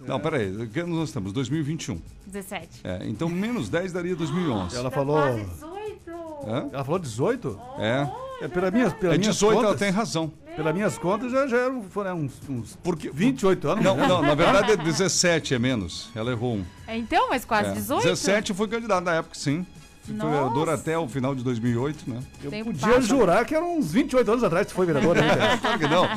Não, 0.06 0.20
peraí. 0.20 0.66
Que 0.68 0.80
ano 0.80 0.94
nós 0.96 1.09
estamos? 1.09 1.32
2021. 1.32 2.00
17. 2.26 2.68
É, 2.85 3.00
então, 3.04 3.28
menos 3.28 3.68
10 3.68 3.92
daria 3.92 4.14
2011. 4.16 4.76
Ela 4.76 4.90
falou. 4.90 5.18
Hã? 5.18 6.68
Ela 6.72 6.85
falou 6.85 6.98
18? 6.98 7.61
É. 7.78 8.09
É, 8.42 8.48
pela 8.48 8.70
minha, 8.70 8.90
pela 8.90 9.14
É 9.14 9.18
minhas 9.18 9.35
18, 9.35 9.52
ela 9.54 9.64
contas, 9.68 9.78
tem 9.80 9.90
razão. 9.90 10.30
Pelas 10.54 10.74
minhas 10.74 10.98
contas, 10.98 11.32
já, 11.32 11.46
já 11.46 11.56
eram 11.56 11.82
foram 11.85 12.18
uns, 12.20 12.32
uns 12.48 12.76
Porque, 12.82 13.09
28 13.11 13.68
anos. 13.68 13.85
Não, 13.85 13.96
né? 13.96 14.06
não, 14.06 14.20
na 14.22 14.35
verdade 14.35 14.72
é 14.72 14.76
17, 14.78 15.54
é 15.54 15.59
menos. 15.59 16.11
Ela 16.14 16.32
errou 16.32 16.56
um. 16.56 16.64
Então, 16.87 17.30
mas 17.30 17.44
quase 17.46 17.70
É. 17.70 17.72
18? 17.72 18.02
17 18.02 18.50
eu 18.50 18.56
fui 18.56 18.68
candidato 18.68 19.04
na 19.04 19.14
época, 19.14 19.35
sim. 19.35 19.66
Vereador 20.12 20.68
até 20.68 20.96
o 20.98 21.08
final 21.08 21.34
de 21.34 21.42
2008, 21.44 22.10
né? 22.10 22.22
Eu 22.42 22.50
Tem 22.50 22.64
podia 22.64 22.80
passa- 22.88 23.00
jurar 23.02 23.44
que 23.44 23.54
eram 23.54 23.78
uns 23.78 23.90
28 23.92 24.30
anos 24.30 24.44
atrás 24.44 24.66
que 24.66 24.72
tu 24.72 24.76
foi 24.76 24.86
vereador 24.86 25.16
ainda. 25.18 25.56
Claro 25.58 25.78
que 25.78 25.88
não. 25.88 26.08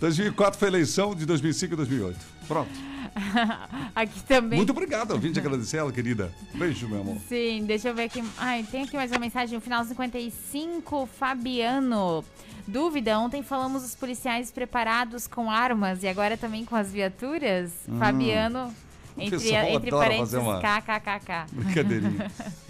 2004 0.00 0.58
foi 0.58 0.68
eleição 0.68 1.14
de 1.14 1.24
2005 1.26 1.72
e 1.74 1.76
2008. 1.76 2.18
Pronto. 2.48 2.70
Aqui 3.94 4.20
também. 4.24 4.58
Muito 4.58 4.70
obrigado. 4.70 5.12
Eu 5.12 5.18
vim 5.18 5.32
te 5.32 5.38
agradecer 5.38 5.78
ela, 5.78 5.90
querida. 5.90 6.30
Beijo, 6.54 6.86
meu 6.88 7.00
amor. 7.00 7.16
Sim, 7.28 7.64
deixa 7.66 7.88
eu 7.88 7.94
ver 7.94 8.04
aqui. 8.04 8.22
Ai, 8.36 8.62
tem 8.70 8.82
aqui 8.82 8.94
mais 8.96 9.10
uma 9.10 9.18
mensagem, 9.18 9.54
no 9.54 9.60
final 9.60 9.82
55, 9.84 11.08
Fabiano. 11.18 12.22
Dúvida, 12.68 13.18
ontem 13.18 13.42
falamos 13.42 13.82
dos 13.82 13.94
policiais 13.94 14.50
preparados 14.50 15.26
com 15.26 15.50
armas 15.50 16.02
e 16.02 16.08
agora 16.08 16.36
também 16.36 16.64
com 16.64 16.74
as 16.76 16.92
viaturas? 16.92 17.70
Hum. 17.88 17.98
Fabiano, 17.98 18.74
entre, 19.16 19.54
entre 19.54 19.90
parênteses, 19.90 20.34
uma- 20.34 20.60
kkkk. 20.60 21.46
Brincadeirinha. 21.52 22.30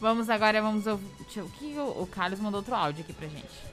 Vamos 0.00 0.30
agora, 0.30 0.62
vamos 0.62 0.86
ouvir. 0.86 1.06
O 1.36 1.48
que 1.50 1.78
o, 1.78 2.08
Carlos 2.10 2.40
mandou 2.40 2.60
outro 2.60 2.74
áudio 2.74 3.02
aqui 3.02 3.12
pra 3.12 3.28
gente. 3.28 3.70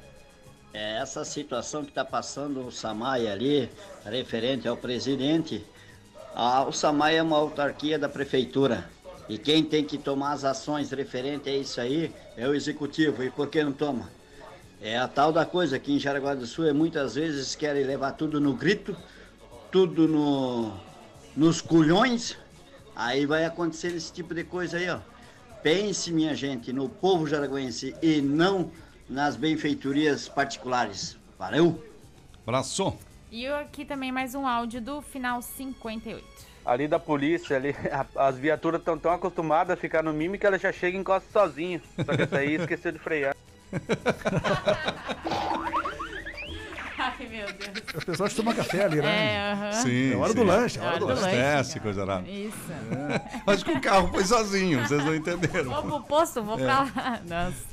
É 0.73 0.97
essa 0.97 1.23
situação 1.23 1.83
que 1.83 1.89
está 1.89 2.03
passando 2.03 2.67
o 2.67 2.71
Samay 2.71 3.29
ali, 3.29 3.69
referente 4.03 4.67
ao 4.67 4.75
presidente, 4.75 5.65
o 6.67 6.71
Samay 6.73 7.15
é 7.15 7.23
uma 7.23 7.37
autarquia 7.37 7.97
da 7.97 8.09
prefeitura. 8.09 8.89
E 9.29 9.37
quem 9.37 9.63
tem 9.63 9.83
que 9.83 9.97
tomar 9.97 10.33
as 10.33 10.43
ações 10.43 10.91
referente 10.91 11.49
a 11.49 11.55
isso 11.55 11.79
aí 11.79 12.13
é 12.35 12.45
o 12.47 12.53
executivo. 12.53 13.23
E 13.23 13.31
por 13.31 13.47
que 13.47 13.63
não 13.63 13.71
toma? 13.71 14.09
É 14.81 14.97
a 14.97 15.07
tal 15.07 15.31
da 15.31 15.45
coisa 15.45 15.79
que 15.79 15.93
em 15.93 15.99
Jaraguá 15.99 16.35
do 16.35 16.45
Sul 16.45 16.67
é 16.67 16.73
muitas 16.73 17.15
vezes 17.15 17.55
querem 17.55 17.83
levar 17.83 18.11
tudo 18.11 18.39
no 18.39 18.53
grito, 18.53 18.95
tudo 19.71 20.07
no, 20.07 20.73
nos 21.35 21.61
culhões. 21.61 22.37
Aí 22.95 23.25
vai 23.25 23.45
acontecer 23.45 23.95
esse 23.95 24.11
tipo 24.11 24.33
de 24.35 24.43
coisa 24.43 24.77
aí, 24.77 24.89
ó. 24.89 24.99
Pense, 25.67 26.13
minha 26.13 26.33
gente, 26.33 26.71
no 26.71 26.87
povo 26.87 27.27
jaraguense 27.27 27.93
e 28.01 28.21
não 28.21 28.71
nas 29.09 29.35
benfeitorias 29.35 30.29
particulares. 30.29 31.17
Valeu! 31.37 31.83
Abraço. 32.47 32.97
E 33.29 33.43
eu 33.43 33.53
aqui 33.53 33.83
também 33.83 34.09
mais 34.09 34.33
um 34.33 34.47
áudio 34.47 34.79
do 34.79 35.01
final 35.01 35.41
58. 35.41 36.23
Ali 36.65 36.87
da 36.87 36.97
polícia, 36.97 37.57
ali, 37.57 37.75
a- 37.91 38.27
as 38.29 38.37
viaturas 38.37 38.79
estão 38.79 38.97
tão 38.97 39.11
acostumadas 39.11 39.73
a 39.73 39.75
ficar 39.75 40.01
no 40.01 40.13
mimo 40.13 40.37
que 40.37 40.45
ela 40.47 40.57
já 40.57 40.71
chega 40.71 40.95
e 40.95 40.99
encosta 41.01 41.27
sozinho. 41.33 41.81
Só 42.05 42.15
que 42.15 42.21
essa 42.21 42.37
aí 42.37 42.55
esqueceu 42.55 42.93
de 42.93 42.99
frear. 42.99 43.35
Ai, 47.19 47.27
meu 47.29 47.45
Deus. 47.47 47.83
As 47.97 48.03
pessoas 48.03 48.33
tomam 48.33 48.53
café 48.53 48.83
ali, 48.85 49.01
né? 49.01 49.33
É, 49.35 49.51
aham. 49.53 49.71
Sim. 49.83 50.13
É 50.13 50.15
hora 50.15 50.29
sim. 50.29 50.35
do 50.35 50.43
lanche, 50.43 50.79
é 50.79 50.81
É 50.81 50.85
hora 50.85 50.99
do 50.99 51.05
hora 51.05 51.15
do 51.15 51.21
lanche. 51.21 51.35
lanche. 51.35 51.47
Abastece, 51.49 51.79
coisa 51.79 52.01
arada. 52.03 52.29
Isso. 52.29 52.57
Mas 53.45 53.63
que 53.63 53.71
o 53.71 53.79
carro 53.81 54.09
foi 54.09 54.23
sozinho, 54.25 54.79
vocês 54.87 55.03
não 55.05 55.15
entenderam. 55.15 55.71
Vou 55.71 55.83
pro 55.83 56.01
posto, 56.03 56.43
vou 56.43 56.57
pra 56.57 56.79
lá. 56.79 57.19
Nossa. 57.27 57.67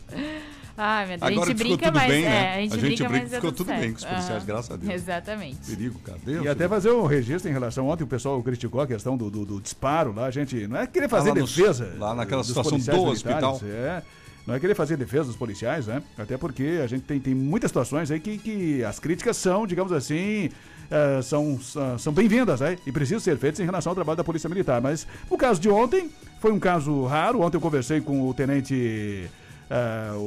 Ai, 0.77 1.07
meu 1.07 1.19
Deus. 1.19 1.23
Agora 1.33 1.45
a 1.45 1.47
gente 1.55 1.59
brinca, 1.59 1.93
mas 1.93 2.09
bem, 2.09 2.25
é, 2.25 2.29
né? 2.29 2.55
a 2.55 2.61
gente 2.61 2.73
A 2.73 2.77
gente 2.79 2.81
brinca, 2.81 3.09
brinca 3.09 3.11
mas 3.21 3.29
que 3.31 3.35
é 3.35 3.39
ficou 3.39 3.53
tudo 3.53 3.67
tudo 3.67 3.67
bem 3.69 3.81
certo. 3.81 3.93
com 3.93 3.97
os 3.99 4.05
policiais, 4.05 4.37
Aham. 4.39 4.47
graças 4.47 4.71
a 4.73 4.77
Deus. 4.77 4.93
Exatamente. 4.95 5.57
Perigo, 5.71 5.99
cara. 6.01 6.19
Deus. 6.25 6.45
E 6.45 6.49
até 6.49 6.69
fazer 6.69 6.91
um 6.91 7.07
registro 7.07 7.49
em 7.49 7.53
relação. 7.53 7.89
Ontem 7.89 8.03
o 8.03 8.07
pessoal 8.09 8.43
criticou 8.43 8.81
a 8.81 8.87
questão 8.87 9.17
do, 9.17 9.31
do- 9.31 9.45
do 9.47 9.61
disparo 9.61 10.13
lá. 10.13 10.27
A 10.27 10.31
gente 10.33 10.67
não 10.67 10.81
é 10.81 10.87
querer 10.89 11.09
fazer 11.09 11.29
lá 11.29 11.35
defesa. 11.37 11.95
lá 11.97 12.13
naquela 12.15 12.43
situação 12.43 12.77
do 12.77 13.05
hospital. 13.05 13.61
É. 13.65 14.03
Não 14.47 14.55
é 14.55 14.61
querer 14.61 14.75
fazer 14.75 14.97
defesa 14.99 15.25
dos 15.25 15.37
policiais, 15.37 15.87
né? 15.87 16.03
Até 16.19 16.37
porque 16.37 16.81
a 16.83 16.87
gente 16.87 17.03
tem, 17.03 17.19
tem 17.19 17.35
muitas 17.35 17.71
situações 17.71 18.11
aí 18.11 18.21
que, 18.21 18.37
que 18.39 18.85
as 18.85 18.99
críticas 18.99 19.39
são, 19.39 19.67
digamos 19.67 19.91
assim, 19.91 20.51
eh, 20.91 21.23
são, 21.23 21.59
são- 21.59 21.99
são 21.99 22.13
bem-vindas, 22.13 22.61
né? 22.61 22.77
E 22.87 22.93
precisam 22.93 23.21
ser 23.21 23.39
feitas 23.39 23.61
em 23.61 23.65
relação 23.65 23.91
ao 23.91 23.95
trabalho 23.95 24.19
da 24.19 24.25
Polícia 24.25 24.49
Militar. 24.51 24.83
Mas 24.83 25.07
o 25.31 25.39
caso 25.39 25.59
de 25.61 25.71
ontem 25.71 26.11
foi 26.41 26.53
um 26.53 26.59
caso 26.61 27.05
raro. 27.07 27.41
Ontem 27.41 27.57
eu 27.57 27.61
conversei 27.61 28.03
com 28.03 28.29
o 28.29 28.35
tenente. 28.35 29.31
eh, 29.71 30.11
o, 30.15 30.19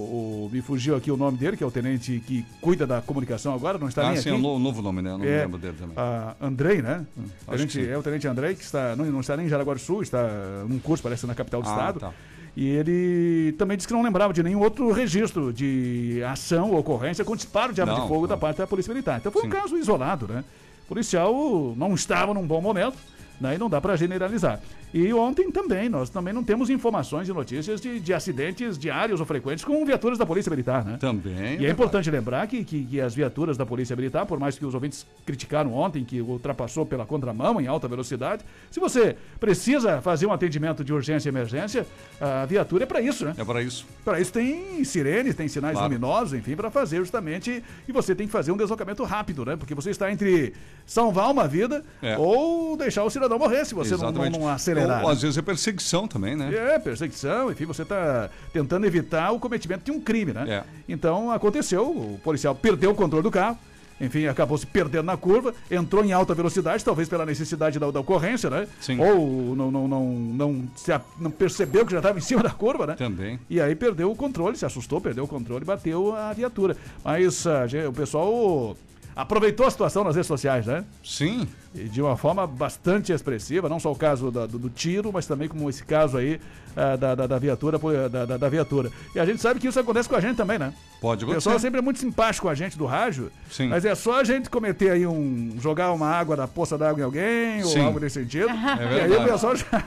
o- 0.48 0.50
me 0.52 0.62
fugiu 0.62 0.96
aqui 0.96 1.12
o 1.12 1.16
nome 1.16 1.38
dele, 1.38 1.56
que 1.56 1.64
é 1.64 1.68
o 1.68 1.70
tenente 1.70 2.20
que 2.26 2.44
cuida 2.60 2.88
da 2.88 3.04
comunicação 3.04 3.54
agora, 3.54 3.78
não 3.78 3.88
está 3.88 4.02
Ah, 4.02 4.08
nem 4.14 4.16
sim, 4.16 4.30
aqui. 4.30 4.30
é 4.30 4.34
um 4.34 4.42
no- 4.42 4.58
novo 4.58 4.82
nome, 4.82 5.00
né? 5.04 5.10
Eu 5.12 5.18
não 5.20 5.26
me 5.26 5.28
É, 5.32 5.42
lembro 5.44 5.60
dele 5.60 5.78
também. 5.80 5.94
a 5.96 6.36
Andrei, 6.42 6.82
né? 6.82 7.06
acho 7.48 7.58
Tenente- 7.58 7.86
sim. 7.86 7.88
é 7.92 7.96
o 7.96 8.02
Tenente 8.02 8.28
Andrei, 8.28 8.56
que 8.56 8.64
está, 8.64 8.96
não, 8.96 9.06
não 9.06 9.20
está 9.20 9.38
nem 9.38 9.46
em 9.46 9.50
Jaraguá 9.50 9.76
do 9.76 9.80
Sul, 9.80 10.02
está 10.02 10.28
num 10.68 10.80
curso, 10.80 11.04
parece, 11.04 11.28
na 11.28 11.36
capital 11.36 11.62
do 11.62 11.70
Ah, 11.70 11.72
estado. 11.72 12.00
tá. 12.00 12.12
E 12.60 12.70
ele 12.70 13.52
também 13.52 13.78
disse 13.78 13.88
que 13.88 13.94
não 13.94 14.02
lembrava 14.02 14.34
de 14.34 14.42
nenhum 14.42 14.62
outro 14.62 14.92
registro 14.92 15.54
de 15.54 16.24
ação 16.28 16.72
ou 16.72 16.80
ocorrência 16.80 17.24
com 17.24 17.36
disparo 17.36 17.72
de 17.72 17.80
arma 17.80 17.94
Não, 17.94 18.02
de 18.02 18.08
fogo 18.08 18.26
da 18.26 18.36
parte 18.36 18.58
da 18.58 18.66
Polícia 18.66 18.92
Militar. 18.92 19.20
Então 19.20 19.32
foi 19.32 19.46
um 19.46 19.50
caso 19.50 19.78
isolado, 19.78 20.28
né? 20.28 20.44
O 20.84 20.88
policial 20.88 21.32
não 21.78 21.94
estava 21.94 22.34
num 22.34 22.48
bom 22.48 22.60
momento, 22.60 22.98
né? 23.40 23.56
E 23.56 23.58
não 23.58 23.70
dá 23.70 23.80
para 23.82 23.96
generalizar. 23.96 24.60
E 24.94 25.14
ontem 25.14 25.52
também, 25.52 25.90
nós 25.90 26.10
também 26.10 26.34
não 26.34 26.44
temos 26.44 26.70
informações 26.70 27.28
e 27.28 27.34
notícias 27.34 27.82
de, 27.82 28.00
de 28.00 28.14
acidentes 28.14 28.78
diários 28.78 29.20
ou 29.20 29.26
frequentes 29.26 29.66
com 29.66 29.86
viaturas 29.86 30.18
da 30.18 30.26
Polícia 30.26 30.50
Militar, 30.50 30.86
né? 30.86 30.98
Também. 30.98 31.60
E 31.60 31.66
é 31.66 31.70
importante 31.70 32.10
lembrar 32.10 32.48
que, 32.48 32.64
que, 32.64 32.86
que 32.86 33.02
as 33.02 33.14
viaturas 33.14 33.58
da 33.58 33.66
Polícia 33.66 33.96
Militar, 33.98 34.26
por 34.26 34.40
mais 34.40 34.58
que 34.58 34.66
os 34.66 34.74
ouvintes 34.74 35.06
criticaram 35.26 35.74
ontem 35.74 36.06
que 36.06 36.22
ultrapassou 36.22 36.86
pela 36.86 37.06
contramão 37.06 37.60
em 37.60 37.68
alta 37.68 37.86
velocidade, 37.88 38.44
se 38.72 38.80
você 38.80 39.18
precisa 39.40 40.02
fazer 40.02 40.26
um 40.26 40.32
atendimento 40.32 40.84
de 40.86 40.94
urgência 40.94 41.28
e 41.28 41.32
emergência, 41.32 41.86
a 42.22 42.46
viatura 42.46 42.84
é 42.84 42.88
para 42.88 43.02
isso, 43.02 43.26
né? 43.26 43.34
É 43.38 43.44
para 43.44 43.62
isso. 43.62 43.86
Para 44.06 44.22
isso 44.22 44.32
tem 44.32 44.84
sirenes, 44.86 45.36
tem 45.36 45.48
sinais 45.50 45.74
Claro. 45.74 45.90
luminosos, 45.90 46.34
enfim, 46.34 46.56
para 46.56 46.72
fazer 46.72 46.98
justamente. 46.98 47.62
E 47.88 47.92
você 47.92 48.16
tem 48.16 48.26
que 48.26 48.32
fazer 48.32 48.54
um 48.54 48.58
deslocamento 48.58 49.04
rápido, 49.04 49.44
né? 49.44 49.58
Porque 49.58 49.76
você 49.76 49.90
está 49.90 50.10
entre 50.10 50.54
salvar 50.86 51.30
uma 51.30 51.46
vida 51.46 51.84
É. 52.02 52.18
ou 52.18 52.78
deixar 52.78 53.04
o 53.04 53.10
cidadão 53.10 53.27
morrer 53.36 53.66
se 53.66 53.74
você 53.74 53.98
não, 53.98 54.12
não, 54.12 54.30
não 54.30 54.48
acelerar. 54.50 55.02
Ou, 55.02 55.08
né? 55.08 55.14
às 55.14 55.22
vezes 55.22 55.38
é 55.38 55.42
perseguição 55.42 56.08
também, 56.08 56.36
né? 56.36 56.54
É, 56.54 56.80
perseguição, 56.80 57.52
enfim, 57.52 57.66
você 57.66 57.82
está 57.82 58.30
tentando 58.54 58.86
evitar 58.86 59.32
o 59.32 59.40
cometimento 59.40 59.84
de 59.86 59.92
um 59.92 60.00
crime, 60.00 60.34
né? 60.34 60.46
É. 60.48 60.64
Então 60.88 61.32
aconteceu, 61.32 61.84
o 61.86 62.20
policial 62.24 62.56
perdeu 62.56 62.92
o 62.92 62.96
controle 62.96 63.24
do 63.24 63.32
carro, 63.32 63.58
enfim, 64.00 64.28
acabou 64.28 64.58
se 64.58 64.66
perdendo 64.66 65.06
na 65.06 65.18
curva, 65.18 65.54
entrou 65.72 66.06
em 66.06 66.12
alta 66.12 66.34
velocidade, 66.36 66.86
talvez 66.86 67.10
pela 67.10 67.26
necessidade 67.26 67.80
da, 67.80 67.90
da 67.90 68.00
ocorrência, 68.00 68.50
né? 68.50 68.68
Sim. 68.80 69.00
Ou 69.00 69.56
não, 69.56 69.72
não, 69.72 69.88
não, 69.88 70.06
não, 70.12 70.64
se 70.76 70.92
não 71.20 71.32
percebeu 71.32 71.84
que 71.86 71.92
já 71.92 71.98
estava 71.98 72.18
em 72.18 72.22
cima 72.22 72.44
da 72.44 72.52
curva, 72.52 72.86
né? 72.86 72.94
Também. 72.94 73.40
E 73.50 73.60
aí 73.60 73.74
perdeu 73.76 74.12
o 74.12 74.16
controle, 74.16 74.56
se 74.56 74.66
assustou, 74.66 75.02
perdeu 75.02 75.24
o 75.24 75.28
controle 75.28 75.64
e 75.64 75.66
bateu 75.66 76.16
a 76.16 76.32
viatura. 76.32 76.78
Mas 77.04 77.48
a 77.48 77.66
gen- 77.66 77.88
o 77.88 77.94
pessoal 77.94 78.78
aproveitou 79.18 79.66
a 79.66 79.72
situação 79.72 80.04
nas 80.04 80.16
redes 80.16 80.28
sociais, 80.28 80.66
né? 80.66 80.84
Sim. 81.04 81.48
E 81.76 81.84
de 81.86 82.02
uma 82.02 82.16
forma 82.16 82.46
bastante 82.48 83.12
expressiva, 83.12 83.68
não 83.68 83.80
só 83.80 83.92
o 83.92 83.96
caso 83.96 84.32
da- 84.32 84.46
do, 84.46 84.58
do 84.60 84.70
tiro, 84.70 85.12
mas 85.12 85.26
também 85.28 85.48
como 85.48 85.70
esse 85.70 85.84
caso 85.84 86.18
aí 86.18 86.40
ah, 86.76 86.96
da, 86.96 87.16
da, 87.16 87.28
da 87.28 87.40
viatura, 87.40 87.78
da, 88.10 88.26
da, 88.26 88.38
da 88.38 88.50
viatura. 88.50 88.92
E 89.16 89.20
a 89.20 89.26
gente 89.26 89.42
sabe 89.42 89.60
que 89.60 89.68
isso 89.68 89.80
acontece 89.80 90.08
com 90.08 90.16
a 90.16 90.22
gente 90.22 90.38
também, 90.38 90.58
né? 90.60 90.74
Pode 91.02 91.26
O 91.26 91.28
pessoal 91.28 91.54
acontecer. 91.54 91.60
sempre 91.68 91.80
é 91.80 91.82
muito 91.82 92.00
simpático 92.00 92.46
com 92.48 92.52
a 92.52 92.56
gente 92.56 92.78
do 92.78 92.86
rádio, 92.86 93.32
Sim. 93.52 93.68
mas 93.68 93.84
é 93.86 93.94
só 93.96 94.20
a 94.20 94.24
gente 94.24 94.50
cometer 94.50 94.92
aí 94.92 95.06
um. 95.06 95.56
jogar 95.60 95.92
uma 95.92 96.08
água 96.08 96.36
da 96.36 96.48
poça 96.48 96.78
d'água 96.78 97.02
em 97.02 97.04
alguém, 97.04 97.64
Sim. 97.64 97.80
ou 97.80 97.86
algo 97.88 98.00
nesse 98.00 98.22
sentido. 98.22 98.50
É 98.50 98.98
e 99.10 99.14
aí 99.14 99.16
o 99.18 99.24
pessoal 99.24 99.56
já, 99.56 99.84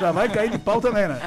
já 0.00 0.12
vai 0.12 0.28
cair 0.28 0.50
de 0.50 0.58
pau 0.58 0.80
também, 0.80 1.08
né? 1.08 1.18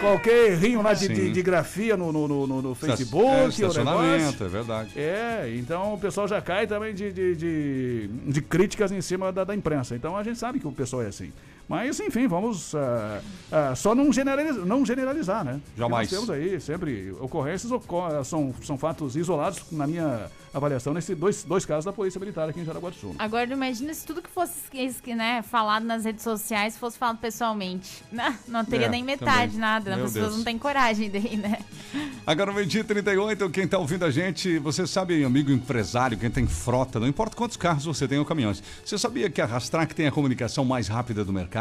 Qualquer 0.00 0.52
errinho 0.52 0.82
lá 0.82 0.92
de, 0.94 1.08
de, 1.08 1.32
de 1.32 1.42
grafia 1.42 1.96
no, 1.96 2.12
no, 2.12 2.28
no, 2.28 2.46
no- 2.62 2.72
É, 2.72 2.74
Facebook, 2.74 3.24
negócio. 3.26 3.66
estacionamento, 3.66 4.44
é 4.44 4.48
verdade. 4.48 4.90
É, 4.96 5.54
então 5.56 5.94
o 5.94 5.98
pessoal 5.98 6.28
já 6.28 6.40
cai 6.40 6.66
também 6.66 6.94
de, 6.94 7.12
de, 7.12 7.34
de, 7.36 8.08
de 8.08 8.42
críticas 8.42 8.92
em 8.92 9.00
cima 9.00 9.32
da, 9.32 9.44
da 9.44 9.54
imprensa. 9.54 9.94
Então 9.96 10.16
a 10.16 10.22
gente 10.22 10.38
sabe 10.38 10.60
que 10.60 10.66
o 10.66 10.72
pessoal 10.72 11.02
é 11.02 11.06
assim. 11.06 11.32
Mas, 11.68 11.98
enfim, 11.98 12.28
vamos 12.28 12.74
ah, 12.74 13.20
ah, 13.50 13.74
só 13.74 13.94
não 13.94 14.12
generalizar, 14.12 14.64
não 14.64 14.86
generalizar, 14.86 15.44
né? 15.44 15.60
Porque 15.64 15.80
Jamais. 15.80 16.10
Nós 16.12 16.20
temos 16.20 16.30
aí 16.30 16.60
sempre 16.60 17.12
ocorrências, 17.20 17.72
ocor- 17.72 18.24
são, 18.24 18.54
são 18.62 18.78
fatos 18.78 19.16
isolados, 19.16 19.62
na 19.72 19.86
minha 19.86 20.30
avaliação, 20.54 20.94
nesses 20.94 21.16
dois, 21.18 21.42
dois 21.44 21.66
casos 21.66 21.84
da 21.84 21.92
Polícia 21.92 22.18
Militar 22.20 22.48
aqui 22.48 22.60
em 22.60 22.64
Jaraguá 22.64 22.90
do 22.90 22.96
Sul. 22.96 23.14
Agora, 23.18 23.52
imagina 23.52 23.92
se 23.92 24.06
tudo 24.06 24.22
que 24.22 24.30
fosse 24.30 24.54
né, 25.14 25.42
falado 25.42 25.84
nas 25.84 26.04
redes 26.04 26.22
sociais 26.22 26.76
fosse 26.78 26.96
falado 26.96 27.18
pessoalmente. 27.18 28.02
Não, 28.12 28.34
não 28.48 28.64
teria 28.64 28.86
É, 28.86 28.88
nem 28.88 29.02
metade, 29.04 29.46
também. 29.52 29.58
nada. 29.58 29.90
As 29.90 29.96
Meu 29.96 30.06
pessoas 30.06 30.24
Deus. 30.26 30.36
não 30.38 30.44
têm 30.44 30.58
coragem 30.58 31.10
daí, 31.10 31.36
né? 31.36 31.58
Agora, 32.26 32.52
meio-dia 32.52 32.80
e 32.80 32.84
38, 32.84 33.50
quem 33.50 33.64
está 33.64 33.78
ouvindo 33.78 34.04
a 34.04 34.10
gente, 34.10 34.58
você 34.58 34.86
sabe, 34.86 35.22
amigo 35.24 35.50
empresário, 35.50 36.16
quem 36.16 36.30
tem 36.30 36.46
frota, 36.46 36.98
não 37.00 37.06
importa 37.06 37.36
quantos 37.36 37.56
carros 37.56 37.84
você 37.84 38.06
tem 38.08 38.18
ou 38.18 38.24
caminhões. 38.24 38.62
Você 38.84 38.96
sabia 38.96 39.28
que 39.28 39.40
a 39.40 39.46
Rastrac 39.46 39.94
tem 39.94 40.06
a 40.06 40.12
comunicação 40.12 40.64
mais 40.64 40.88
rápida 40.88 41.24
do 41.24 41.32
mercado? 41.32 41.55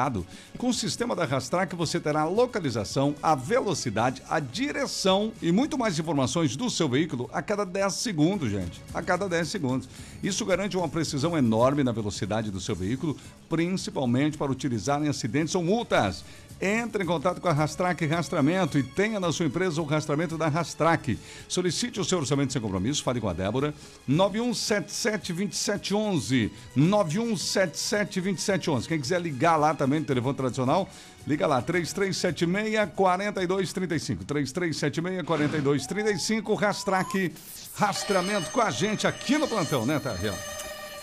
Com 0.57 0.69
o 0.69 0.73
sistema 0.73 1.15
da 1.15 1.25
Rastrac 1.25 1.75
você 1.75 1.99
terá 1.99 2.21
a 2.21 2.25
localização, 2.25 3.15
a 3.23 3.33
velocidade, 3.33 4.21
a 4.29 4.39
direção 4.39 5.31
e 5.41 5.51
muito 5.51 5.77
mais 5.77 5.97
informações 5.97 6.55
do 6.55 6.69
seu 6.69 6.89
veículo 6.89 7.29
a 7.31 7.41
cada 7.41 7.65
10 7.65 7.93
segundos, 7.93 8.51
gente. 8.51 8.81
A 8.93 9.01
cada 9.01 9.29
10 9.29 9.47
segundos. 9.47 9.89
Isso 10.21 10.45
garante 10.45 10.75
uma 10.75 10.89
precisão 10.89 11.37
enorme 11.37 11.83
na 11.83 11.91
velocidade 11.91 12.51
do 12.51 12.59
seu 12.59 12.75
veículo, 12.75 13.17
principalmente 13.47 14.37
para 14.37 14.51
utilizar 14.51 15.01
em 15.03 15.07
acidentes 15.07 15.55
ou 15.55 15.63
multas. 15.63 16.23
Entre 16.61 17.03
em 17.03 17.05
contato 17.05 17.41
com 17.41 17.49
a 17.49 17.53
Rastrac 17.53 18.05
Rastramento 18.05 18.79
e 18.79 18.83
tenha 18.83 19.19
na 19.19 19.29
sua 19.31 19.45
empresa 19.45 19.81
o 19.81 19.85
rastramento 19.85 20.37
da 20.37 20.47
Rastrac. 20.47 21.19
Solicite 21.49 21.99
o 21.99 22.05
seu 22.05 22.19
orçamento 22.19 22.53
sem 22.53 22.61
compromisso, 22.61 23.03
fale 23.03 23.19
com 23.19 23.27
a 23.27 23.33
Débora. 23.33 23.73
9177-2711. 24.09 26.49
9177-2711. 26.77 28.87
Quem 28.87 29.01
quiser 29.01 29.19
ligar 29.19 29.57
lá 29.57 29.73
também 29.73 29.99
no 29.99 30.05
telefone 30.05 30.35
tradicional, 30.35 30.87
liga 31.27 31.45
lá, 31.45 31.61
3376-4235. 31.61 34.19
3376-4235. 34.25 36.57
Rastrac 36.57 37.33
Rastramento 37.75 38.49
com 38.51 38.61
a 38.61 38.71
gente 38.71 39.05
aqui 39.05 39.37
no 39.37 39.45
plantão, 39.47 39.85
né, 39.85 39.99
Tarriel? 39.99 40.33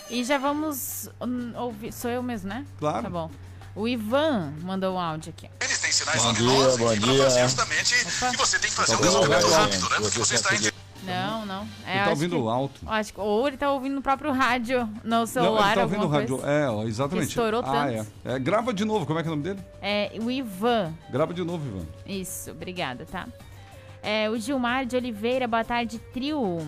E 0.09 0.23
já 0.23 0.39
vamos 0.39 1.07
hum, 1.21 1.53
ouvir. 1.55 1.93
Sou 1.93 2.09
eu 2.09 2.23
mesmo, 2.23 2.49
né? 2.49 2.65
Claro. 2.79 3.03
Tá 3.03 3.09
bom. 3.09 3.29
O 3.75 3.87
Ivan 3.87 4.53
mandou 4.61 4.95
um 4.95 4.99
áudio 4.99 5.33
aqui. 5.35 5.49
Bom 5.49 6.33
dia, 6.33 6.77
bom 6.77 6.93
dia. 6.95 7.27
E 8.31 8.37
você 8.37 8.59
tem 8.59 8.69
que 8.69 8.75
fazer 8.75 8.95
um 8.95 9.01
deslocamento 9.01 9.47
rápido, 9.49 9.89
né? 9.89 9.95
Porque 9.99 10.19
você 10.19 10.35
está 10.35 10.55
em... 10.55 10.71
Não, 11.05 11.45
não. 11.45 11.67
É, 11.85 11.89
Ele 11.89 11.97
tá 11.97 12.01
acho 12.03 12.09
ouvindo 12.11 12.41
que- 12.41 12.47
alto. 12.47 12.81
Acho 12.87 13.13
que, 13.13 13.19
ou 13.19 13.47
ele 13.47 13.57
tá 13.57 13.71
ouvindo 13.71 13.95
no 13.95 14.01
próprio 14.01 14.31
rádio, 14.31 14.85
no 15.03 15.09
Não, 15.09 15.25
celular, 15.25 15.65
ele 15.67 15.75
tá 15.75 15.81
ouvindo 15.81 16.07
rádio. 16.07 16.37
coisa. 16.37 16.51
É, 16.51 16.69
ó, 16.69 16.83
exatamente. 16.83 17.27
Estourou 17.27 17.59
ah, 17.59 17.63
tanto. 17.63 18.07
é. 18.25 18.35
é. 18.35 18.39
Grava 18.39 18.73
de 18.73 18.85
novo, 18.85 19.05
como 19.05 19.19
é 19.19 19.21
que 19.23 19.27
é 19.27 19.31
o 19.31 19.35
nome 19.35 19.43
dele? 19.43 19.59
É, 19.81 20.11
o 20.21 20.31
Ivan. 20.31 20.93
Grava 21.09 21.33
de 21.33 21.43
novo, 21.43 21.65
Ivan. 21.67 21.85
Isso, 22.05 22.51
obrigada, 22.51 23.05
tá? 23.05 23.27
É, 24.01 24.29
o 24.29 24.37
Gilmar 24.37 24.85
de 24.85 24.95
Oliveira, 24.95 25.45
boa 25.45 25.63
tarde, 25.63 25.99
trio. 26.13 26.65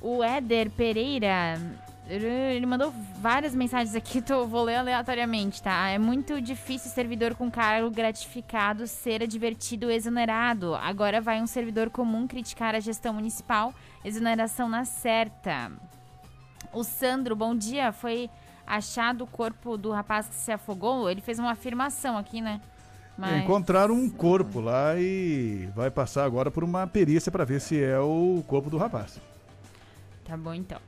O 0.00 0.22
Éder 0.24 0.70
Pereira, 0.70 1.60
ele 2.06 2.66
mandou 2.66 2.92
várias 3.16 3.54
mensagens 3.54 3.94
aqui, 3.94 4.20
tô, 4.22 4.46
vou 4.46 4.64
ler 4.64 4.76
aleatoriamente, 4.76 5.62
tá? 5.62 5.88
É 5.88 5.98
muito 5.98 6.40
difícil 6.40 6.90
servidor 6.90 7.34
com 7.34 7.50
cargo 7.50 7.90
gratificado 7.90 8.86
ser 8.86 9.22
advertido 9.22 9.90
exonerado. 9.90 10.74
Agora 10.74 11.20
vai 11.20 11.40
um 11.40 11.46
servidor 11.46 11.88
comum 11.90 12.26
criticar 12.26 12.74
a 12.74 12.80
gestão 12.80 13.14
municipal, 13.14 13.72
exoneração 14.04 14.68
na 14.68 14.84
certa. 14.84 15.72
O 16.72 16.84
Sandro, 16.84 17.34
bom 17.34 17.54
dia, 17.54 17.92
foi 17.92 18.28
achado 18.66 19.24
o 19.24 19.26
corpo 19.26 19.76
do 19.76 19.90
rapaz 19.90 20.28
que 20.28 20.34
se 20.34 20.52
afogou? 20.52 21.10
Ele 21.10 21.20
fez 21.20 21.38
uma 21.38 21.52
afirmação 21.52 22.18
aqui, 22.18 22.40
né? 22.40 22.60
Mas... 23.16 23.44
Encontraram 23.44 23.94
um 23.94 24.10
corpo 24.10 24.60
lá 24.60 24.96
e 24.98 25.68
vai 25.74 25.90
passar 25.90 26.24
agora 26.24 26.50
por 26.50 26.64
uma 26.64 26.86
perícia 26.86 27.30
para 27.30 27.44
ver 27.44 27.60
se 27.60 27.82
é 27.82 27.98
o 27.98 28.42
corpo 28.46 28.68
do 28.68 28.76
rapaz. 28.76 29.20
Tá 30.24 30.36
bom, 30.36 30.52
então. 30.52 30.80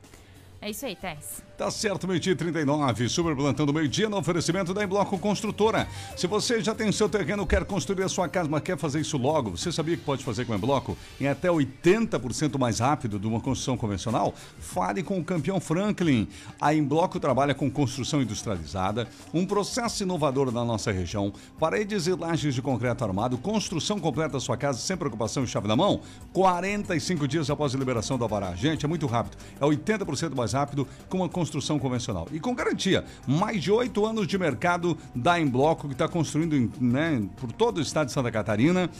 É 0.60 0.70
isso 0.70 0.86
aí, 0.86 0.96
Tess. 0.96 1.45
Tá 1.56 1.70
certo, 1.70 2.06
meio-dia 2.06 2.34
e 2.34 2.36
39, 2.36 3.08
super 3.08 3.34
plantão 3.34 3.64
do 3.64 3.72
meio-dia 3.72 4.10
no 4.10 4.18
oferecimento 4.18 4.74
da 4.74 4.84
Embloco 4.84 5.18
Construtora. 5.18 5.88
Se 6.14 6.26
você 6.26 6.60
já 6.60 6.74
tem 6.74 6.92
seu 6.92 7.08
terreno, 7.08 7.46
quer 7.46 7.64
construir 7.64 8.04
a 8.04 8.10
sua 8.10 8.28
casa, 8.28 8.46
mas 8.46 8.62
quer 8.62 8.76
fazer 8.76 9.00
isso 9.00 9.16
logo, 9.16 9.56
você 9.56 9.72
sabia 9.72 9.96
que 9.96 10.02
pode 10.02 10.22
fazer 10.22 10.44
com 10.44 10.52
a 10.52 10.56
Embloco 10.56 10.98
em 11.18 11.26
até 11.26 11.48
80% 11.48 12.58
mais 12.58 12.80
rápido 12.80 13.18
de 13.18 13.26
uma 13.26 13.40
construção 13.40 13.74
convencional? 13.74 14.34
Fale 14.58 15.02
com 15.02 15.18
o 15.18 15.24
campeão 15.24 15.58
Franklin. 15.58 16.28
A 16.60 16.74
Embloco 16.74 17.18
trabalha 17.18 17.54
com 17.54 17.70
construção 17.70 18.20
industrializada, 18.20 19.08
um 19.32 19.46
processo 19.46 20.02
inovador 20.02 20.52
na 20.52 20.62
nossa 20.62 20.92
região, 20.92 21.32
paredes 21.58 22.06
e 22.06 22.12
lajes 22.12 22.54
de 22.54 22.60
concreto 22.60 23.02
armado, 23.02 23.38
construção 23.38 23.98
completa 23.98 24.34
da 24.34 24.40
sua 24.40 24.58
casa 24.58 24.78
sem 24.78 24.94
preocupação 24.94 25.42
e 25.42 25.46
chave 25.46 25.66
na 25.66 25.74
mão, 25.74 26.02
45 26.34 27.26
dias 27.26 27.48
após 27.48 27.74
a 27.74 27.78
liberação 27.78 28.18
do 28.18 28.24
alvará. 28.24 28.54
Gente, 28.54 28.84
é 28.84 28.88
muito 28.88 29.06
rápido. 29.06 29.38
É 29.58 29.64
80% 29.64 30.34
mais 30.34 30.52
rápido 30.52 30.86
que 31.08 31.16
uma 31.16 31.26
construção 31.26 31.45
convencional. 31.78 32.26
E 32.32 32.40
com 32.40 32.54
garantia, 32.54 33.04
mais 33.26 33.62
de 33.62 33.70
oito 33.70 34.04
anos 34.04 34.26
de 34.26 34.38
mercado 34.38 34.96
da 35.14 35.40
Embloco, 35.40 35.88
que 35.88 35.94
está 35.94 36.08
construindo 36.08 36.70
né, 36.80 37.22
por 37.36 37.52
todo 37.52 37.78
o 37.78 37.80
estado 37.80 38.06
de 38.06 38.12
Santa 38.12 38.30
Catarina. 38.30 38.90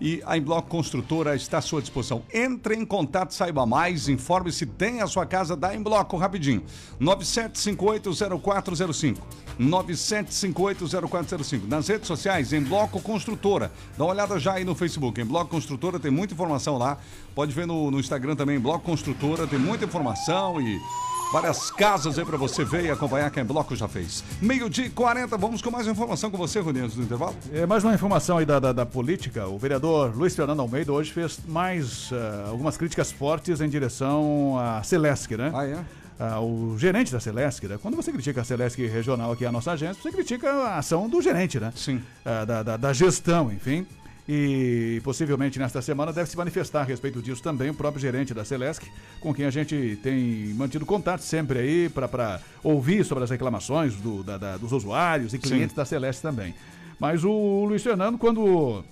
E 0.00 0.22
a 0.26 0.36
Embloco 0.36 0.68
Construtora 0.68 1.34
está 1.34 1.56
à 1.58 1.62
sua 1.62 1.80
disposição. 1.80 2.22
Entre 2.32 2.74
em 2.74 2.84
contato, 2.84 3.32
saiba 3.32 3.64
mais, 3.64 4.08
informe 4.08 4.50
se 4.52 4.66
tem 4.66 5.00
a 5.00 5.06
sua 5.06 5.24
casa 5.24 5.56
da 5.56 5.74
Embloco 5.74 6.18
rapidinho. 6.18 6.62
97580405. 7.00 9.16
97580405. 9.58 11.66
Nas 11.66 11.88
redes 11.88 12.06
sociais, 12.06 12.52
Embloco 12.52 13.00
Construtora. 13.00 13.72
Dá 13.96 14.04
uma 14.04 14.12
olhada 14.12 14.38
já 14.38 14.52
aí 14.54 14.64
no 14.64 14.74
Facebook. 14.74 15.18
Embloco 15.18 15.50
Construtora 15.50 15.98
tem 15.98 16.10
muita 16.10 16.34
informação 16.34 16.76
lá. 16.76 16.98
Pode 17.34 17.52
ver 17.52 17.66
no, 17.66 17.90
no 17.90 17.98
Instagram 17.98 18.36
também, 18.36 18.56
Embloco 18.56 18.84
Construtora, 18.84 19.46
tem 19.46 19.58
muita 19.58 19.86
informação 19.86 20.60
e 20.60 20.78
Várias 21.32 21.70
casas 21.72 22.18
aí 22.18 22.24
pra 22.24 22.36
você 22.36 22.64
ver 22.64 22.84
e 22.84 22.90
acompanhar 22.90 23.30
quem 23.30 23.44
bloco 23.44 23.74
já 23.74 23.88
fez. 23.88 24.22
Meio-dia 24.40 24.86
e 24.86 24.90
40, 24.90 25.36
vamos 25.36 25.60
com 25.60 25.70
mais 25.70 25.86
informação 25.86 26.30
com 26.30 26.38
você, 26.38 26.60
Rony, 26.60 26.80
antes 26.80 26.96
do 26.96 27.02
intervalo. 27.02 27.34
É, 27.52 27.66
mais 27.66 27.82
uma 27.82 27.92
informação 27.92 28.38
aí 28.38 28.46
da, 28.46 28.60
da, 28.60 28.72
da 28.72 28.86
política. 28.86 29.46
O 29.46 29.58
vereador 29.58 30.16
Luiz 30.16 30.36
Fernando 30.36 30.60
Almeida 30.60 30.92
hoje 30.92 31.12
fez 31.12 31.40
mais 31.48 32.10
ah, 32.12 32.46
algumas 32.48 32.76
críticas 32.76 33.10
fortes 33.10 33.60
em 33.60 33.68
direção 33.68 34.56
à 34.58 34.82
Celesc, 34.84 35.36
né? 35.36 35.50
Ah, 35.52 35.66
é? 35.66 35.84
Ah, 36.18 36.40
o 36.40 36.78
gerente 36.78 37.12
da 37.12 37.18
Celesc, 37.18 37.66
né? 37.66 37.76
Quando 37.82 37.96
você 37.96 38.12
critica 38.12 38.40
a 38.40 38.44
Celesc 38.44 38.80
regional 38.86 39.32
aqui, 39.32 39.44
a 39.44 39.52
nossa 39.52 39.72
agência, 39.72 40.00
você 40.00 40.12
critica 40.12 40.48
a 40.48 40.78
ação 40.78 41.08
do 41.08 41.20
gerente, 41.20 41.58
né? 41.58 41.72
Sim. 41.74 42.00
Ah, 42.24 42.44
da, 42.44 42.62
da, 42.62 42.76
da 42.76 42.92
gestão, 42.92 43.52
enfim. 43.52 43.84
E 44.28 45.00
possivelmente 45.04 45.56
nesta 45.58 45.80
semana 45.80 46.12
deve 46.12 46.28
se 46.28 46.36
manifestar 46.36 46.80
a 46.80 46.84
respeito 46.84 47.22
disso 47.22 47.40
também 47.42 47.70
o 47.70 47.74
próprio 47.74 48.00
gerente 48.00 48.34
da 48.34 48.44
Celesc, 48.44 48.84
com 49.20 49.32
quem 49.32 49.44
a 49.46 49.50
gente 49.50 49.98
tem 50.02 50.52
mantido 50.54 50.84
contato 50.84 51.20
sempre 51.20 51.58
aí 51.60 51.88
para 51.88 52.40
ouvir 52.62 53.04
sobre 53.04 53.22
as 53.22 53.30
reclamações 53.30 53.94
do- 53.96 54.24
da- 54.24 54.36
da- 54.36 54.56
dos 54.56 54.72
usuários 54.72 55.32
e 55.32 55.38
clientes 55.38 55.76
da 55.76 55.84
Celeste 55.84 56.22
também. 56.22 56.54
Mas 56.98 57.22
o 57.22 57.64
Luiz 57.66 57.82
Fernando, 57.84 58.18
quando 58.18 58.82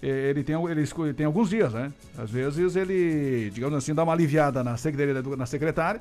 ele 0.00 0.44
tem, 0.44 0.54
ele 0.70 1.14
tem 1.14 1.26
alguns 1.26 1.48
dias, 1.50 1.72
né? 1.72 1.90
Às 2.16 2.30
vezes 2.30 2.76
ele, 2.76 3.50
digamos 3.50 3.76
assim, 3.76 3.92
dá 3.94 4.04
uma 4.04 4.12
aliviada 4.12 4.62
na 4.62 4.76
secretaria, 4.76 5.36
na 5.36 5.46
secretária, 5.46 6.00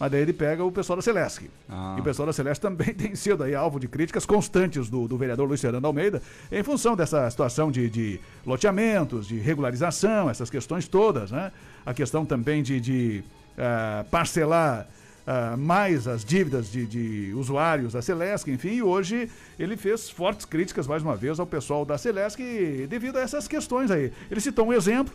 mas 0.00 0.10
daí 0.10 0.22
ele 0.22 0.32
pega 0.32 0.64
o 0.64 0.72
pessoal 0.72 0.96
da 0.96 1.02
Celesc. 1.02 1.50
Ah. 1.68 1.94
E 1.98 2.00
o 2.00 2.02
pessoal 2.02 2.24
da 2.24 2.32
Celeste 2.32 2.62
também 2.62 2.88
tem 2.94 3.14
sido 3.14 3.44
aí 3.44 3.54
alvo 3.54 3.78
de 3.78 3.86
críticas 3.86 4.24
constantes 4.24 4.88
do, 4.88 5.06
do 5.06 5.18
vereador 5.18 5.46
Luiz 5.46 5.60
Fernando 5.60 5.84
Almeida, 5.84 6.22
em 6.50 6.62
função 6.62 6.96
dessa 6.96 7.28
situação 7.28 7.70
de, 7.70 7.90
de 7.90 8.18
loteamentos, 8.46 9.28
de 9.28 9.38
regularização, 9.38 10.30
essas 10.30 10.48
questões 10.48 10.88
todas, 10.88 11.30
né? 11.30 11.52
A 11.84 11.92
questão 11.92 12.24
também 12.24 12.62
de, 12.62 12.80
de 12.80 13.22
ah, 13.58 14.06
parcelar 14.10 14.88
ah, 15.26 15.54
mais 15.58 16.08
as 16.08 16.24
dívidas 16.24 16.72
de, 16.72 16.86
de 16.86 17.34
usuários 17.34 17.92
da 17.92 18.00
Celesc, 18.00 18.50
enfim, 18.50 18.76
e 18.76 18.82
hoje 18.82 19.30
ele 19.58 19.76
fez 19.76 20.08
fortes 20.08 20.46
críticas, 20.46 20.86
mais 20.86 21.02
uma 21.02 21.14
vez, 21.14 21.38
ao 21.38 21.46
pessoal 21.46 21.84
da 21.84 21.98
Celesc 21.98 22.40
devido 22.88 23.18
a 23.18 23.20
essas 23.20 23.46
questões 23.46 23.90
aí. 23.90 24.10
Ele 24.30 24.40
citou 24.40 24.66
um 24.66 24.72
exemplo, 24.72 25.14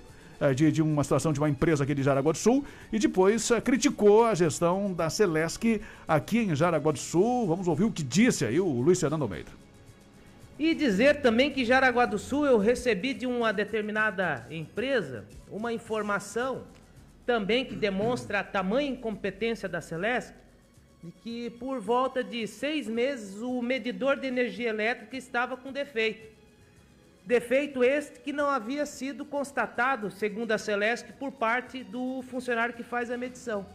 de, 0.56 0.72
de 0.72 0.82
uma 0.82 1.04
situação 1.04 1.32
de 1.32 1.40
uma 1.40 1.50
empresa 1.50 1.84
aqui 1.84 1.94
de 1.94 2.04
Jaraguá 2.04 2.32
do 2.32 2.38
Sul 2.38 2.66
e 2.92 3.00
depois 3.00 3.50
eh, 3.52 3.62
criticou 3.62 4.26
a 4.26 4.36
gestão 4.36 4.94
da 4.94 5.10
Celesc 5.10 5.82
aqui 6.08 6.40
em 6.40 6.56
Jaraguá 6.56 6.92
do 6.92 7.00
Sul. 7.00 7.48
Vamos 7.48 7.68
ouvir 7.68 7.84
o 7.84 7.92
que 7.92 8.04
disse 8.04 8.46
aí 8.46 8.60
o 8.60 8.66
Luiz 8.66 9.00
Fernando 9.00 9.24
Almeida. 9.24 9.52
E 10.58 10.74
dizer 10.74 11.22
também 11.22 11.52
que 11.52 11.66
Jaraguá 11.66 12.06
do 12.06 12.18
Sul 12.18 12.46
eu 12.46 12.58
recebi 12.58 13.14
de 13.14 13.28
uma 13.28 13.52
determinada 13.52 14.48
empresa 14.50 15.26
uma 15.52 15.74
informação 15.74 16.64
também 17.26 17.66
que 17.66 17.76
demonstra 17.76 18.40
a 18.40 18.44
tamanha 18.44 18.92
incompetência 18.92 19.68
da 19.68 19.82
Celeste, 19.82 20.34
de 21.04 21.12
que 21.12 21.50
por 21.50 21.80
volta 21.80 22.24
de 22.24 22.48
seis 22.48 22.88
meses 22.88 23.42
o 23.42 23.62
medidor 23.62 24.18
de 24.18 24.28
energia 24.28 24.70
elétrica 24.70 25.18
estava 25.18 25.58
com 25.58 25.72
defeito. 25.72 26.35
Defeito 27.26 27.84
este 27.84 28.20
que 28.20 28.32
não 28.32 28.48
havia 28.48 28.86
sido 28.86 29.26
constatado, 29.26 30.12
segundo 30.12 30.52
a 30.52 30.60
Celeste, 30.60 31.12
por 31.14 31.32
parte 31.32 31.84
do 31.84 32.22
funcionário 32.22 32.76
que 32.76 32.84
faz 32.84 33.10
a 33.10 33.18
medição. 33.18 33.66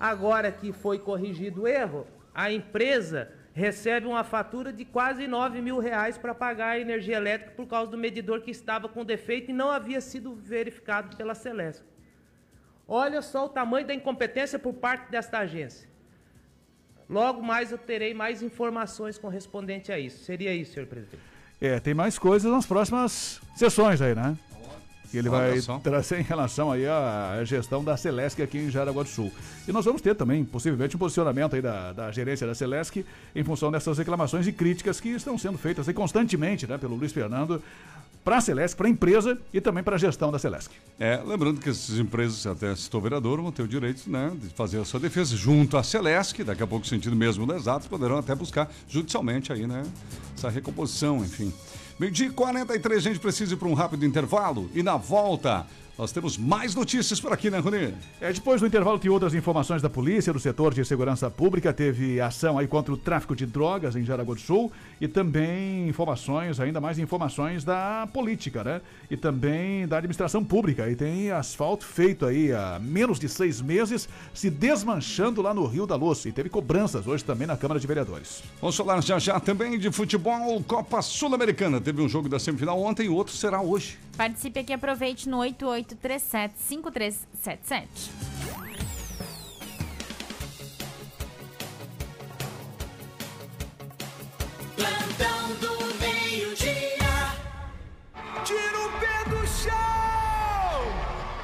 Agora 0.00 0.50
que 0.50 0.72
foi 0.72 0.98
corrigido 0.98 1.62
o 1.62 1.68
erro, 1.68 2.06
a 2.34 2.50
empresa 2.50 3.30
recebe 3.52 4.06
uma 4.06 4.24
fatura 4.24 4.72
de 4.72 4.86
quase 4.86 5.26
9 5.26 5.60
mil 5.60 5.78
reais 5.78 6.16
para 6.16 6.34
pagar 6.34 6.70
a 6.70 6.78
energia 6.78 7.16
elétrica 7.16 7.52
por 7.52 7.66
causa 7.66 7.90
do 7.90 7.98
medidor 7.98 8.40
que 8.40 8.50
estava 8.50 8.88
com 8.88 9.04
defeito 9.04 9.50
e 9.50 9.54
não 9.54 9.70
havia 9.70 10.00
sido 10.00 10.34
verificado 10.34 11.14
pela 11.14 11.34
Celeste. 11.34 11.84
Olha 12.88 13.20
só 13.20 13.44
o 13.44 13.48
tamanho 13.50 13.86
da 13.86 13.92
incompetência 13.92 14.58
por 14.58 14.72
parte 14.72 15.10
desta 15.10 15.40
agência. 15.40 15.88
Logo 17.08 17.42
mais 17.42 17.70
eu 17.70 17.78
terei 17.78 18.14
mais 18.14 18.42
informações 18.42 19.18
correspondentes 19.18 19.90
a 19.90 19.98
isso. 19.98 20.24
Seria 20.24 20.54
isso, 20.54 20.72
senhor 20.72 20.86
presidente. 20.86 21.35
É, 21.60 21.80
tem 21.80 21.94
mais 21.94 22.18
coisas 22.18 22.50
nas 22.50 22.66
próximas 22.66 23.40
sessões 23.54 24.00
aí, 24.00 24.14
né? 24.14 24.36
Que 25.10 25.18
ele 25.18 25.28
vai 25.28 25.58
trazer 25.82 26.18
em 26.18 26.22
relação 26.22 26.70
aí 26.70 26.86
à 26.86 27.40
gestão 27.44 27.82
da 27.82 27.96
Celesc 27.96 28.42
aqui 28.42 28.58
em 28.58 28.70
Jaraguá 28.70 29.04
do 29.04 29.08
Sul. 29.08 29.32
E 29.66 29.72
nós 29.72 29.84
vamos 29.84 30.02
ter 30.02 30.14
também, 30.16 30.44
possivelmente, 30.44 30.96
um 30.96 30.98
posicionamento 30.98 31.54
aí 31.54 31.62
da, 31.62 31.92
da 31.92 32.10
gerência 32.10 32.46
da 32.46 32.54
Celesc 32.54 33.04
em 33.34 33.44
função 33.44 33.70
dessas 33.70 33.96
reclamações 33.98 34.46
e 34.46 34.52
críticas 34.52 35.00
que 35.00 35.10
estão 35.10 35.38
sendo 35.38 35.56
feitas 35.56 35.88
aí 35.88 35.94
constantemente, 35.94 36.66
né, 36.66 36.76
pelo 36.76 36.96
Luiz 36.96 37.12
Fernando, 37.12 37.62
para 38.26 38.38
a 38.38 38.40
Celesc, 38.40 38.76
para 38.76 38.88
a 38.88 38.90
empresa 38.90 39.38
e 39.54 39.60
também 39.60 39.84
para 39.84 39.94
a 39.94 39.98
gestão 39.98 40.32
da 40.32 40.38
Celesc. 40.40 40.72
É, 40.98 41.22
lembrando 41.24 41.60
que 41.60 41.70
essas 41.70 41.96
empresas, 41.96 42.44
até 42.44 42.74
citou 42.74 42.98
o 42.98 43.02
vereador, 43.04 43.40
vão 43.40 43.52
ter 43.52 43.62
o 43.62 43.68
direito 43.68 44.10
né, 44.10 44.32
de 44.34 44.48
fazer 44.48 44.80
a 44.80 44.84
sua 44.84 44.98
defesa 44.98 45.36
junto 45.36 45.76
à 45.76 45.84
Celesc, 45.84 46.42
daqui 46.42 46.60
a 46.60 46.66
pouco, 46.66 46.84
sentido 46.88 47.14
mesmo 47.14 47.46
das 47.46 47.68
atos, 47.68 47.86
poderão 47.86 48.18
até 48.18 48.34
buscar 48.34 48.68
judicialmente 48.88 49.52
aí, 49.52 49.64
né, 49.64 49.84
essa 50.36 50.50
recomposição, 50.50 51.18
enfim. 51.18 51.52
Meio-dia 52.00 52.26
e 52.26 52.30
43, 52.30 52.98
a 52.98 53.08
gente 53.10 53.20
precisa 53.20 53.54
ir 53.54 53.56
para 53.58 53.68
um 53.68 53.74
rápido 53.74 54.04
intervalo 54.04 54.68
e 54.74 54.82
na 54.82 54.96
volta 54.96 55.64
nós 55.98 56.12
temos 56.12 56.36
mais 56.36 56.74
notícias 56.74 57.18
por 57.18 57.32
aqui, 57.32 57.50
né, 57.50 57.58
Rony? 57.58 57.94
É, 58.20 58.30
depois 58.30 58.60
do 58.60 58.66
intervalo 58.66 58.98
tem 58.98 59.10
outras 59.10 59.34
informações 59.34 59.80
da 59.80 59.88
polícia, 59.88 60.30
do 60.30 60.38
setor 60.38 60.74
de 60.74 60.84
segurança 60.84 61.30
pública, 61.30 61.72
teve 61.72 62.20
ação 62.20 62.58
aí 62.58 62.66
contra 62.66 62.92
o 62.92 62.98
tráfico 62.98 63.34
de 63.34 63.46
drogas 63.46 63.96
em 63.96 64.04
Jaraguá 64.04 64.34
do 64.34 64.40
Sul 64.40 64.70
e 65.00 65.08
também 65.08 65.88
informações, 65.88 66.60
ainda 66.60 66.82
mais 66.82 66.98
informações 66.98 67.64
da 67.64 68.06
política, 68.12 68.62
né? 68.62 68.80
E 69.10 69.16
também 69.16 69.88
da 69.88 69.96
administração 69.96 70.44
pública. 70.44 70.90
E 70.90 70.94
tem 70.94 71.30
asfalto 71.30 71.86
feito 71.86 72.26
aí 72.26 72.52
há 72.52 72.78
menos 72.78 73.18
de 73.18 73.28
seis 73.28 73.62
meses, 73.62 74.06
se 74.34 74.50
desmanchando 74.50 75.40
lá 75.40 75.54
no 75.54 75.64
Rio 75.66 75.86
da 75.86 75.96
Luz. 75.96 76.26
E 76.26 76.32
teve 76.32 76.50
cobranças 76.50 77.06
hoje 77.06 77.24
também 77.24 77.46
na 77.46 77.56
Câmara 77.56 77.80
de 77.80 77.86
Vereadores. 77.86 78.42
Vamos 78.60 78.76
falar 78.76 79.02
já 79.02 79.18
já 79.18 79.40
também 79.40 79.78
de 79.78 79.90
futebol, 79.90 80.62
Copa 80.64 81.00
Sul-Americana. 81.00 81.80
Teve 81.80 82.02
um 82.02 82.08
jogo 82.08 82.28
da 82.28 82.38
semifinal 82.38 82.78
ontem 82.78 83.06
e 83.06 83.08
o 83.08 83.14
outro 83.14 83.34
será 83.34 83.62
hoje. 83.62 83.98
Participe 84.16 84.60
aqui, 84.60 84.72
aproveite 84.72 85.28
no 85.28 85.38
8837-5377. 85.38 87.86
Plantão 94.74 95.54
do 95.60 95.76
meio-dia. 96.00 97.36
Tira 98.44 98.80
o 98.80 98.88
pé 99.00 99.24
do 99.28 99.46
chão! 99.46 99.74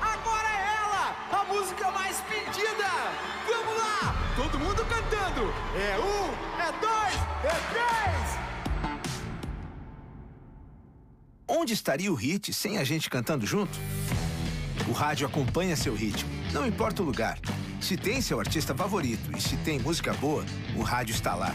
Agora 0.00 0.48
é 0.48 0.76
ela, 0.82 1.14
a 1.40 1.44
música 1.52 1.90
mais 1.90 2.20
pedida! 2.22 2.88
Vamos 3.46 3.76
lá! 3.76 4.14
Todo 4.36 4.58
mundo 4.58 4.82
cantando! 4.86 5.52
É 5.76 5.98
um, 5.98 6.32
é 6.58 6.72
dois, 6.80 7.16
é 7.44 7.54
três! 7.70 8.41
Onde 11.46 11.72
estaria 11.72 12.10
o 12.10 12.14
hit 12.14 12.52
sem 12.52 12.78
a 12.78 12.84
gente 12.84 13.10
cantando 13.10 13.46
junto? 13.46 13.78
O 14.88 14.92
rádio 14.92 15.26
acompanha 15.26 15.76
seu 15.76 15.94
ritmo, 15.94 16.30
não 16.52 16.66
importa 16.66 17.02
o 17.02 17.04
lugar. 17.04 17.38
Se 17.80 17.96
tem 17.96 18.20
seu 18.20 18.38
artista 18.38 18.74
favorito 18.74 19.36
e 19.36 19.40
se 19.40 19.56
tem 19.58 19.78
música 19.78 20.12
boa, 20.14 20.44
o 20.76 20.82
rádio 20.82 21.14
está 21.14 21.34
lá. 21.34 21.54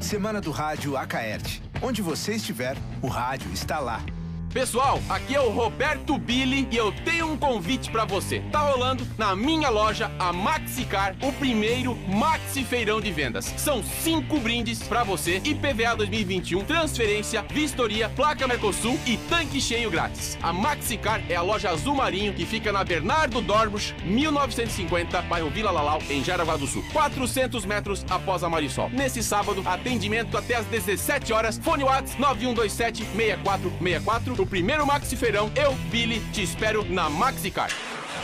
Semana 0.00 0.40
do 0.40 0.50
Rádio 0.50 0.96
Acaerte. 0.96 1.62
Onde 1.82 2.02
você 2.02 2.34
estiver, 2.34 2.76
o 3.02 3.08
rádio 3.08 3.52
está 3.52 3.78
lá. 3.78 4.04
Pessoal, 4.52 4.98
aqui 5.10 5.34
é 5.34 5.40
o 5.40 5.50
Roberto 5.50 6.16
Billy 6.16 6.66
e 6.70 6.76
eu 6.76 6.90
tenho 7.04 7.30
um 7.30 7.36
convite 7.36 7.90
pra 7.90 8.06
você. 8.06 8.40
Tá 8.50 8.60
rolando 8.60 9.06
na 9.18 9.36
minha 9.36 9.68
loja, 9.68 10.10
a 10.18 10.32
Maxicar, 10.32 11.14
o 11.22 11.30
primeiro 11.34 11.94
Maxi 12.08 12.64
Feirão 12.64 12.98
de 12.98 13.12
Vendas. 13.12 13.44
São 13.58 13.82
cinco 13.82 14.40
brindes 14.40 14.82
pra 14.82 15.04
você: 15.04 15.42
IPVA 15.44 15.94
2021, 15.96 16.64
transferência, 16.64 17.44
vistoria, 17.50 18.08
placa 18.08 18.48
Mercosul 18.48 18.98
e 19.06 19.18
tanque 19.28 19.60
cheio 19.60 19.90
grátis. 19.90 20.38
A 20.42 20.50
Maxicar 20.50 21.22
é 21.28 21.36
a 21.36 21.42
loja 21.42 21.68
azul 21.68 21.94
marinho 21.94 22.32
que 22.32 22.46
fica 22.46 22.72
na 22.72 22.82
Bernardo 22.82 23.42
Dorbusch, 23.42 23.94
1950, 24.02 25.22
bairro 25.22 25.50
Vila 25.50 25.70
Lalau, 25.70 26.00
em 26.08 26.24
Jaraguá 26.24 26.56
do 26.56 26.66
Sul. 26.66 26.82
400 26.92 27.66
metros 27.66 28.04
após 28.08 28.42
a 28.42 28.48
Marisol. 28.48 28.88
Nesse 28.90 29.22
sábado, 29.22 29.62
atendimento 29.66 30.38
até 30.38 30.56
às 30.56 30.64
17 30.66 31.34
horas. 31.34 31.58
Fone 31.58 31.84
Whats 31.84 32.16
9127 32.18 33.04
6464. 33.14 34.37
O 34.38 34.46
primeiro 34.46 34.86
Maxi 34.86 35.16
Feirão, 35.16 35.50
eu, 35.56 35.74
Billy, 35.90 36.20
te 36.32 36.42
espero 36.42 36.84
na 36.84 37.10
Maxicar. 37.10 37.70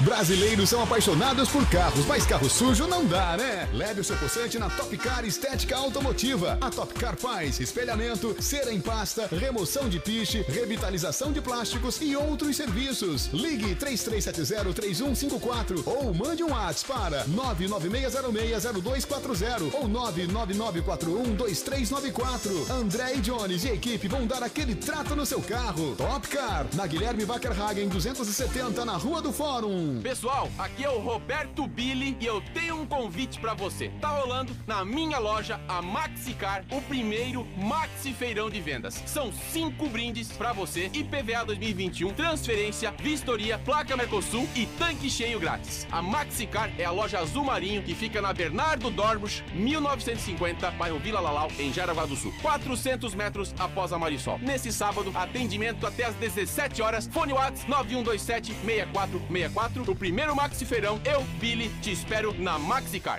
Brasileiros 0.00 0.70
são 0.70 0.82
apaixonados 0.82 1.48
por 1.48 1.64
carros, 1.68 2.04
mas 2.06 2.26
carro 2.26 2.50
sujo 2.50 2.84
não 2.86 3.06
dá, 3.06 3.36
né? 3.36 3.68
Leve 3.72 4.00
o 4.00 4.04
seu 4.04 4.16
possante 4.16 4.58
na 4.58 4.68
Top 4.68 4.96
Car 4.96 5.24
Estética 5.24 5.76
Automotiva. 5.76 6.58
A 6.60 6.68
Top 6.68 6.92
Car 6.94 7.14
faz 7.16 7.60
espelhamento, 7.60 8.34
cera 8.40 8.72
em 8.72 8.80
pasta, 8.80 9.28
remoção 9.28 9.88
de 9.88 10.00
piche, 10.00 10.44
revitalização 10.48 11.30
de 11.32 11.40
plásticos 11.40 12.00
e 12.00 12.16
outros 12.16 12.56
serviços. 12.56 13.28
Ligue 13.32 13.76
3370-3154 13.76 15.84
ou 15.86 16.12
mande 16.12 16.42
um 16.42 16.50
WhatsApp 16.50 16.92
para 16.92 17.24
996060240 17.26 19.74
ou 19.74 19.88
999412394. 19.88 22.68
André 22.70 23.14
e 23.14 23.20
Jones 23.20 23.64
e 23.64 23.68
equipe 23.68 24.08
vão 24.08 24.26
dar 24.26 24.42
aquele 24.42 24.74
trato 24.74 25.14
no 25.14 25.24
seu 25.24 25.40
carro. 25.40 25.94
Top 25.96 26.26
Car, 26.28 26.66
na 26.74 26.84
Guilherme 26.86 27.24
Wackerhagen 27.24 27.88
270, 27.88 28.84
na 28.84 28.96
Rua 28.96 29.22
do 29.22 29.32
Fórum. 29.32 29.83
Pessoal, 30.02 30.50
aqui 30.58 30.84
é 30.84 30.88
o 30.88 30.98
Roberto 30.98 31.66
Billy 31.66 32.16
e 32.20 32.26
eu 32.26 32.40
tenho 32.52 32.80
um 32.80 32.86
convite 32.86 33.38
pra 33.40 33.54
você. 33.54 33.90
Tá 34.00 34.08
rolando 34.08 34.56
na 34.66 34.84
minha 34.84 35.18
loja, 35.18 35.60
a 35.68 35.82
Maxicar, 35.82 36.64
o 36.70 36.80
primeiro 36.82 37.46
Maxi 37.56 38.12
Feirão 38.12 38.48
de 38.48 38.60
Vendas. 38.60 39.02
São 39.06 39.32
cinco 39.32 39.88
brindes 39.88 40.30
pra 40.32 40.52
você, 40.52 40.90
IPVA 40.92 41.44
2021, 41.46 42.12
transferência, 42.12 42.92
vistoria, 42.98 43.58
placa 43.58 43.96
Mercosul 43.96 44.48
e 44.54 44.66
tanque 44.78 45.10
cheio 45.10 45.38
grátis. 45.38 45.86
A 45.90 46.00
Maxicar 46.00 46.70
é 46.78 46.84
a 46.84 46.90
loja 46.90 47.18
azul 47.18 47.44
marinho 47.44 47.82
que 47.82 47.94
fica 47.94 48.20
na 48.22 48.32
Bernardo 48.32 48.90
Dorbusch, 48.90 49.42
1950, 49.54 50.70
bairro 50.72 50.98
Vila 50.98 51.20
Lalau, 51.20 51.50
em 51.58 51.72
Jaraguá 51.72 52.06
do 52.06 52.16
Sul. 52.16 52.32
400 52.42 53.14
metros 53.14 53.54
após 53.58 53.92
a 53.92 53.98
Marisol. 53.98 54.38
Nesse 54.38 54.72
sábado, 54.72 55.12
atendimento 55.14 55.86
até 55.86 56.04
às 56.04 56.14
17 56.14 56.82
horas. 56.82 57.06
Fone 57.06 57.32
Whats 57.32 57.66
9127 57.66 58.54
6464. 58.64 59.73
O 59.82 59.94
primeiro 59.94 60.34
Maxi 60.36 60.64
Feirão, 60.64 61.00
eu, 61.04 61.22
Billy, 61.40 61.68
te 61.82 61.90
espero 61.90 62.32
na 62.38 62.58
Maxicar. 62.58 63.18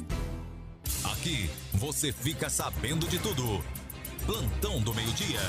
Aqui 1.03 1.49
você 1.73 2.11
fica 2.11 2.49
sabendo 2.49 3.07
de 3.07 3.19
tudo. 3.19 3.63
Plantão 4.25 4.79
do 4.81 4.93
meio-dia. 4.93 5.39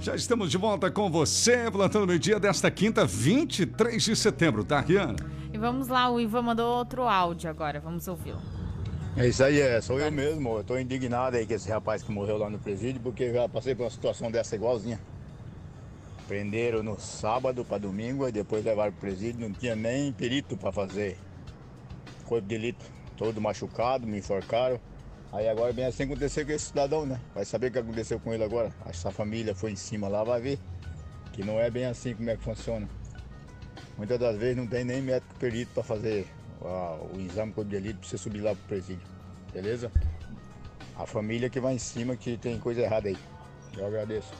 Já 0.00 0.14
estamos 0.14 0.50
de 0.50 0.58
volta 0.58 0.90
com 0.90 1.10
você, 1.10 1.70
plantando 1.70 2.06
meio-dia 2.06 2.38
desta 2.38 2.70
quinta, 2.70 3.06
23 3.06 4.02
de 4.02 4.14
setembro, 4.14 4.62
tá, 4.62 4.80
Riana? 4.80 5.16
E 5.52 5.58
vamos 5.58 5.88
lá, 5.88 6.10
o 6.10 6.20
Ivan 6.20 6.42
mandou 6.42 6.76
outro 6.76 7.02
áudio 7.04 7.48
agora, 7.48 7.80
vamos 7.80 8.06
ouvi-lo. 8.06 8.40
É 9.16 9.26
isso 9.26 9.42
aí, 9.42 9.58
é, 9.58 9.80
sou 9.80 9.98
eu 9.98 10.12
mesmo. 10.12 10.58
Eu 10.58 10.64
tô 10.64 10.78
indignado 10.78 11.36
aí 11.36 11.46
com 11.46 11.54
esse 11.54 11.70
rapaz 11.70 12.02
que 12.02 12.12
morreu 12.12 12.36
lá 12.36 12.50
no 12.50 12.58
presídio, 12.58 13.00
porque 13.00 13.32
já 13.32 13.48
passei 13.48 13.74
por 13.74 13.84
uma 13.84 13.90
situação 13.90 14.30
dessa 14.30 14.54
igualzinha. 14.54 15.00
Prenderam 16.28 16.82
no 16.82 17.00
sábado 17.00 17.64
para 17.64 17.78
domingo 17.78 18.28
e 18.28 18.32
depois 18.32 18.62
levaram 18.62 18.92
pro 18.92 19.00
presídio, 19.00 19.48
não 19.48 19.54
tinha 19.54 19.74
nem 19.74 20.12
perito 20.12 20.54
para 20.56 20.70
fazer. 20.70 21.16
Corpo 22.26 22.46
de 22.46 22.48
delito, 22.58 22.84
todo 23.16 23.40
machucado, 23.40 24.06
me 24.06 24.18
enforcaram. 24.18 24.80
Aí 25.32 25.48
agora 25.48 25.72
bem 25.72 25.84
assim 25.84 26.04
aconteceu 26.04 26.44
com 26.44 26.52
esse 26.52 26.66
cidadão, 26.66 27.06
né? 27.06 27.20
Vai 27.34 27.44
saber 27.44 27.68
o 27.68 27.72
que 27.72 27.78
aconteceu 27.78 28.18
com 28.18 28.34
ele 28.34 28.42
agora. 28.42 28.72
Acho 28.84 29.02
que 29.02 29.08
a 29.08 29.10
família 29.10 29.54
foi 29.54 29.72
em 29.72 29.76
cima 29.76 30.08
lá, 30.08 30.24
vai 30.24 30.40
ver. 30.40 30.58
Que 31.32 31.44
não 31.44 31.60
é 31.60 31.70
bem 31.70 31.84
assim 31.84 32.14
como 32.14 32.28
é 32.30 32.36
que 32.36 32.42
funciona. 32.42 32.88
Muitas 33.96 34.18
das 34.18 34.36
vezes 34.36 34.56
não 34.56 34.66
tem 34.66 34.84
nem 34.84 35.00
médico 35.00 35.34
perito 35.38 35.72
para 35.72 35.82
fazer 35.82 36.26
o 36.60 37.20
exame 37.20 37.52
corpo 37.52 37.70
de 37.70 37.76
delito 37.76 38.00
para 38.00 38.08
você 38.08 38.18
subir 38.18 38.40
lá 38.40 38.54
pro 38.54 38.64
presídio. 38.64 39.06
Beleza? 39.52 39.90
A 40.96 41.06
família 41.06 41.48
que 41.48 41.60
vai 41.60 41.74
em 41.74 41.78
cima 41.78 42.16
que 42.16 42.36
tem 42.36 42.58
coisa 42.58 42.80
errada 42.80 43.08
aí. 43.08 43.16
Eu 43.76 43.86
agradeço. 43.86 44.32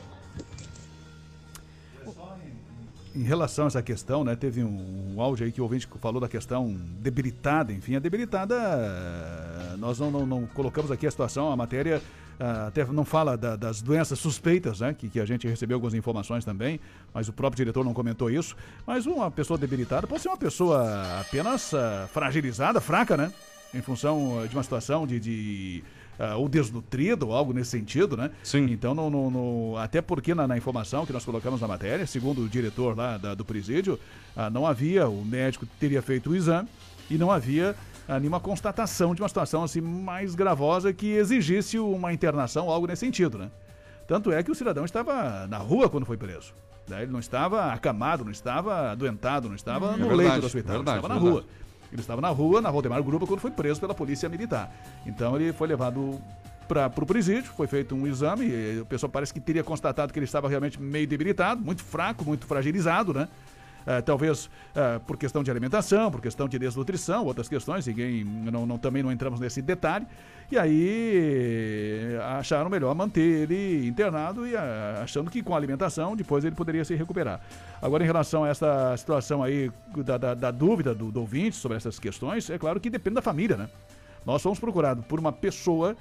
Em 3.17 3.23
relação 3.23 3.65
a 3.65 3.67
essa 3.67 3.81
questão, 3.81 4.23
né, 4.23 4.35
teve 4.35 4.63
um, 4.63 5.15
um 5.15 5.19
áudio 5.21 5.43
aí 5.43 5.51
que 5.51 5.59
o 5.59 5.63
ouvinte 5.63 5.87
falou 5.99 6.21
da 6.21 6.27
questão 6.27 6.71
debilitada, 6.99 7.73
enfim, 7.73 7.95
a 7.95 7.99
debilitada, 7.99 8.55
nós 9.79 9.97
não, 9.97 10.11
não, 10.11 10.23
não 10.23 10.45
colocamos 10.45 10.91
aqui 10.91 11.07
a 11.07 11.09
situação, 11.09 11.51
a 11.51 11.55
matéria 11.55 11.99
ah, 12.39 12.67
até 12.67 12.85
não 12.85 13.03
fala 13.03 13.35
da- 13.35 13.55
das 13.55 13.81
doenças 13.81 14.19
suspeitas, 14.19 14.81
né, 14.81 14.93
que, 14.93 15.09
que 15.09 15.19
a 15.19 15.25
gente 15.25 15.47
recebeu 15.47 15.77
algumas 15.77 15.95
informações 15.95 16.45
também, 16.45 16.79
mas 17.11 17.27
o 17.27 17.33
próprio 17.33 17.57
diretor 17.57 17.83
não 17.83 17.91
comentou 17.91 18.29
isso, 18.29 18.55
mas 18.85 19.07
uma 19.07 19.31
pessoa 19.31 19.57
debilitada 19.57 20.05
pode 20.05 20.21
ser 20.21 20.27
uma 20.29 20.37
pessoa 20.37 21.19
apenas 21.19 21.73
ah, 21.73 22.07
fragilizada, 22.13 22.79
fraca, 22.79 23.17
né, 23.17 23.33
em 23.73 23.81
função 23.81 24.41
ah, 24.43 24.47
de 24.47 24.55
uma 24.55 24.61
situação 24.61 25.07
de... 25.07 25.19
de 25.19 25.83
ah, 26.19 26.35
ou 26.37 26.47
desnutrido, 26.49 27.27
ou 27.27 27.33
algo 27.35 27.53
nesse 27.53 27.71
sentido, 27.71 28.15
né? 28.17 28.31
Sim. 28.43 28.65
Então, 28.71 28.93
no, 28.93 29.09
no- 29.09 29.29
no- 29.31 29.77
até 29.77 30.01
porque 30.01 30.33
na, 30.35 30.47
na 30.47 30.57
informação 30.57 31.05
que 31.05 31.13
nós 31.13 31.23
colocamos 31.25 31.61
na 31.61 31.67
matéria, 31.67 32.05
segundo 32.07 32.41
o 32.43 32.49
diretor 32.49 32.97
lá 32.97 33.17
da- 33.17 33.33
do 33.35 33.45
presídio, 33.45 33.99
ah, 34.35 34.49
não 34.49 34.65
havia, 34.65 35.07
o 35.07 35.23
médico 35.25 35.65
teria 35.79 36.01
feito 36.01 36.29
o 36.31 36.35
exame 36.35 36.67
e 37.09 37.17
não 37.17 37.31
havia 37.31 37.75
ah, 38.07 38.19
nenhuma 38.19 38.39
constatação 38.39 39.13
de 39.13 39.21
uma 39.21 39.27
situação 39.27 39.63
assim 39.63 39.81
mais 39.81 40.33
gravosa 40.35 40.93
que 40.93 41.07
exigisse 41.11 41.77
uma 41.77 42.13
internação 42.13 42.67
ou 42.67 42.71
algo 42.73 42.87
nesse 42.87 43.01
sentido, 43.05 43.37
né? 43.37 43.49
Tanto 44.07 44.31
é 44.31 44.41
que 44.41 44.49
o 44.49 44.55
cidadão 44.55 44.85
estava 44.85 45.45
na 45.47 45.57
rua 45.57 45.89
quando 45.89 46.05
foi 46.05 46.15
preso. 46.15 46.53
né? 46.87 47.03
Ele 47.03 47.11
não 47.11 47.19
estava 47.19 47.73
acamado, 47.73 48.23
não 48.23 48.31
estava 48.31 48.91
adoentado, 48.91 49.49
não 49.49 49.55
estava 49.55 49.97
no 49.97 50.05
É 50.05 50.07
leito 50.07 50.17
verdade, 50.17 50.39
do 50.39 50.45
hospital, 50.47 50.75
verdade, 50.77 50.97
estava 50.99 51.13
na 51.13 51.19
verdade. 51.19 51.45
rua. 51.45 51.66
Ele 51.91 52.01
estava 52.01 52.21
na 52.21 52.29
rua, 52.29 52.61
na 52.61 52.69
Valdemar 52.71 53.01
Grupa, 53.03 53.25
quando 53.25 53.39
foi 53.39 53.51
preso 53.51 53.79
pela 53.79 53.93
polícia 53.93 54.27
militar. 54.27 54.71
Então 55.05 55.35
ele 55.35 55.53
foi 55.53 55.67
levado 55.67 56.19
para 56.67 56.91
o 57.01 57.05
presídio, 57.05 57.51
foi 57.55 57.65
feito 57.65 57.95
um 57.95 58.05
exame, 58.05 58.45
e 58.45 58.79
o 58.81 58.85
pessoal 58.85 59.09
parece 59.09 59.33
que 59.33 59.39
teria 59.39 59.63
constatado 59.63 60.11
que 60.11 60.19
ele 60.19 60.25
estava 60.25 60.49
realmente 60.49 60.81
meio 60.81 61.07
debilitado, 61.07 61.61
muito 61.61 61.81
fraco, 61.81 62.25
muito 62.25 62.45
fragilizado, 62.45 63.13
né? 63.13 63.27
Eh, 63.89 64.01
talvez 64.01 64.49
eh, 64.75 64.99
por 65.07 65.15
questão 65.15 65.41
de 65.41 65.49
alimentação, 65.49 66.11
por 66.11 66.19
questão 66.19 66.45
de 66.45 66.59
desnutrição, 66.59 67.23
outras 67.25 67.47
questões, 67.47 67.87
ninguém, 67.87 68.21
não, 68.25 68.65
não- 68.65 68.77
também 68.77 69.01
não 69.01 69.09
entramos 69.13 69.39
nesse 69.39 69.61
detalhe. 69.61 70.05
E 70.51 70.57
aí 70.57 72.11
eh, 72.15 72.19
acharam 72.37 72.69
melhor 72.69 72.93
manter 72.93 73.21
ele 73.49 73.87
internado 73.87 74.45
e 74.45 74.55
ah, 74.57 74.99
achando 75.03 75.31
que 75.31 75.41
com 75.41 75.53
a 75.53 75.57
alimentação 75.57 76.15
depois 76.17 76.43
ele 76.43 76.53
poderia 76.55 76.83
se 76.83 76.95
recuperar. 76.95 77.39
Agora, 77.81 78.03
em 78.03 78.07
relação 78.07 78.43
a 78.43 78.49
essa 78.49 78.95
situação 78.97 79.41
aí 79.41 79.71
da, 80.03 80.17
da- 80.17 80.33
da 80.33 80.51
dúvida 80.51 80.93
do, 80.93 81.09
do 81.11 81.21
ouvinte 81.21 81.55
sobre 81.55 81.77
essas 81.77 81.97
questões, 81.97 82.49
é 82.49 82.57
claro 82.57 82.79
que 82.81 82.89
depende 82.89 83.15
da 83.15 83.21
família, 83.21 83.55
né? 83.55 83.69
Nós 84.25 84.41
fomos 84.41 84.59
procurados 84.59 85.05
por 85.05 85.17
uma 85.17 85.31
pessoa 85.31 85.95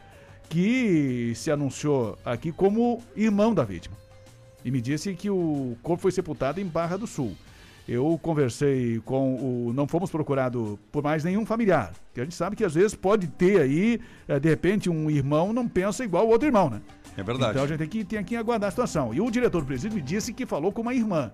que 0.48 1.32
se 1.36 1.50
anunciou 1.50 2.18
aqui 2.24 2.50
como 2.50 3.00
irmão 3.14 3.54
da 3.54 3.62
vítima 3.64 3.96
e 4.64 4.70
me 4.72 4.80
disse 4.80 5.14
que 5.14 5.30
o 5.30 5.76
corpo 5.82 6.02
foi 6.02 6.10
sepultado 6.10 6.60
em 6.60 6.64
Barra 6.66 6.96
do 6.96 7.06
Sul. 7.06 7.36
Eu 7.88 8.18
conversei 8.20 9.00
com 9.04 9.36
o. 9.36 9.72
Não 9.72 9.86
fomos 9.86 10.10
procurados 10.10 10.76
por 10.90 11.04
mais 11.04 11.22
nenhum 11.22 11.46
familiar. 11.46 11.92
Que 12.12 12.20
a 12.20 12.24
gente 12.24 12.34
sabe 12.34 12.56
que 12.56 12.64
às 12.64 12.74
vezes 12.74 12.96
pode 12.96 13.28
ter 13.28 13.60
aí, 13.60 14.00
eh, 14.26 14.40
de 14.40 14.48
repente, 14.48 14.90
um 14.90 15.08
irmão 15.08 15.52
não 15.52 15.68
pensa 15.68 16.04
igual 16.04 16.26
o 16.26 16.30
outro 16.30 16.48
irmão, 16.48 16.68
né? 16.68 16.80
É 17.16 17.22
verdade. 17.22 17.52
Então 17.52 17.64
a 17.64 17.66
gente 17.66 17.78
tem 17.78 17.88
que, 17.88 18.04
tem 18.04 18.24
que 18.24 18.36
aguardar 18.36 18.68
a 18.68 18.70
situação. 18.72 19.14
E 19.14 19.20
o 19.20 19.30
diretor 19.30 19.60
do 19.60 19.66
presídio 19.66 19.94
me 19.94 20.02
disse 20.02 20.32
que 20.32 20.44
falou 20.44 20.72
com 20.72 20.82
uma 20.82 20.94
irmã. 20.94 21.30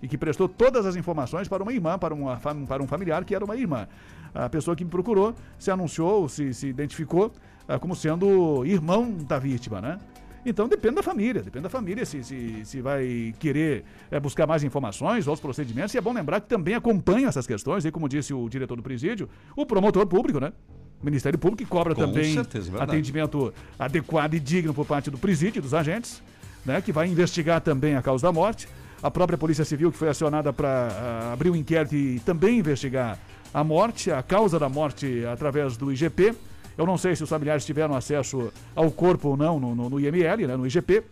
E 0.00 0.06
que 0.06 0.16
prestou 0.16 0.48
todas 0.48 0.86
as 0.86 0.94
informações 0.94 1.48
para 1.48 1.64
uma 1.64 1.72
irmã, 1.72 1.98
para, 1.98 2.14
uma, 2.14 2.36
para 2.36 2.80
um 2.80 2.86
familiar 2.86 3.24
que 3.24 3.34
era 3.34 3.44
uma 3.44 3.56
irmã. 3.56 3.88
A 4.32 4.48
pessoa 4.48 4.76
que 4.76 4.84
me 4.84 4.90
procurou 4.90 5.34
se 5.58 5.70
anunciou, 5.72 6.28
se, 6.28 6.54
se 6.54 6.68
identificou 6.68 7.32
ah, 7.66 7.78
como 7.78 7.96
sendo 7.96 8.64
irmão 8.64 9.10
da 9.10 9.38
vítima, 9.38 9.80
né? 9.80 9.98
Então 10.44 10.68
depende 10.68 10.96
da 10.96 11.02
família, 11.02 11.42
depende 11.42 11.64
da 11.64 11.68
família 11.68 12.04
se, 12.04 12.22
se, 12.22 12.64
se 12.64 12.80
vai 12.80 13.34
querer 13.38 13.84
eh, 14.10 14.20
buscar 14.20 14.46
mais 14.46 14.62
informações, 14.62 15.26
outros 15.26 15.42
procedimentos. 15.42 15.94
E 15.94 15.98
é 15.98 16.00
bom 16.00 16.12
lembrar 16.12 16.40
que 16.40 16.48
também 16.48 16.74
acompanha 16.74 17.28
essas 17.28 17.46
questões, 17.46 17.84
e 17.84 17.90
como 17.90 18.08
disse 18.08 18.32
o 18.32 18.48
diretor 18.48 18.76
do 18.76 18.82
presídio, 18.82 19.28
o 19.56 19.66
promotor 19.66 20.06
público, 20.06 20.40
né? 20.40 20.52
O 21.00 21.04
Ministério 21.04 21.38
Público 21.38 21.62
que 21.62 21.68
cobra 21.68 21.94
Com 21.94 22.02
também 22.02 22.34
certeza, 22.34 22.76
é 22.76 22.82
atendimento 22.82 23.52
adequado 23.78 24.34
e 24.34 24.40
digno 24.40 24.74
por 24.74 24.84
parte 24.84 25.10
do 25.10 25.18
presídio 25.18 25.60
e 25.60 25.62
dos 25.62 25.74
agentes, 25.74 26.22
né? 26.64 26.80
Que 26.80 26.92
vai 26.92 27.08
investigar 27.08 27.60
também 27.60 27.94
a 27.94 28.02
causa 28.02 28.26
da 28.26 28.32
morte. 28.32 28.68
A 29.00 29.10
própria 29.10 29.38
Polícia 29.38 29.64
Civil 29.64 29.92
que 29.92 29.98
foi 29.98 30.08
acionada 30.08 30.52
para 30.52 31.30
abrir 31.32 31.50
um 31.50 31.56
inquérito 31.56 31.94
e 31.94 32.18
também 32.20 32.58
investigar 32.58 33.16
a 33.54 33.62
morte, 33.62 34.10
a 34.10 34.22
causa 34.22 34.58
da 34.58 34.68
morte 34.68 35.24
através 35.24 35.76
do 35.76 35.92
IGP. 35.92 36.34
Eu 36.78 36.86
não 36.86 36.96
sei 36.96 37.14
se 37.16 37.24
os 37.24 37.28
familiares 37.28 37.64
tiveram 37.66 37.94
acesso 37.94 38.52
ao 38.74 38.90
corpo 38.90 39.30
ou 39.30 39.36
não 39.36 39.58
no, 39.60 39.74
no- 39.74 39.90
no 39.90 40.00
IML, 40.00 40.46
né, 40.46 40.56
no 40.56 40.64
IGP, 40.66 41.02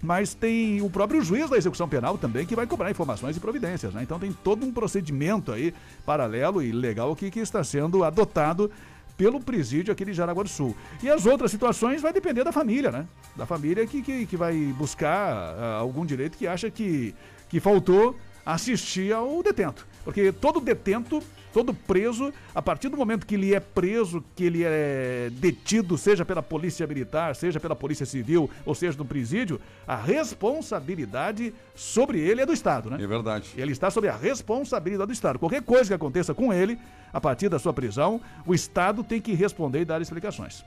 mas 0.00 0.32
tem 0.32 0.80
o 0.80 0.88
próprio 0.88 1.20
juiz 1.22 1.50
da 1.50 1.56
execução 1.56 1.88
penal 1.88 2.16
também 2.16 2.46
que 2.46 2.54
vai 2.54 2.66
cobrar 2.68 2.88
informações 2.88 3.36
e 3.36 3.40
providências. 3.40 3.92
Né? 3.92 4.04
Então 4.04 4.16
tem 4.18 4.32
todo 4.32 4.64
um 4.64 4.72
procedimento 4.72 5.50
aí 5.50 5.74
paralelo 6.06 6.62
e 6.62 6.70
legal 6.70 7.16
que, 7.16 7.30
que 7.32 7.40
está 7.40 7.64
sendo 7.64 8.04
adotado 8.04 8.70
pelo 9.16 9.40
presídio 9.40 9.92
aqui 9.92 10.04
de 10.04 10.12
Jaraguá 10.12 10.44
do 10.44 10.48
Sul. 10.48 10.76
E 11.02 11.10
as 11.10 11.26
outras 11.26 11.50
situações 11.50 12.00
vai 12.00 12.12
depender 12.12 12.44
da 12.44 12.52
família, 12.52 12.92
né? 12.92 13.04
Da 13.34 13.44
família 13.44 13.84
que, 13.84 14.00
que, 14.00 14.24
que 14.26 14.36
vai 14.36 14.54
buscar 14.78 15.10
ah, 15.58 15.78
algum 15.80 16.06
direito 16.06 16.38
que 16.38 16.46
acha 16.46 16.70
que, 16.70 17.12
que 17.48 17.58
faltou 17.58 18.14
assistir 18.46 19.12
ao 19.12 19.42
detento. 19.42 19.84
Porque 20.04 20.30
todo 20.30 20.60
detento, 20.60 21.20
todo 21.52 21.72
preso, 21.72 22.32
a 22.54 22.62
partir 22.62 22.88
do 22.88 22.96
momento 22.96 23.26
que 23.26 23.34
ele 23.34 23.54
é 23.54 23.60
preso, 23.60 24.24
que 24.34 24.44
ele 24.44 24.62
é 24.64 25.30
detido, 25.32 25.96
seja 25.98 26.24
pela 26.24 26.42
polícia 26.42 26.86
militar, 26.86 27.34
seja 27.34 27.58
pela 27.58 27.76
polícia 27.76 28.06
civil, 28.06 28.50
ou 28.64 28.74
seja 28.74 28.96
no 28.96 29.04
presídio, 29.04 29.60
a 29.86 29.96
responsabilidade 29.96 31.52
sobre 31.74 32.20
ele 32.20 32.42
é 32.42 32.46
do 32.46 32.52
Estado, 32.52 32.90
né? 32.90 33.02
É 33.02 33.06
verdade. 33.06 33.50
Ele 33.56 33.72
está 33.72 33.90
sob 33.90 34.08
a 34.08 34.16
responsabilidade 34.16 35.08
do 35.08 35.12
Estado. 35.12 35.38
Qualquer 35.38 35.62
coisa 35.62 35.88
que 35.88 35.94
aconteça 35.94 36.34
com 36.34 36.52
ele, 36.52 36.78
a 37.12 37.20
partir 37.20 37.48
da 37.48 37.58
sua 37.58 37.72
prisão, 37.72 38.20
o 38.46 38.54
Estado 38.54 39.02
tem 39.02 39.20
que 39.20 39.32
responder 39.34 39.80
e 39.80 39.84
dar 39.84 40.00
explicações. 40.00 40.64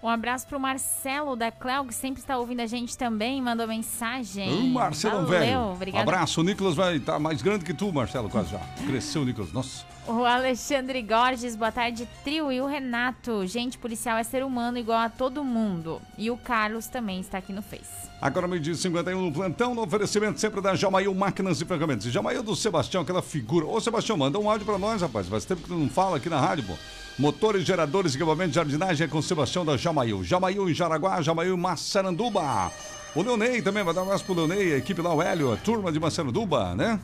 Um 0.00 0.08
abraço 0.08 0.46
pro 0.46 0.60
Marcelo 0.60 1.34
da 1.34 1.50
Cléo, 1.50 1.84
que 1.84 1.92
sempre 1.94 2.20
está 2.20 2.38
ouvindo 2.38 2.60
a 2.60 2.66
gente 2.66 2.96
também, 2.96 3.42
mandou 3.42 3.66
mensagem. 3.66 4.52
Ô, 4.52 4.62
Marcelão, 4.68 5.24
Valeu, 5.26 5.40
velho. 5.40 5.60
obrigado. 5.72 6.02
Abraço, 6.02 6.40
o 6.40 6.44
Nicolas 6.44 6.76
vai 6.76 6.96
estar 6.96 7.18
mais 7.18 7.42
grande 7.42 7.64
que 7.64 7.74
tu, 7.74 7.92
Marcelo, 7.92 8.28
quase 8.28 8.50
já. 8.50 8.60
Cresceu 8.86 9.24
Nicolas, 9.24 9.52
nossa. 9.52 9.84
O 10.06 10.24
Alexandre 10.24 11.02
Gorges, 11.02 11.56
boa 11.56 11.72
tarde, 11.72 12.08
trio. 12.22 12.50
E 12.52 12.60
o 12.60 12.66
Renato, 12.66 13.44
gente, 13.46 13.76
policial 13.76 14.16
é 14.16 14.22
ser 14.22 14.44
humano 14.44 14.78
igual 14.78 15.00
a 15.00 15.08
todo 15.08 15.42
mundo. 15.42 16.00
E 16.16 16.30
o 16.30 16.36
Carlos 16.36 16.86
também 16.86 17.18
está 17.20 17.38
aqui 17.38 17.52
no 17.52 17.60
Face. 17.60 18.08
Agora 18.20 18.48
meio-dia 18.48 18.72
e 18.72 18.76
51 18.76 19.20
no 19.20 19.32
plantão, 19.32 19.74
no 19.74 19.82
oferecimento 19.82 20.40
sempre 20.40 20.60
da 20.60 20.74
Jamail 20.76 21.12
Máquinas 21.14 21.60
e 21.60 21.64
Ferramentas. 21.64 22.04
Jamail 22.04 22.42
do 22.42 22.54
Sebastião, 22.56 23.02
aquela 23.02 23.20
figura. 23.20 23.66
Ô, 23.66 23.80
Sebastião, 23.80 24.16
manda 24.16 24.38
um 24.38 24.48
áudio 24.48 24.64
pra 24.64 24.78
nós, 24.78 25.02
rapaz. 25.02 25.28
Faz 25.28 25.44
tempo 25.44 25.62
que 25.62 25.68
tu 25.68 25.74
não 25.74 25.88
fala 25.90 26.16
aqui 26.16 26.28
na 26.30 26.40
rádio, 26.40 26.64
pô. 26.68 26.74
Motores, 27.18 27.64
geradores, 27.64 28.14
equipamento 28.14 28.50
de 28.50 28.54
jardinagem 28.54 29.04
é 29.04 29.08
com 29.08 29.18
o 29.18 29.22
Sebastião 29.22 29.64
da 29.64 29.76
Jamail. 29.76 30.22
Jamail 30.22 30.70
em 30.70 30.74
Jaraguá, 30.74 31.20
Jamail 31.20 31.52
em 31.52 31.58
Massaranduba. 31.58 32.70
O 33.12 33.22
Leonei 33.22 33.60
também, 33.60 33.82
vai 33.82 33.92
dar 33.92 34.02
um 34.02 34.04
abraço 34.04 34.24
pro 34.24 34.34
Leonei, 34.34 34.74
a 34.74 34.76
equipe 34.76 35.02
lá, 35.02 35.12
o 35.12 35.20
Hélio, 35.20 35.52
a 35.52 35.56
turma 35.56 35.90
de 35.90 35.98
Massaranduba, 35.98 36.76
né? 36.76 37.00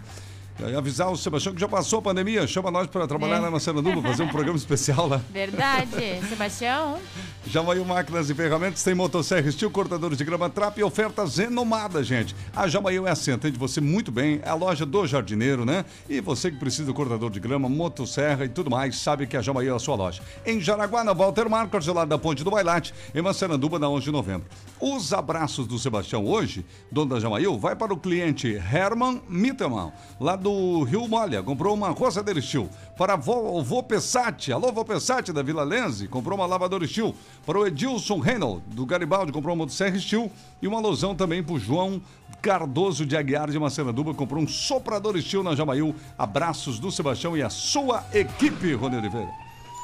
Avisar 0.78 1.10
o 1.10 1.16
Sebastião 1.16 1.52
que 1.52 1.60
já 1.60 1.66
passou 1.68 1.98
a 1.98 2.02
pandemia, 2.02 2.46
chama 2.46 2.70
nós 2.70 2.86
para 2.86 3.06
trabalhar 3.08 3.36
É. 3.36 3.40
lá 3.40 3.48
em 3.48 3.50
Massaranduba, 3.50 4.00
fazer 4.00 4.22
um 4.22 4.28
programa 4.28 4.56
especial 4.56 5.08
lá. 5.08 5.20
Verdade, 5.32 6.20
Sebastião. 6.28 6.98
Jamail 7.46 7.84
Máquinas 7.84 8.30
e 8.30 8.34
Ferramentas 8.34 8.82
tem 8.82 8.94
motosserra, 8.94 9.48
estilo 9.48 9.70
cortadores 9.70 10.16
de 10.16 10.24
grama, 10.24 10.48
trap 10.48 10.78
e 10.78 10.82
ofertas 10.84 11.36
renomadas, 11.38 12.06
gente. 12.06 12.34
A 12.54 12.68
Jamail 12.68 13.06
é 13.06 13.10
assim, 13.10 13.32
atende 13.32 13.58
você 13.58 13.80
muito 13.80 14.12
bem, 14.12 14.40
é 14.44 14.48
a 14.48 14.54
loja 14.54 14.86
do 14.86 15.04
jardineiro, 15.06 15.64
né? 15.64 15.84
E 16.08 16.20
você 16.20 16.50
que 16.50 16.56
precisa 16.56 16.84
do 16.86 16.94
cortador 16.94 17.30
de 17.30 17.40
grama, 17.40 17.68
motosserra 17.68 18.44
e 18.44 18.48
tudo 18.48 18.70
mais, 18.70 18.96
sabe 18.96 19.26
que 19.26 19.36
a 19.36 19.42
Jamail 19.42 19.72
é 19.72 19.76
a 19.76 19.78
sua 19.80 19.96
loja. 19.96 20.22
Em 20.46 20.60
Jaraguá, 20.60 21.02
na 21.04 21.12
Walter 21.12 21.48
Marcos, 21.50 21.86
lado 21.88 22.08
da 22.08 22.16
Ponte 22.16 22.42
do 22.44 22.50
Bailate, 22.50 22.94
em 23.14 23.20
Massaranduba, 23.20 23.78
na 23.78 23.88
11 23.88 24.04
de 24.04 24.12
novembro. 24.12 24.46
Os 24.80 25.12
abraços 25.12 25.66
do 25.66 25.78
Sebastião 25.78 26.24
hoje, 26.26 26.64
dono 26.90 27.10
da 27.14 27.20
Jamail, 27.20 27.58
vai 27.58 27.74
para 27.76 27.92
o 27.92 27.96
cliente 27.96 28.54
Herman 28.54 29.20
Mittermann, 29.28 29.92
lá 30.20 30.36
do 30.44 30.82
Rio 30.82 31.08
Molha, 31.08 31.42
comprou 31.42 31.72
uma 31.72 31.88
roçadeira 31.88 32.38
Steel. 32.38 32.68
Para 32.98 33.14
a 33.14 33.16
Vo, 33.16 33.62
Vô 33.62 33.82
Pessati, 33.82 34.52
alô 34.52 34.70
Vô 34.70 34.84
Pessati 34.84 35.32
da 35.32 35.42
Vila 35.42 35.64
Lenze, 35.64 36.06
comprou 36.06 36.38
uma 36.38 36.44
lavadora 36.44 36.86
Steel. 36.86 37.14
Para 37.46 37.58
o 37.58 37.66
Edilson 37.66 38.18
Reynolds, 38.18 38.62
do 38.74 38.84
Garibaldi, 38.84 39.32
comprou 39.32 39.54
uma 39.54 39.64
motosserra 39.64 39.98
Steel. 39.98 40.30
E 40.60 40.68
uma 40.68 40.76
alusão 40.76 41.14
também 41.14 41.42
para 41.42 41.54
o 41.54 41.58
João 41.58 42.00
Cardoso 42.42 43.06
de 43.06 43.16
Aguiar 43.16 43.50
de 43.50 43.58
Massaranduba, 43.58 44.12
comprou 44.12 44.42
um 44.42 44.46
soprador 44.46 45.18
Steel 45.18 45.42
na 45.42 45.56
Jamail. 45.56 45.94
Abraços 46.18 46.78
do 46.78 46.92
Sebastião 46.92 47.34
e 47.34 47.42
a 47.42 47.48
sua 47.48 48.04
equipe, 48.12 48.74
Rony 48.74 48.98
Oliveira. 48.98 49.30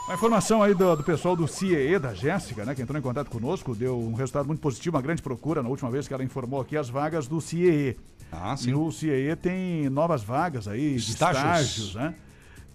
Uma 0.07 0.15
informação 0.15 0.63
aí 0.63 0.75
do, 0.75 0.95
do 0.95 1.03
pessoal 1.03 1.35
do 1.35 1.49
CIEE, 1.49 1.99
da 1.99 2.13
Jéssica, 2.13 2.67
né, 2.67 2.75
que 2.75 2.83
entrou 2.83 2.99
em 2.99 3.03
contato 3.03 3.31
conosco, 3.31 3.75
deu 3.75 3.99
um 3.99 4.13
resultado 4.13 4.47
muito 4.47 4.61
positivo, 4.61 4.97
uma 4.97 5.03
grande 5.03 5.23
procura 5.23 5.63
na 5.63 5.71
última 5.71 5.91
vez 5.91 6.07
que 6.07 6.13
ela 6.13 6.23
informou 6.23 6.61
aqui 6.61 6.77
as 6.77 6.91
vagas 6.91 7.27
do 7.27 7.41
CIEE. 7.41 7.97
Ah, 8.33 8.57
sim. 8.57 8.71
E 8.71 8.75
o 8.75 8.91
CIEE 8.91 9.35
tem 9.37 9.89
novas 9.89 10.23
vagas 10.23 10.69
aí, 10.69 10.97
de 10.97 11.11
Estágios. 11.11 11.43
estágios, 11.43 11.95
né? 11.95 12.15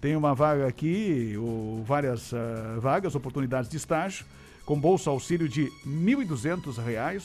Tem 0.00 0.14
uma 0.14 0.34
vaga 0.34 0.66
aqui, 0.66 1.34
o, 1.38 1.82
várias 1.86 2.32
ah, 2.34 2.78
vagas, 2.80 3.14
oportunidades 3.14 3.70
de 3.70 3.76
estágio, 3.76 4.26
com 4.64 4.78
bolsa 4.78 5.10
auxílio 5.10 5.48
de 5.48 5.64
R$ 5.64 5.70
1.200 5.86 7.22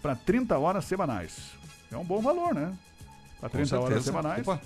para 0.00 0.14
30 0.14 0.58
horas 0.58 0.84
semanais. 0.84 1.52
É 1.90 1.96
um 1.96 2.04
bom 2.04 2.20
valor, 2.20 2.54
né? 2.54 2.72
Para 3.40 3.48
30 3.50 3.78
horas 3.78 4.04
semanais. 4.04 4.46
Opa. 4.46 4.60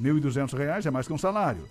R$ 0.00 0.10
1.200 0.10 0.86
é 0.86 0.90
mais 0.90 1.06
que 1.06 1.12
um 1.12 1.18
salário. 1.18 1.68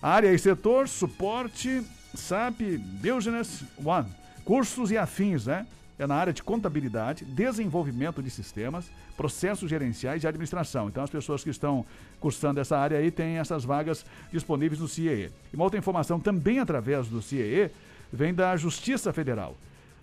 Área 0.00 0.32
e 0.32 0.38
setor, 0.38 0.88
suporte, 0.88 1.82
SAP, 2.14 2.60
Business 3.02 3.64
One. 3.84 4.08
Cursos 4.44 4.90
e 4.90 4.96
afins, 4.96 5.46
né? 5.46 5.66
É 5.98 6.06
na 6.06 6.14
área 6.14 6.32
de 6.32 6.42
contabilidade, 6.44 7.24
desenvolvimento 7.24 8.22
de 8.22 8.30
sistemas, 8.30 8.88
processos 9.16 9.68
gerenciais 9.68 10.22
e 10.22 10.26
administração. 10.28 10.88
Então, 10.88 11.02
as 11.02 11.10
pessoas 11.10 11.42
que 11.42 11.50
estão 11.50 11.84
cursando 12.20 12.60
essa 12.60 12.78
área 12.78 12.98
aí 12.98 13.10
têm 13.10 13.38
essas 13.38 13.64
vagas 13.64 14.04
disponíveis 14.32 14.80
no 14.80 14.86
CIEE. 14.86 15.30
E 15.52 15.56
uma 15.56 15.64
outra 15.64 15.78
informação 15.78 16.20
também 16.20 16.60
através 16.60 17.08
do 17.08 17.20
CIEE 17.20 17.70
vem 18.12 18.32
da 18.32 18.56
Justiça 18.56 19.12
Federal. 19.12 19.56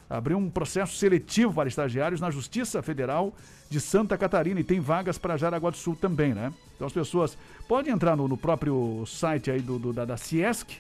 Abriu 0.09 0.37
um 0.37 0.49
processo 0.49 0.95
seletivo 0.97 1.53
para 1.53 1.67
estagiários 1.69 2.19
na 2.21 2.29
Justiça 2.29 2.81
Federal 2.83 3.33
de 3.69 3.79
Santa 3.79 4.17
Catarina 4.17 4.59
e 4.59 4.63
tem 4.63 4.79
vagas 4.79 5.17
para 5.17 5.37
Jaraguá 5.37 5.71
do 5.71 5.77
Sul 5.77 5.95
também, 5.95 6.33
né? 6.33 6.53
Então 6.75 6.85
as 6.85 6.93
pessoas 6.93 7.35
podem 7.67 7.91
entrar 7.93 8.15
no, 8.15 8.27
no 8.27 8.37
próprio 8.37 9.03
site 9.07 9.49
aí 9.49 9.61
do, 9.61 9.79
do- 9.79 9.93
da, 9.93 10.05
da 10.05 10.17
Ciesc, 10.17 10.73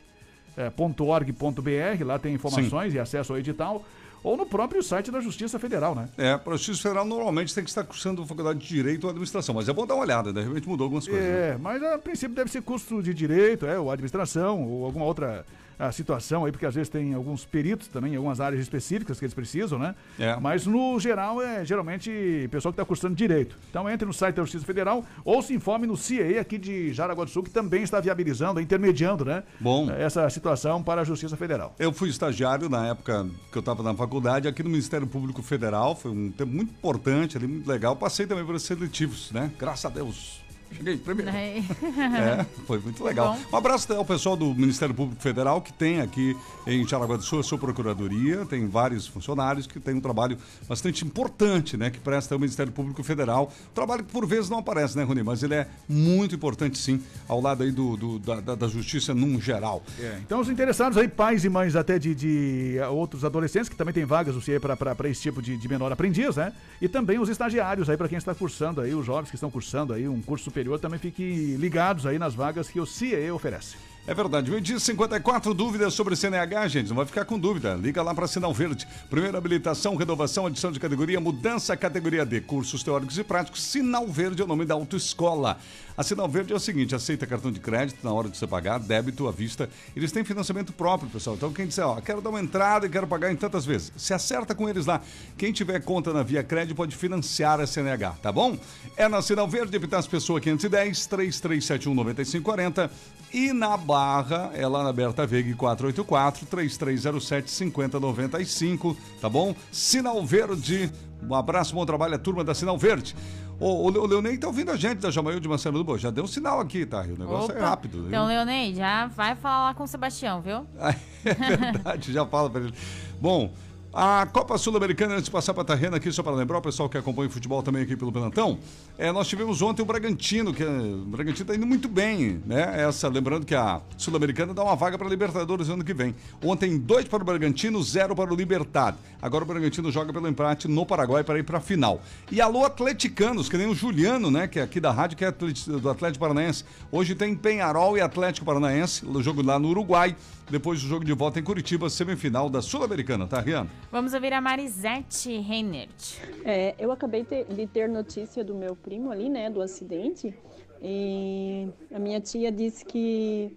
eh, 0.55 0.71
.org.br, 0.99 2.03
lá 2.05 2.19
tem 2.19 2.33
informações 2.35 2.93
e 2.93 2.99
acesso 2.99 3.33
ao 3.33 3.39
edital, 3.39 3.83
ou 4.25 4.35
no 4.35 4.43
próprio 4.43 4.81
site 4.81 5.11
da 5.11 5.21
Justiça 5.21 5.59
Federal, 5.59 5.93
né? 5.93 6.09
É, 6.17 6.35
para 6.35 6.55
o 6.55 6.57
Justiça 6.57 6.81
Federal 6.81 7.05
normalmente 7.05 7.53
tem 7.53 7.63
que 7.63 7.69
estar 7.69 7.83
cursando 7.83 8.25
faculdade 8.25 8.57
de 8.57 8.67
Direito 8.67 9.03
ou 9.03 9.11
Administração, 9.11 9.53
mas 9.53 9.69
é 9.69 9.73
bom 9.73 9.85
dar 9.85 9.93
uma 9.93 10.03
olhada, 10.03 10.33
de 10.33 10.41
repente 10.41 10.67
mudou 10.67 10.85
algumas 10.85 11.07
coisas. 11.07 11.23
né? 11.23 11.49
É, 11.49 11.57
mas 11.59 11.83
a 11.83 11.99
princípio 11.99 12.35
deve 12.35 12.49
ser 12.49 12.63
curso 12.63 13.03
de 13.03 13.13
direito, 13.13 13.67
é, 13.67 13.77
ou 13.77 13.91
administração, 13.91 14.67
ou 14.67 14.83
alguma 14.83 15.05
outra 15.05 15.45
ah, 15.77 15.91
situação 15.91 16.45
aí, 16.45 16.51
porque 16.51 16.65
às 16.65 16.75
vezes 16.75 16.89
tem 16.89 17.13
alguns 17.13 17.45
peritos 17.45 17.87
também, 17.87 18.13
em 18.13 18.15
algumas 18.15 18.39
áreas 18.39 18.61
específicas 18.61 19.19
que 19.19 19.25
eles 19.25 19.33
precisam, 19.33 19.77
né? 19.77 19.95
É. 20.19 20.35
Mas 20.39 20.65
no 20.65 20.99
geral 20.99 21.41
é 21.41 21.65
geralmente 21.65 22.47
pessoal 22.51 22.71
que 22.71 22.79
está 22.79 22.85
cursando 22.85 23.15
direito. 23.15 23.57
Então 23.69 23.89
entre 23.89 24.05
no 24.05 24.13
site 24.13 24.35
da 24.35 24.43
Justiça 24.43 24.65
Federal 24.65 25.03
ou 25.23 25.41
se 25.41 25.53
informe 25.53 25.87
no 25.87 25.97
CIEE 25.97 26.39
aqui 26.39 26.57
de 26.57 26.93
Jaraguá 26.93 27.25
do 27.25 27.29
Sul, 27.29 27.43
que 27.43 27.49
também 27.49 27.83
está 27.83 27.99
viabilizando, 27.99 28.59
intermediando, 28.59 29.25
né? 29.25 29.43
Bom. 29.59 29.89
Essa 29.91 30.29
situação 30.29 30.81
para 30.81 31.01
a 31.01 31.03
Justiça 31.03 31.35
Federal. 31.35 31.75
Eu 31.79 31.91
fui 31.91 32.09
estagiário 32.09 32.69
na 32.69 32.87
época 32.87 33.27
que 33.51 33.57
eu 33.57 33.61
estava 33.61 33.83
na 33.83 33.93
faculdade 33.93 34.47
aqui 34.47 34.63
no 34.63 34.69
Ministério 34.69 35.07
Público 35.07 35.41
Federal, 35.41 35.95
foi 35.95 36.11
um 36.11 36.31
tempo 36.31 36.51
muito 36.51 36.71
importante 36.71 37.37
ali, 37.37 37.47
muito 37.47 37.67
legal. 37.67 37.95
Passei 37.95 38.25
também 38.25 38.45
pelos 38.45 38.63
seletivos, 38.63 39.31
né? 39.31 39.51
Graças 39.57 39.85
a 39.85 39.89
Deus. 39.89 40.44
Cheguei 40.73 40.97
primeiro. 40.97 41.31
É, 41.35 42.45
foi 42.65 42.79
muito 42.79 43.03
legal. 43.03 43.37
Um 43.51 43.55
abraço 43.57 43.91
ao 43.93 44.05
pessoal 44.05 44.35
do 44.35 44.53
Ministério 44.53 44.93
Público 44.93 45.21
Federal 45.21 45.61
que 45.61 45.71
tem 45.73 46.01
aqui 46.01 46.35
em 46.67 46.85
Jaraguá 46.87 47.17
do 47.17 47.23
Sul 47.23 47.39
a 47.39 47.43
sua 47.43 47.57
procuradoria, 47.57 48.45
tem 48.45 48.67
vários 48.67 49.07
funcionários 49.07 49.67
que 49.67 49.79
têm 49.79 49.95
um 49.95 49.99
trabalho 50.01 50.37
bastante 50.67 51.05
importante, 51.05 51.77
né, 51.77 51.89
que 51.89 51.99
presta 51.99 52.35
ao 52.35 52.39
Ministério 52.39 52.71
Público 52.71 53.03
Federal. 53.03 53.51
Trabalho 53.73 54.03
que 54.03 54.11
por 54.11 54.25
vezes 54.25 54.49
não 54.49 54.59
aparece, 54.59 54.97
né, 54.97 55.03
Rony, 55.03 55.23
mas 55.23 55.43
ele 55.43 55.53
é 55.55 55.67
muito 55.87 56.35
importante 56.35 56.77
sim, 56.77 57.01
ao 57.27 57.39
lado 57.41 57.63
aí 57.63 57.71
do, 57.71 57.95
do- 57.97 58.19
da, 58.19 58.55
da- 58.55 58.67
justiça 58.67 59.13
num 59.13 59.39
geral. 59.39 59.83
É, 59.99 60.19
então 60.25 60.39
os 60.39 60.49
interessados 60.49 60.97
aí, 60.97 61.07
pais 61.07 61.45
e 61.45 61.49
mães 61.49 61.75
até 61.75 61.99
de, 61.99 62.15
de, 62.15 62.77
eh, 62.79 62.87
outros 62.87 63.23
adolescentes, 63.23 63.69
que 63.69 63.75
também 63.75 63.93
tem 63.93 64.03
vagas 64.05 64.33
no 64.35 64.41
CIE 64.41 64.59
para 64.59 65.09
esse 65.09 65.21
tipo 65.21 65.41
de, 65.41 65.55
de 65.55 65.67
menor 65.69 65.91
aprendiz, 65.91 66.35
né? 66.35 66.51
E 66.81 66.87
também 66.87 67.19
os 67.19 67.29
estagiários 67.29 67.89
aí, 67.89 67.95
para 67.97 68.07
quem 68.09 68.17
está 68.17 68.33
cursando 68.33 68.81
aí, 68.81 68.93
os 68.95 69.05
jovens 69.05 69.29
que 69.29 69.35
estão 69.35 69.51
cursando 69.51 69.93
aí 69.93 70.07
um 70.07 70.21
curso 70.21 70.49
superior, 70.55 70.79
também 70.79 70.97
fiquem 70.97 71.55
ligados 71.57 72.05
aí 72.05 72.17
nas 72.17 72.33
vagas 72.33 72.69
que 72.69 72.79
o 72.79 72.85
CIE 72.85 73.29
oferece. 73.29 73.75
É 74.07 74.13
verdade. 74.13 74.51
Meio 74.51 74.61
dia 74.61 74.79
54 74.79 75.51
dúvidas 75.53 75.93
sobre 75.93 76.15
CNH, 76.15 76.67
gente. 76.67 76.89
Não 76.89 76.95
vai 76.95 77.07
ficar 77.07 77.25
com 77.25 77.39
dúvida. 77.39 77.73
Liga 77.73 78.03
lá 78.03 78.13
para 78.13 78.27
Sinal 78.27 78.53
Verde. 78.53 78.87
Primeira 79.09 79.37
habilitação, 79.37 79.95
renovação, 79.95 80.45
adição 80.45 80.71
de 80.71 80.79
categoria, 80.79 81.19
mudança 81.19 81.75
categoria 81.75 82.23
D. 82.23 82.39
Cursos 82.39 82.83
teóricos 82.83 83.17
e 83.17 83.23
práticos. 83.23 83.63
Sinal 83.63 84.07
Verde 84.07 84.43
é 84.43 84.45
o 84.45 84.47
nome 84.47 84.63
da 84.63 84.75
autoescola. 84.75 85.57
A 85.97 86.03
Sinal 86.03 86.27
Verde 86.27 86.51
é 86.51 86.55
o 86.55 86.59
seguinte: 86.59 86.93
aceita 86.93 87.25
cartão 87.25 87.51
de 87.51 87.59
crédito 87.59 87.99
na 88.03 88.11
hora 88.11 88.29
de 88.29 88.37
você 88.37 88.45
pagar, 88.45 88.79
débito 88.79 89.27
à 89.27 89.31
vista. 89.31 89.69
Eles 89.95 90.11
têm 90.11 90.23
financiamento 90.23 90.73
próprio, 90.73 91.09
pessoal. 91.09 91.35
Então, 91.35 91.53
quem 91.53 91.67
disser, 91.67 91.87
ó, 91.87 92.01
quero 92.01 92.21
dar 92.21 92.29
uma 92.29 92.41
entrada 92.41 92.85
e 92.85 92.89
quero 92.89 93.07
pagar 93.07 93.31
em 93.31 93.35
tantas 93.35 93.65
vezes, 93.65 93.91
se 93.95 94.13
acerta 94.13 94.53
com 94.53 94.67
eles 94.67 94.85
lá. 94.85 95.01
Quem 95.37 95.53
tiver 95.53 95.79
conta 95.81 96.11
na 96.11 96.23
Via 96.23 96.43
Crédito 96.43 96.75
pode 96.75 96.95
financiar 96.95 97.59
a 97.59 97.67
CNH, 97.67 98.17
tá 98.21 98.31
bom? 98.31 98.57
É 98.97 99.07
na 99.07 99.21
Sinal 99.21 99.47
Verde, 99.47 99.75
Epitácio 99.75 100.09
Pessoa 100.11 100.41
510 100.41 101.05
3371 101.05 101.93
9540 101.93 102.91
e 103.33 103.51
na 103.51 103.75
Barra, 103.75 104.51
é 104.53 104.67
lá 104.67 104.83
na 104.83 104.93
Berta 104.93 105.25
Veiga 105.25 105.53
484 105.55 106.45
3307 106.45 107.51
5095, 107.51 108.97
tá 109.19 109.29
bom? 109.29 109.55
Sinal 109.71 110.25
Verde, 110.25 110.91
um 111.21 111.33
abraço, 111.33 111.73
bom 111.73 111.85
trabalho 111.85 112.15
à 112.15 112.17
turma 112.17 112.43
da 112.43 112.53
Sinal 112.53 112.77
Verde. 112.77 113.15
O, 113.59 113.85
o 113.85 113.89
Le- 113.89 113.99
o 113.99 114.05
Leonei 114.05 114.37
tá 114.37 114.47
ouvindo 114.47 114.71
a 114.71 114.75
gente 114.75 114.99
da 114.99 115.09
Jamail 115.09 115.39
de 115.39 115.47
Massaranduba, 115.47 115.97
já 115.97 116.09
deu 116.11 116.23
um 116.25 116.27
sinal 116.27 116.59
aqui, 116.59 116.85
tá? 116.85 117.01
O 117.01 117.17
negócio 117.17 117.51
é 117.53 117.57
Opa. 117.57 117.69
rápido. 117.69 117.99
viu? 117.99 118.07
Então, 118.07 118.25
Leonei, 118.27 118.73
já 118.75 119.07
vai 119.07 119.35
falar 119.35 119.67
lá 119.67 119.73
com 119.73 119.83
o 119.83 119.87
Sebastião, 119.87 120.41
viu? 120.41 120.65
É 121.25 121.33
verdade, 121.33 122.13
já 122.13 122.23
fala 122.25 122.49
pra 122.51 122.61
ele. 122.61 122.73
Bom, 123.19 123.51
A 123.97 124.25
Copa 124.25 124.57
Sul-Americana, 124.57 125.13
antes 125.13 125.23
de 125.23 125.31
passar 125.31 125.53
para 125.53 125.61
a 125.63 125.65
Tarrena 125.67 125.95
aqui, 125.95 126.11
só 126.11 126.21
para 126.21 126.33
lembrar 126.33 126.57
o 126.57 126.61
pessoal 126.61 126.89
que 126.89 126.97
acompanha 126.97 127.29
o 127.29 127.31
futebol 127.31 127.63
também 127.63 127.81
aqui 127.81 127.95
pelo 127.95 128.11
Pelantão, 128.11 128.59
é, 128.97 129.09
nós 129.09 129.25
tivemos 129.25 129.61
ontem 129.61 129.83
o 129.83 129.85
Bragantino, 129.85 130.53
que 130.53 130.61
é, 130.61 130.67
o 130.67 131.05
Bragantino 131.05 131.43
está 131.43 131.55
indo 131.55 131.65
muito 131.65 131.87
bem, 131.87 132.43
né? 132.45 132.83
Essa, 132.83 133.07
lembrando 133.07 133.45
que 133.45 133.55
a 133.55 133.79
Sul-Americana 133.97 134.53
dá 134.53 134.63
uma 134.63 134.75
vaga 134.75 134.97
para 134.97 135.07
a 135.07 135.09
Libertadores 135.09 135.69
ano 135.69 135.81
que 135.81 135.93
vem. 135.93 136.13
Ontem, 136.43 136.77
dois 136.77 137.05
para 137.05 137.23
o 137.23 137.25
Bragantino, 137.25 137.81
zero 137.81 138.13
para 138.13 138.33
o 138.33 138.35
Libertad. 138.35 138.95
Agora 139.21 139.45
o 139.45 139.47
Bragantino 139.47 139.89
joga 139.89 140.11
pelo 140.11 140.27
empate 140.27 140.67
no 140.67 140.85
Paraguai 140.85 141.23
para 141.23 141.39
ir 141.39 141.43
para 141.43 141.59
a 141.59 141.61
final. 141.61 142.01
E 142.29 142.41
alô, 142.41 142.65
atleticanos, 142.65 143.47
que 143.47 143.57
nem 143.57 143.67
o 143.67 143.73
Juliano, 143.73 144.29
né? 144.29 144.45
Que 144.45 144.59
é 144.59 144.63
aqui 144.63 144.81
da 144.81 144.91
rádio, 144.91 145.17
que 145.17 145.23
é 145.23 145.31
do 145.31 145.89
Atlético 145.89 146.19
Paranaense. 146.19 146.65
Hoje 146.91 147.15
tem 147.15 147.33
Penharol 147.33 147.97
e 147.97 148.01
Atlético 148.01 148.45
Paranaense, 148.45 149.05
o 149.05 149.23
jogo 149.23 149.41
lá 149.41 149.57
no 149.57 149.69
Uruguai. 149.69 150.17
Depois 150.47 150.79
do 150.79 150.87
jogo 150.87 151.03
de 151.03 151.11
volta 151.11 151.39
em 151.39 151.43
Curitiba, 151.43 151.89
semifinal 151.89 152.51
da 152.51 152.61
Sul-Americana, 152.61 153.25
tá? 153.25 153.43
Vamos 153.91 154.13
ouvir 154.13 154.33
a 154.33 154.41
Marisete 154.41 155.37
Reinert. 155.39 156.19
É, 156.43 156.75
eu 156.77 156.91
acabei 156.91 157.23
te- 157.23 157.45
de 157.45 157.65
ter 157.67 157.87
notícia 157.87 158.43
do 158.43 158.53
meu 158.53 158.75
primo 158.75 159.11
ali, 159.11 159.29
né, 159.29 159.49
do 159.49 159.61
acidente. 159.61 160.33
E 160.81 161.67
a 161.93 161.99
minha 161.99 162.19
tia 162.19 162.51
disse 162.51 162.83
que 162.85 163.51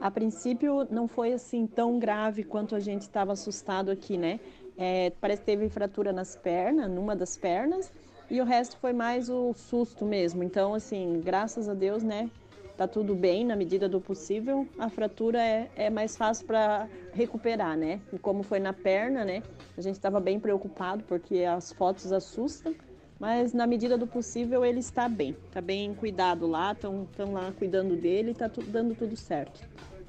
a 0.00 0.10
princípio 0.10 0.86
não 0.90 1.06
foi 1.06 1.32
assim 1.32 1.66
tão 1.66 1.98
grave 1.98 2.42
quanto 2.42 2.74
a 2.74 2.80
gente 2.80 3.02
estava 3.02 3.32
assustado 3.32 3.90
aqui, 3.90 4.18
né? 4.18 4.40
É, 4.76 5.10
parece 5.20 5.40
que 5.42 5.46
teve 5.46 5.68
fratura 5.68 6.12
nas 6.12 6.34
pernas, 6.34 6.90
numa 6.90 7.14
das 7.14 7.36
pernas, 7.36 7.92
e 8.28 8.40
o 8.40 8.44
resto 8.44 8.76
foi 8.78 8.92
mais 8.92 9.30
o 9.30 9.54
susto 9.54 10.04
mesmo. 10.04 10.42
Então, 10.42 10.74
assim, 10.74 11.20
graças 11.24 11.68
a 11.68 11.74
Deus, 11.74 12.02
né? 12.02 12.28
Tá 12.76 12.88
tudo 12.88 13.14
bem 13.14 13.44
na 13.44 13.54
medida 13.54 13.88
do 13.88 14.00
possível. 14.00 14.66
A 14.78 14.88
fratura 14.88 15.40
é, 15.40 15.70
é 15.76 15.90
mais 15.90 16.16
fácil 16.16 16.44
para 16.46 16.88
recuperar, 17.12 17.76
né? 17.76 18.00
E 18.12 18.18
como 18.18 18.42
foi 18.42 18.58
na 18.58 18.72
perna, 18.72 19.24
né? 19.24 19.42
A 19.76 19.80
gente 19.80 19.94
estava 19.94 20.18
bem 20.18 20.40
preocupado 20.40 21.04
porque 21.04 21.44
as 21.44 21.72
fotos 21.72 22.10
assustam. 22.12 22.74
Mas 23.18 23.52
na 23.52 23.66
medida 23.66 23.96
do 23.96 24.08
possível 24.08 24.64
ele 24.64 24.80
está 24.80 25.08
bem. 25.08 25.36
Está 25.46 25.60
bem 25.60 25.94
cuidado 25.94 26.48
lá, 26.48 26.72
estão 26.72 27.06
lá 27.32 27.52
cuidando 27.56 27.96
dele, 27.96 28.32
está 28.32 28.48
tudo 28.48 28.68
dando 28.70 28.94
tudo 28.94 29.16
certo. 29.16 29.60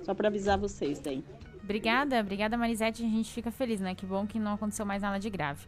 Só 0.01 0.13
para 0.13 0.27
avisar 0.27 0.57
vocês 0.57 0.99
daí. 0.99 1.23
Obrigada, 1.63 2.19
obrigada 2.19 2.57
Marisete, 2.57 3.03
a 3.03 3.07
gente 3.07 3.31
fica 3.31 3.51
feliz, 3.51 3.79
né? 3.79 3.95
Que 3.95 4.05
bom 4.05 4.25
que 4.25 4.37
não 4.37 4.53
aconteceu 4.53 4.85
mais 4.85 5.01
nada 5.01 5.19
de 5.19 5.29
grave. 5.29 5.65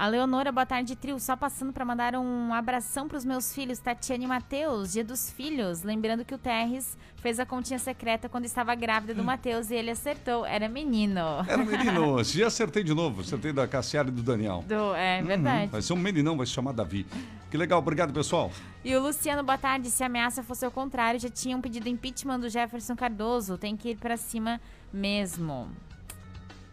A 0.00 0.06
Leonora, 0.08 0.50
boa 0.50 0.64
tarde, 0.64 0.96
trio. 0.96 1.20
Só 1.20 1.36
passando 1.36 1.74
para 1.74 1.84
mandar 1.84 2.16
um 2.16 2.54
abração 2.54 3.06
para 3.06 3.18
os 3.18 3.24
meus 3.26 3.54
filhos, 3.54 3.78
Tatiane 3.78 4.24
e 4.24 4.26
Matheus, 4.26 4.92
dia 4.92 5.04
dos 5.04 5.30
filhos. 5.30 5.82
Lembrando 5.82 6.24
que 6.24 6.34
o 6.34 6.38
Terres 6.38 6.96
fez 7.16 7.38
a 7.38 7.44
continha 7.44 7.78
secreta 7.78 8.26
quando 8.26 8.46
estava 8.46 8.74
grávida 8.74 9.12
do 9.12 9.22
Matheus 9.22 9.68
e 9.70 9.74
ele 9.74 9.90
acertou, 9.90 10.46
era 10.46 10.70
menino. 10.70 11.20
Era 11.46 11.58
menino. 11.62 12.24
Já 12.24 12.46
acertei 12.46 12.82
de 12.82 12.94
novo. 12.94 13.20
Acertei 13.20 13.52
da 13.52 13.68
Cassiara 13.68 14.08
e 14.08 14.10
do 14.10 14.22
Daniel. 14.22 14.64
Do- 14.66 14.94
é 14.94 15.20
verdade. 15.22 15.64
Uhum. 15.64 15.70
Vai 15.70 15.82
ser 15.82 15.92
um 15.92 15.96
meninão, 15.96 16.34
vai 16.34 16.46
se 16.46 16.52
chamar 16.52 16.72
Davi. 16.72 17.06
Que 17.50 17.58
legal, 17.58 17.78
obrigado, 17.78 18.10
pessoal. 18.10 18.50
E 18.82 18.96
o 18.96 19.02
Luciano, 19.02 19.42
boa 19.42 19.58
tarde. 19.58 19.90
Se 19.90 20.02
a 20.02 20.06
ameaça 20.06 20.42
fosse 20.42 20.64
ao 20.64 20.70
contrário, 20.70 21.20
já 21.20 21.28
tinham 21.28 21.60
pedido 21.60 21.90
impeachment 21.90 22.40
do 22.40 22.48
Jefferson 22.48 22.96
Cardoso. 22.96 23.58
Tem 23.58 23.76
que 23.76 23.90
ir 23.90 23.96
pra 23.98 24.16
cima 24.16 24.58
mesmo. 24.90 25.68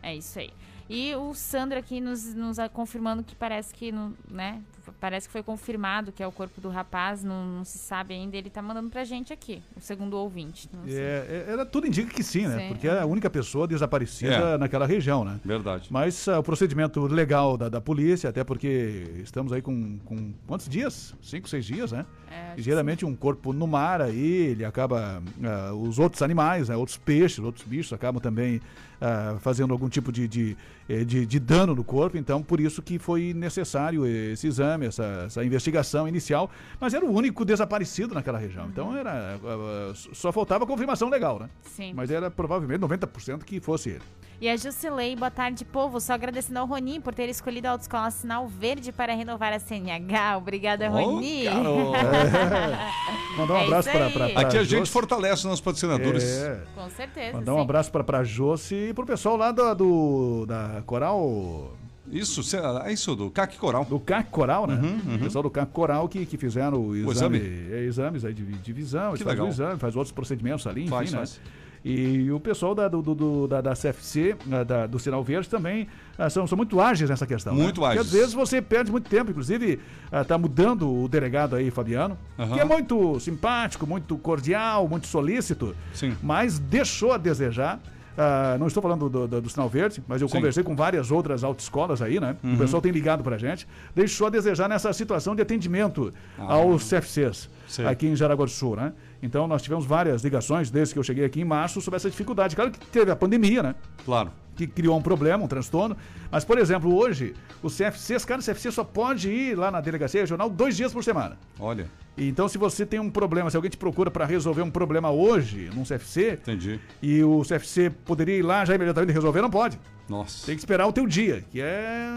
É 0.01 0.15
isso 0.15 0.39
aí. 0.39 0.49
E 0.89 1.13
o 1.15 1.33
Sandro 1.33 1.77
aqui 1.77 1.99
nos, 1.99 2.33
nos 2.33 2.57
confirmando 2.73 3.23
que 3.23 3.35
parece 3.35 3.73
que, 3.73 3.91
né? 4.29 4.61
Parece 4.99 5.27
que 5.27 5.31
foi 5.31 5.43
confirmado 5.43 6.11
que 6.11 6.21
é 6.23 6.27
o 6.27 6.31
corpo 6.31 6.59
do 6.61 6.69
rapaz, 6.69 7.23
não, 7.23 7.45
não 7.45 7.63
se 7.65 7.77
sabe 7.77 8.13
ainda. 8.13 8.35
Ele 8.37 8.49
tá 8.49 8.61
mandando 8.61 8.89
pra 8.89 9.03
gente 9.03 9.31
aqui, 9.33 9.61
o 9.75 9.79
segundo 9.81 10.15
ouvinte. 10.17 10.69
Não 10.73 10.85
sei. 10.85 10.97
É, 10.97 11.45
é, 11.47 11.51
era, 11.53 11.65
tudo 11.65 11.87
indica 11.87 12.13
que 12.13 12.23
sim, 12.23 12.47
né? 12.47 12.57
Sim. 12.59 12.67
Porque 12.69 12.87
é 12.87 12.99
a 12.99 13.05
única 13.05 13.29
pessoa 13.29 13.67
desaparecida 13.67 14.33
É. 14.33 14.57
naquela 14.57 14.85
região, 14.85 15.23
né? 15.25 15.39
Verdade. 15.43 15.87
Mas 15.91 16.27
ah, 16.27 16.39
o 16.39 16.43
procedimento 16.43 17.05
legal 17.07 17.57
da, 17.57 17.69
da 17.69 17.81
polícia, 17.81 18.29
até 18.29 18.43
porque 18.43 19.05
estamos 19.23 19.51
aí 19.53 19.61
com, 19.61 19.97
com 20.05 20.33
quantos 20.45 20.67
dias? 20.69 21.15
Cinco, 21.21 21.47
seis 21.49 21.65
dias, 21.65 21.91
né? 21.91 22.05
É, 22.29 22.53
E 22.57 22.61
geralmente 22.61 23.05
um 23.05 23.15
corpo 23.15 23.53
no 23.53 23.65
mar 23.65 24.01
aí, 24.01 24.47
ele 24.51 24.65
acaba. 24.65 25.21
ah, 25.43 25.73
os 25.73 25.97
outros 25.99 26.21
animais, 26.21 26.69
né, 26.69 26.75
outros 26.75 26.97
peixes, 26.97 27.39
outros 27.39 27.65
bichos 27.65 27.93
acabam 27.93 28.21
também 28.21 28.61
ah, 29.01 29.37
fazendo 29.39 29.71
algum 29.73 29.87
tipo 29.87 30.11
de, 30.11 30.27
de, 30.27 30.57
eh, 30.89 31.03
de, 31.05 31.25
de 31.25 31.39
dano 31.39 31.73
no 31.75 31.83
corpo. 31.83 32.17
Então, 32.17 32.41
por 32.43 32.59
isso 32.59 32.81
que 32.81 32.99
foi 32.99 33.33
necessário 33.33 34.05
esse 34.05 34.45
exame, 34.47 34.76
essa, 34.85 35.23
essa 35.25 35.43
investigação 35.43 36.07
inicial. 36.07 36.49
Mas 36.79 36.93
era 36.93 37.05
o 37.05 37.11
único 37.11 37.43
desaparecido 37.43 38.13
naquela 38.13 38.37
região. 38.37 38.67
Então 38.67 38.95
era. 38.95 39.11
ah, 39.11 39.39
ah, 39.43 39.93
só 40.13 40.31
faltava 40.31 40.63
a 40.63 40.67
confirmação 40.67 41.09
legal, 41.09 41.39
né? 41.39 41.49
Sim. 41.63 41.93
Mas 41.95 42.11
era 42.11 42.29
provavelmente 42.29 42.79
90% 42.81 43.43
que 43.43 43.59
fosse 43.59 43.89
ele. 43.89 44.01
E 44.39 44.47
a 44.47 44.55
Jusilei, 44.55 45.15
boa 45.15 45.31
tarde, 45.31 45.65
povo. 45.65 45.99
Só 45.99 46.13
agradecendo 46.13 46.59
ao 46.59 46.67
Ronin 46.67 47.01
por 47.01 47.11
ter 47.11 47.27
escolhido 47.27 47.67
a 47.67 47.71
autoescola 47.71 48.11
Sinal 48.11 48.47
Verde 48.47 48.91
para 48.91 49.15
renovar 49.15 49.51
a 49.51 49.57
CNH. 49.57 50.37
Obrigada, 50.37 50.87
Roni. 50.87 51.45
Mandar 53.37 53.53
um 53.53 53.57
É 53.57 53.63
abraço 53.65 53.89
para 53.91 54.25
Aqui 54.41 54.57
a 54.57 54.63
gente 54.63 54.89
fortalece 54.91 55.39
os 55.39 55.45
nossos 55.45 55.61
patrocinadores. 55.61 56.23
É. 56.23 56.61
Com 56.75 56.87
certeza. 56.91 57.37
Mandar 57.37 57.53
um 57.53 57.57
sim. 57.57 57.61
abraço 57.63 57.91
para 57.91 58.03
pra 58.03 58.23
Josi 58.23 58.75
e 58.89 58.93
pro 58.93 59.05
pessoal 59.07 59.37
lá 59.37 59.51
do, 59.51 59.73
do- 59.73 60.45
da 60.45 60.83
Coral. 60.85 61.71
Isso, 62.11 62.41
cê- 62.43 62.57
é 62.85 62.91
isso, 62.93 63.15
do 63.15 63.29
CAC 63.29 63.57
Coral. 63.57 63.85
Do 63.85 63.99
CAC 63.99 64.29
Coral, 64.29 64.65
né? 64.67 64.79
O 65.15 65.19
pessoal 65.19 65.43
do 65.43 65.49
CAC 65.49 65.71
Coral 65.71 66.07
que, 66.07 66.25
que 66.25 66.37
fizeram 66.37 66.79
o 66.81 66.95
exame, 66.95 67.37
exame? 67.37 67.73
é, 67.73 67.83
exames 67.83 68.25
aí 68.25 68.33
de, 68.33 68.43
de 68.45 68.73
visão, 68.73 69.13
Que 69.13 69.23
fazem 69.23 69.43
o 69.43 69.47
exame, 69.49 69.77
faz 69.79 69.95
outros 69.95 70.11
procedimentos 70.11 70.65
ali, 70.67 70.81
enfim, 70.81 70.89
Faz, 70.89 71.11
né? 71.11 71.17
faz. 71.19 71.41
E 71.85 72.29
o 72.31 72.39
pessoal 72.39 72.73
da, 72.75 72.87
do, 72.87 73.01
do- 73.01 73.47
da, 73.47 73.61
da 73.61 73.73
CFC, 73.73 74.35
ah, 74.51 74.63
da- 74.63 74.87
do 74.87 74.99
Sinal 74.99 75.23
Verde, 75.23 75.47
também 75.47 75.87
ah, 76.17 76.29
são, 76.29 76.45
são 76.47 76.57
muito 76.57 76.81
ágeis 76.81 77.09
nessa 77.09 77.25
questão. 77.25 77.55
né? 77.55 77.63
Muito 77.63 77.75
Porque 77.81 77.97
ágeis. 77.99 78.07
às 78.07 78.11
vezes 78.11 78.33
você 78.33 78.61
perde 78.61 78.91
muito 78.91 79.09
tempo, 79.09 79.29
inclusive 79.31 79.79
está 80.11 80.37
mudando 80.37 80.91
o 81.03 81.07
delegado 81.07 81.55
aí, 81.55 81.69
Fabiano, 81.71 82.17
Aham. 82.37 82.53
que 82.55 82.59
é 82.59 82.65
muito 82.65 83.19
simpático, 83.19 83.85
muito 83.87 84.17
cordial, 84.17 84.87
muito 84.89 85.07
solícito, 85.07 85.75
mas 86.21 86.57
deixou 86.59 87.13
a 87.13 87.17
desejar. 87.17 87.79
Ah, 88.17 88.57
não 88.59 88.65
estou 88.67 88.81
falando 88.81 89.07
do, 89.07 89.27
do, 89.27 89.41
do 89.41 89.49
Sinal 89.49 89.69
Verde, 89.69 90.03
mas 90.07 90.21
eu 90.21 90.27
Sim. 90.27 90.37
conversei 90.37 90.63
com 90.63 90.75
várias 90.75 91.11
outras 91.11 91.43
autoescolas 91.43 92.01
aí, 92.01 92.19
né? 92.19 92.35
Uhum. 92.43 92.55
O 92.55 92.57
pessoal 92.57 92.81
tem 92.81 92.91
ligado 92.91 93.23
pra 93.23 93.37
gente. 93.37 93.67
Deixou 93.93 94.25
a 94.25 94.29
desejar 94.31 94.67
nessa 94.67 94.91
situação 94.91 95.35
de 95.35 95.41
atendimento 95.43 96.11
Ah. 96.37 96.53
aos 96.55 96.89
CFCs 96.89 97.47
Sei. 97.67 97.85
aqui 97.85 98.07
em 98.07 98.15
Jaraguá 98.15 98.45
do 98.45 98.51
Sul, 98.51 98.75
né? 98.75 98.91
Então 99.21 99.47
nós 99.47 99.61
tivemos 99.61 99.85
várias 99.85 100.23
ligações 100.23 100.71
desde 100.71 100.93
que 100.93 100.99
eu 100.99 101.03
cheguei 101.03 101.25
aqui 101.25 101.41
em 101.41 101.45
março 101.45 101.79
sobre 101.79 101.97
essa 101.97 102.09
dificuldade. 102.09 102.55
Claro 102.55 102.71
que 102.71 102.79
teve 102.87 103.11
a 103.11 103.15
pandemia, 103.15 103.61
né? 103.61 103.75
Claro. 104.03 104.31
Que 104.57 104.67
criou 104.67 104.97
um 104.97 105.01
problema, 105.01 105.43
um 105.43 105.47
transtorno. 105.47 105.95
Mas, 106.31 106.43
por 106.43 106.57
exemplo, 106.57 106.93
hoje, 106.93 107.35
os 107.63 107.77
CFCs, 107.77 108.25
cara, 108.25 108.41
o 108.41 108.43
CFC 108.43 108.71
só 108.71 108.83
pode 108.83 109.29
ir 109.29 109.55
lá 109.55 109.71
na 109.71 109.79
delegacia 109.79 110.21
regional 110.21 110.49
dois 110.49 110.75
dias 110.75 110.91
por 110.91 111.03
semana. 111.03 111.37
Olha. 111.59 111.87
Então, 112.17 112.47
se 112.47 112.57
você 112.57 112.83
tem 112.83 112.99
um 112.99 113.11
problema, 113.11 113.49
se 113.51 113.55
alguém 113.55 113.69
te 113.69 113.77
procura 113.77 114.09
para 114.09 114.25
resolver 114.25 114.63
um 114.63 114.71
problema 114.71 115.11
hoje 115.11 115.69
num 115.75 115.83
CFC, 115.83 116.39
Entendi. 116.41 116.79
e 117.01 117.23
o 117.23 117.43
CFC 117.43 117.91
poderia 118.03 118.35
ir 118.35 118.41
lá 118.41 118.65
já 118.65 118.73
imediatamente 118.73 119.13
resolver, 119.13 119.41
não 119.41 119.51
pode. 119.51 119.79
Nossa. 120.09 120.45
Tem 120.45 120.55
que 120.55 120.61
esperar 120.61 120.87
o 120.87 120.93
teu 120.93 121.05
dia, 121.05 121.43
que 121.51 121.61
é 121.61 122.09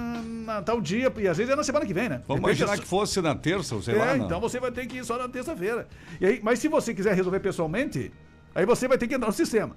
na 0.45 0.63
tal 0.63 0.81
dia, 0.81 1.13
e 1.19 1.29
às 1.29 1.37
vezes 1.37 1.53
é 1.53 1.57
na 1.57 1.65
semana 1.65 1.85
que 1.85 1.93
vem, 1.93 2.09
né? 2.09 2.23
Vamos 2.27 2.43
imaginar 2.43 2.79
que 2.79 2.87
fosse 2.87 3.21
na 3.21 3.35
terça, 3.35 3.75
ou 3.75 3.83
sei 3.83 3.97
é, 3.97 3.99
lá. 3.99 4.17
então 4.17 4.41
você 4.41 4.59
vai 4.59 4.71
ter 4.71 4.87
que 4.87 4.99
ir 4.99 5.05
só 5.05 5.19
na 5.19 5.29
terça-feira. 5.29 5.87
Mas 6.43 6.61
se 6.61 6.69
você 6.69 6.95
quiser 6.95 7.15
resolver 7.15 7.41
pessoalmente, 7.41 8.11
aí 8.55 8.65
você 8.65 8.89
vai 8.89 8.97
ter 8.97 9.07
que 9.07 9.15
entrar 9.15 9.27
no 9.27 9.35
sistema. 9.35 9.77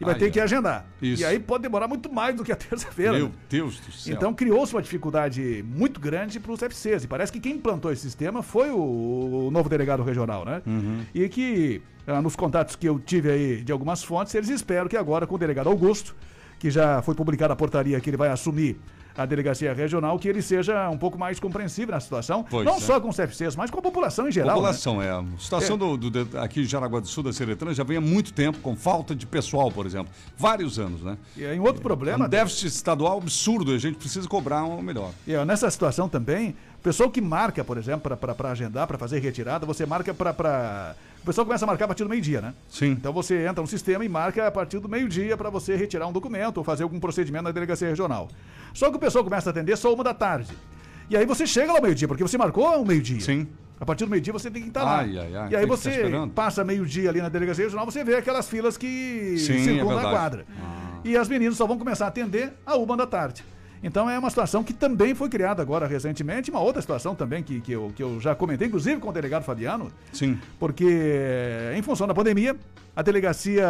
E 0.00 0.04
vai 0.04 0.14
Ai, 0.14 0.18
ter 0.18 0.24
ai. 0.26 0.30
que 0.30 0.40
agendar. 0.40 0.86
Isso. 1.02 1.22
E 1.22 1.24
aí 1.26 1.38
pode 1.38 1.62
demorar 1.62 1.86
muito 1.86 2.10
mais 2.10 2.34
do 2.34 2.42
que 2.42 2.50
a 2.50 2.56
terça-feira. 2.56 3.12
Meu 3.12 3.26
né? 3.26 3.32
Deus 3.48 3.78
do 3.80 3.92
céu. 3.92 4.14
Então 4.14 4.32
criou-se 4.32 4.74
uma 4.74 4.80
dificuldade 4.80 5.62
muito 5.68 6.00
grande 6.00 6.40
para 6.40 6.52
os 6.52 6.60
FCs. 6.60 7.04
E 7.04 7.06
parece 7.06 7.30
que 7.30 7.38
quem 7.38 7.56
implantou 7.56 7.92
esse 7.92 8.02
sistema 8.02 8.42
foi 8.42 8.70
o, 8.70 9.46
o 9.46 9.50
novo 9.50 9.68
delegado 9.68 10.02
regional, 10.02 10.44
né? 10.44 10.62
Uhum. 10.66 11.02
E 11.14 11.28
que, 11.28 11.82
ah, 12.06 12.22
nos 12.22 12.34
contatos 12.34 12.76
que 12.76 12.88
eu 12.88 12.98
tive 12.98 13.30
aí 13.30 13.62
de 13.62 13.72
algumas 13.72 14.02
fontes, 14.02 14.34
eles 14.34 14.48
esperam 14.48 14.88
que 14.88 14.96
agora 14.96 15.26
com 15.26 15.34
o 15.34 15.38
delegado 15.38 15.68
Augusto, 15.68 16.16
que 16.58 16.70
já 16.70 17.02
foi 17.02 17.14
publicada 17.14 17.52
a 17.52 17.56
portaria 17.56 18.00
que 18.00 18.08
ele 18.08 18.16
vai 18.16 18.30
assumir 18.30 18.80
a 19.22 19.26
delegacia 19.26 19.72
regional, 19.72 20.18
que 20.18 20.28
ele 20.28 20.42
seja 20.42 20.88
um 20.90 20.96
pouco 20.98 21.18
mais 21.18 21.38
compreensível 21.40 21.92
na 21.94 22.00
situação. 22.00 22.44
Pois 22.48 22.64
não 22.64 22.76
é. 22.76 22.80
só 22.80 23.00
com 23.00 23.08
os 23.08 23.16
FCs, 23.16 23.56
mas 23.56 23.70
com 23.70 23.78
a 23.78 23.82
população 23.82 24.28
em 24.28 24.32
geral. 24.32 24.54
População, 24.54 24.98
né? 24.98 25.06
é. 25.06 25.10
A 25.10 25.24
situação 25.38 25.76
É. 25.76 25.78
Do, 25.78 25.96
do- 25.96 26.38
aqui 26.38 26.60
em 26.62 26.64
Jaraguá 26.64 27.00
do 27.00 27.06
Sul, 27.08 27.22
da 27.22 27.32
Seretran, 27.32 27.72
já 27.74 27.84
vem 27.84 27.96
há 27.96 28.00
muito 28.00 28.32
tempo 28.32 28.58
com 28.58 28.74
falta 28.76 29.14
de 29.14 29.26
pessoal, 29.26 29.70
por 29.70 29.86
exemplo. 29.86 30.12
Vários 30.36 30.78
anos, 30.78 31.02
né? 31.02 31.16
E 31.36 31.44
aí, 31.44 31.58
um 31.58 31.64
outro 31.64 31.82
problema. 31.82 32.26
Um 32.26 32.28
déficit 32.28 32.66
estadual 32.68 33.18
absurdo, 33.18 33.72
a 33.72 33.78
gente 33.78 33.96
precisa 33.96 34.26
cobrar 34.28 34.64
um 34.64 34.80
melhor. 34.82 35.10
E, 35.26 35.36
nessa 35.44 35.70
situação 35.70 36.08
também, 36.08 36.54
o 36.80 36.82
pessoal 36.82 37.10
que 37.10 37.20
marca, 37.20 37.62
por 37.62 37.76
exemplo, 37.76 38.16
para 38.16 38.50
agendar, 38.50 38.86
para 38.86 38.96
fazer 38.96 39.18
retirada, 39.18 39.66
você 39.66 39.84
marca 39.84 40.14
para. 40.14 40.96
O 41.22 41.26
pessoal 41.26 41.44
começa 41.44 41.66
a 41.66 41.68
marcar 41.68 41.84
a 41.84 41.88
partir 41.88 42.04
do 42.04 42.08
meio-dia, 42.08 42.40
né? 42.40 42.54
Sim. 42.70 42.92
Então 42.92 43.12
você 43.12 43.46
entra 43.46 43.60
no 43.60 43.68
sistema 43.68 44.02
e 44.02 44.08
marca 44.08 44.46
a 44.46 44.50
partir 44.50 44.78
do 44.78 44.88
meio-dia 44.88 45.36
para 45.36 45.50
você 45.50 45.76
retirar 45.76 46.06
um 46.06 46.12
documento 46.12 46.56
ou 46.56 46.64
fazer 46.64 46.82
algum 46.82 46.98
procedimento 46.98 47.44
na 47.44 47.50
delegacia 47.50 47.86
regional. 47.86 48.30
Só 48.72 48.88
que 48.88 48.96
o 48.96 48.98
pessoal 48.98 49.22
começa 49.22 49.50
a 49.50 49.52
atender 49.52 49.76
só 49.76 49.92
uma 49.92 50.02
da 50.02 50.14
tarde. 50.14 50.56
E 51.10 51.16
aí 51.18 51.26
você 51.26 51.46
chega 51.46 51.70
lá 51.70 51.80
ao 51.80 51.82
meio-dia, 51.82 52.08
porque 52.08 52.22
você 52.22 52.38
marcou 52.38 52.80
o 52.80 52.86
meio-dia. 52.86 53.20
Sim. 53.20 53.46
A 53.78 53.84
partir 53.84 54.06
do 54.06 54.10
meio-dia 54.10 54.32
você 54.32 54.50
tem 54.50 54.62
que 54.62 54.68
estar 54.68 54.82
lá. 54.82 55.00
Ai, 55.00 55.18
ai, 55.18 55.36
ai, 55.36 55.50
e 55.50 55.56
aí 55.56 55.66
você 55.66 56.02
passa 56.34 56.64
meio-dia 56.64 57.10
ali 57.10 57.20
na 57.20 57.28
delegacia 57.28 57.64
regional, 57.64 57.84
você 57.84 58.02
vê 58.02 58.16
aquelas 58.16 58.48
filas 58.48 58.78
que 58.78 59.36
Sim, 59.36 59.56
é 59.56 59.58
circulam 59.58 59.96
na 59.96 60.02
verdade. 60.02 60.14
quadra. 60.14 60.46
E 61.04 61.14
as 61.14 61.28
meninas 61.28 61.58
só 61.58 61.66
vão 61.66 61.76
começar 61.76 62.06
a 62.06 62.08
atender 62.08 62.54
a 62.64 62.76
uma 62.76 62.96
da 62.96 63.06
tarde. 63.06 63.44
Então 63.82 64.08
é 64.08 64.18
uma 64.18 64.28
situação 64.28 64.62
que 64.62 64.72
também 64.72 65.14
foi 65.14 65.28
criada 65.28 65.62
agora 65.62 65.86
recentemente, 65.86 66.50
uma 66.50 66.60
outra 66.60 66.82
situação 66.82 67.14
também 67.14 67.42
que, 67.42 67.60
que, 67.60 67.72
eu, 67.72 67.92
que 67.94 68.02
eu 68.02 68.20
já 68.20 68.34
comentei, 68.34 68.68
inclusive 68.68 69.00
com 69.00 69.08
o 69.08 69.12
delegado 69.12 69.42
Fabiano. 69.42 69.90
Sim. 70.12 70.38
Porque, 70.58 70.86
em 71.76 71.82
função 71.82 72.06
da 72.06 72.14
pandemia, 72.14 72.56
a 72.94 73.02
delegacia 73.02 73.66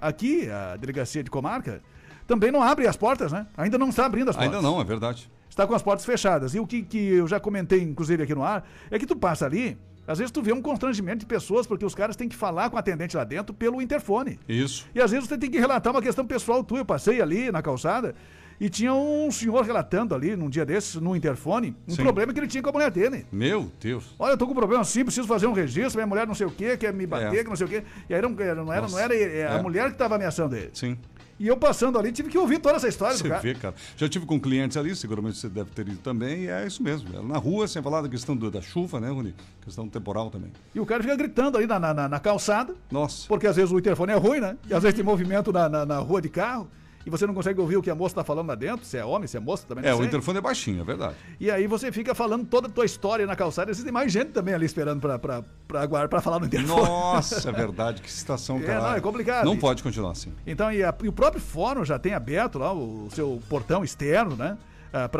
aqui, 0.00 0.48
a 0.50 0.76
delegacia 0.76 1.22
de 1.22 1.30
comarca, 1.30 1.80
também 2.26 2.50
não 2.50 2.62
abre 2.62 2.86
as 2.86 2.96
portas, 2.96 3.32
né? 3.32 3.46
Ainda 3.56 3.78
não 3.78 3.88
está 3.88 4.06
abrindo 4.06 4.30
as 4.30 4.36
portas. 4.36 4.54
Ainda 4.54 4.66
não, 4.66 4.80
é 4.80 4.84
verdade. 4.84 5.30
Está 5.48 5.66
com 5.66 5.74
as 5.74 5.82
portas 5.82 6.04
fechadas. 6.04 6.54
E 6.54 6.60
o 6.60 6.66
que, 6.66 6.82
que 6.82 6.98
eu 6.98 7.26
já 7.26 7.38
comentei, 7.38 7.80
inclusive, 7.80 8.22
aqui 8.22 8.34
no 8.34 8.42
ar, 8.42 8.66
é 8.90 8.98
que 8.98 9.06
tu 9.06 9.14
passa 9.14 9.46
ali, 9.46 9.78
às 10.06 10.18
vezes 10.18 10.30
tu 10.30 10.42
vê 10.42 10.52
um 10.52 10.60
constrangimento 10.60 11.20
de 11.20 11.26
pessoas, 11.26 11.66
porque 11.66 11.84
os 11.84 11.94
caras 11.94 12.16
têm 12.16 12.28
que 12.28 12.36
falar 12.36 12.68
com 12.68 12.76
o 12.76 12.78
atendente 12.78 13.16
lá 13.16 13.24
dentro 13.24 13.54
pelo 13.54 13.80
interfone. 13.80 14.38
Isso. 14.48 14.86
E 14.94 15.00
às 15.00 15.10
vezes 15.10 15.28
você 15.28 15.38
tem 15.38 15.50
que 15.50 15.58
relatar 15.58 15.92
uma 15.92 16.02
questão 16.02 16.26
pessoal 16.26 16.62
tua. 16.62 16.78
Eu 16.78 16.84
passei 16.84 17.20
ali 17.20 17.50
na 17.50 17.62
calçada 17.62 18.14
e 18.60 18.68
tinha 18.68 18.94
um 18.94 19.30
senhor 19.30 19.62
relatando 19.64 20.14
ali, 20.14 20.36
num 20.36 20.48
dia 20.48 20.64
desses, 20.64 20.94
no 20.96 21.14
interfone, 21.16 21.74
um 21.88 21.94
Sim. 21.94 22.02
problema 22.02 22.32
que 22.32 22.38
ele 22.40 22.46
tinha 22.46 22.62
com 22.62 22.70
a 22.70 22.72
mulher 22.72 22.90
dele. 22.90 23.26
Meu 23.32 23.70
Deus. 23.80 24.14
Olha, 24.18 24.32
eu 24.32 24.36
tô 24.38 24.46
com 24.46 24.52
um 24.52 24.56
problema 24.56 24.82
assim, 24.82 25.04
preciso 25.04 25.26
fazer 25.26 25.46
um 25.46 25.52
registro, 25.52 25.96
minha 25.98 26.06
mulher 26.06 26.26
não 26.26 26.34
sei 26.34 26.46
o 26.46 26.50
quê, 26.50 26.76
quer 26.76 26.92
me 26.92 27.06
bater, 27.06 27.40
É. 27.40 27.42
que 27.44 27.48
não 27.50 27.56
sei 27.56 27.66
o 27.66 27.70
quê. 27.70 27.82
E 28.08 28.14
aí 28.14 28.22
não, 28.22 28.30
não 28.30 28.72
era, 28.72 28.86
não 28.88 28.98
era 28.98 29.14
é, 29.14 29.46
a 29.46 29.54
É. 29.54 29.62
mulher 29.62 29.86
que 29.86 29.92
estava 29.94 30.14
ameaçando 30.16 30.56
ele. 30.56 30.70
Sim. 30.72 30.96
E 31.36 31.48
eu 31.48 31.56
passando 31.56 31.98
ali, 31.98 32.12
tive 32.12 32.28
que 32.28 32.38
ouvir 32.38 32.60
toda 32.60 32.76
essa 32.76 32.86
história 32.86 33.16
Você 33.16 33.24
do 33.24 33.28
cara. 33.28 33.40
vê, 33.42 33.54
cara. 33.56 33.74
Já 33.96 34.08
tive 34.08 34.24
com 34.24 34.38
clientes 34.38 34.76
ali, 34.76 34.94
seguramente 34.94 35.36
você 35.36 35.48
deve 35.48 35.68
ter 35.70 35.88
ido 35.88 35.96
também, 35.96 36.42
e 36.44 36.48
é 36.48 36.64
isso 36.64 36.80
mesmo. 36.80 37.08
É 37.12 37.20
Na 37.20 37.38
rua, 37.38 37.66
sem 37.66 37.82
falar 37.82 38.02
da 38.02 38.08
questão 38.08 38.36
do- 38.36 38.52
da 38.52 38.60
chuva, 38.62 39.00
né, 39.00 39.10
Rony? 39.10 39.34
Questão 39.60 39.88
temporal 39.88 40.30
também. 40.30 40.52
E 40.72 40.78
o 40.78 40.86
cara 40.86 41.02
fica 41.02 41.16
gritando 41.16 41.58
ali 41.58 41.66
na, 41.66 41.80
na, 41.80 41.92
na- 41.92 42.08
na 42.08 42.20
calçada. 42.20 42.72
Nossa. 42.88 43.26
Porque 43.26 43.48
às 43.48 43.56
vezes 43.56 43.72
o 43.72 43.78
interfone 43.80 44.12
é 44.12 44.16
ruim, 44.16 44.38
né? 44.38 44.56
E 44.70 44.74
às 44.74 44.80
vezes 44.84 44.94
tem 44.94 45.04
movimento 45.04 45.52
na, 45.52 45.68
na, 45.68 45.84
na 45.84 45.98
rua 45.98 46.22
de 46.22 46.28
carro. 46.28 46.68
E 47.06 47.10
você 47.10 47.26
não 47.26 47.34
consegue 47.34 47.60
ouvir 47.60 47.76
o 47.76 47.82
que 47.82 47.90
a 47.90 47.94
moça 47.94 48.12
está 48.12 48.24
falando 48.24 48.48
lá 48.48 48.54
dentro, 48.54 48.86
se 48.86 48.96
é 48.96 49.04
homem, 49.04 49.26
se 49.28 49.36
é 49.36 49.40
moça, 49.40 49.66
também 49.68 49.84
não 49.84 49.90
É, 49.90 49.94
o 49.94 50.02
interfone 50.04 50.38
é 50.38 50.40
baixinho, 50.40 50.80
é 50.80 50.84
verdade. 50.84 51.14
E 51.38 51.50
aí 51.50 51.66
você 51.66 51.92
fica 51.92 52.14
falando 52.14 52.46
toda 52.46 52.66
a 52.66 52.70
tua 52.70 52.84
história 52.86 53.26
na 53.26 53.36
calçada. 53.36 53.70
E 53.70 53.74
tem 53.76 53.92
mais 53.92 54.10
gente 54.10 54.28
também 54.30 54.54
ali 54.54 54.64
esperando 54.64 55.00
pra, 55.00 55.42
aguardar- 55.74 56.08
pra 56.08 56.20
falar 56.20 56.38
no 56.40 56.46
interfone. 56.46 56.80
Nossa, 56.82 57.50
é 57.50 57.52
verdade. 57.54 58.00
Que 58.00 58.10
situação, 58.10 58.56
É, 58.58 58.62
cara. 58.62 58.80
não, 58.80 58.94
é 58.96 59.00
complicado. 59.00 59.44
Não 59.44 59.56
pode 59.58 59.82
continuar 59.82 60.12
assim. 60.12 60.32
Então, 60.46 60.72
e, 60.72 60.82
a- 60.82 60.94
e 61.02 61.08
o 61.08 61.12
próprio 61.12 61.42
fórum 61.42 61.84
já 61.84 61.98
tem 61.98 62.14
aberto 62.14 62.58
lá 62.58 62.72
o, 62.72 63.08
seu 63.10 63.40
portão 63.48 63.84
externo, 63.84 64.34
né? 64.36 64.56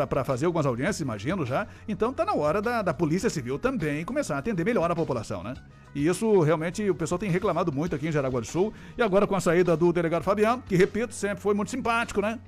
Para 0.07 0.23
fazer 0.23 0.45
algumas 0.45 0.65
audiências, 0.65 1.01
imagino 1.01 1.45
já. 1.45 1.67
Então 1.87 2.13
tá 2.13 2.23
na 2.23 2.33
hora 2.33 2.61
da, 2.61 2.81
da 2.81 2.93
Polícia 2.93 3.29
Civil 3.29 3.59
também 3.59 4.05
começar 4.05 4.35
a 4.35 4.39
atender 4.39 4.63
melhor 4.63 4.89
a 4.89 4.95
população, 4.95 5.43
né? 5.43 5.53
E 5.93 6.07
isso 6.07 6.41
realmente 6.41 6.89
o 6.89 6.95
pessoal 6.95 7.19
tem 7.19 7.29
reclamado 7.29 7.71
muito 7.71 7.95
aqui 7.95 8.07
em 8.07 8.11
Jaraguá 8.11 8.39
do 8.39 8.45
Sul. 8.47 8.73
E 8.97 9.01
agora 9.01 9.27
com 9.27 9.35
a 9.35 9.39
saída 9.39 9.75
do 9.75 9.91
delegado 9.93 10.23
Fabiano, 10.23 10.63
que 10.67 10.75
repito, 10.75 11.13
sempre 11.13 11.41
foi 11.41 11.53
muito 11.53 11.71
simpático, 11.71 12.21
né? 12.21 12.39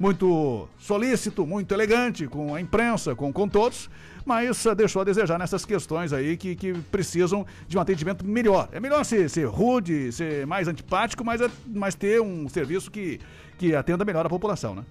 Muito 0.00 0.68
solícito, 0.78 1.44
muito 1.44 1.72
elegante 1.72 2.28
com 2.28 2.54
a 2.54 2.60
imprensa, 2.60 3.16
com, 3.16 3.32
com 3.32 3.48
todos, 3.48 3.90
mas 4.24 4.64
ah, 4.64 4.72
deixou 4.72 5.02
a 5.02 5.04
desejar 5.04 5.38
nessas 5.40 5.64
questões 5.64 6.12
aí 6.12 6.36
que, 6.36 6.54
que 6.54 6.72
precisam 6.72 7.44
de 7.66 7.76
um 7.76 7.80
atendimento 7.80 8.24
melhor. 8.24 8.68
É 8.70 8.78
melhor 8.78 9.04
ser, 9.04 9.28
ser 9.28 9.46
rude, 9.46 10.12
ser 10.12 10.46
mais 10.46 10.68
antipático, 10.68 11.24
mas, 11.24 11.40
é- 11.40 11.50
mas 11.66 11.96
ter 11.96 12.20
um 12.22 12.48
serviço 12.48 12.92
que, 12.92 13.18
que 13.58 13.74
atenda 13.74 14.04
melhor 14.04 14.24
a 14.24 14.28
população, 14.28 14.74
né? 14.76 14.84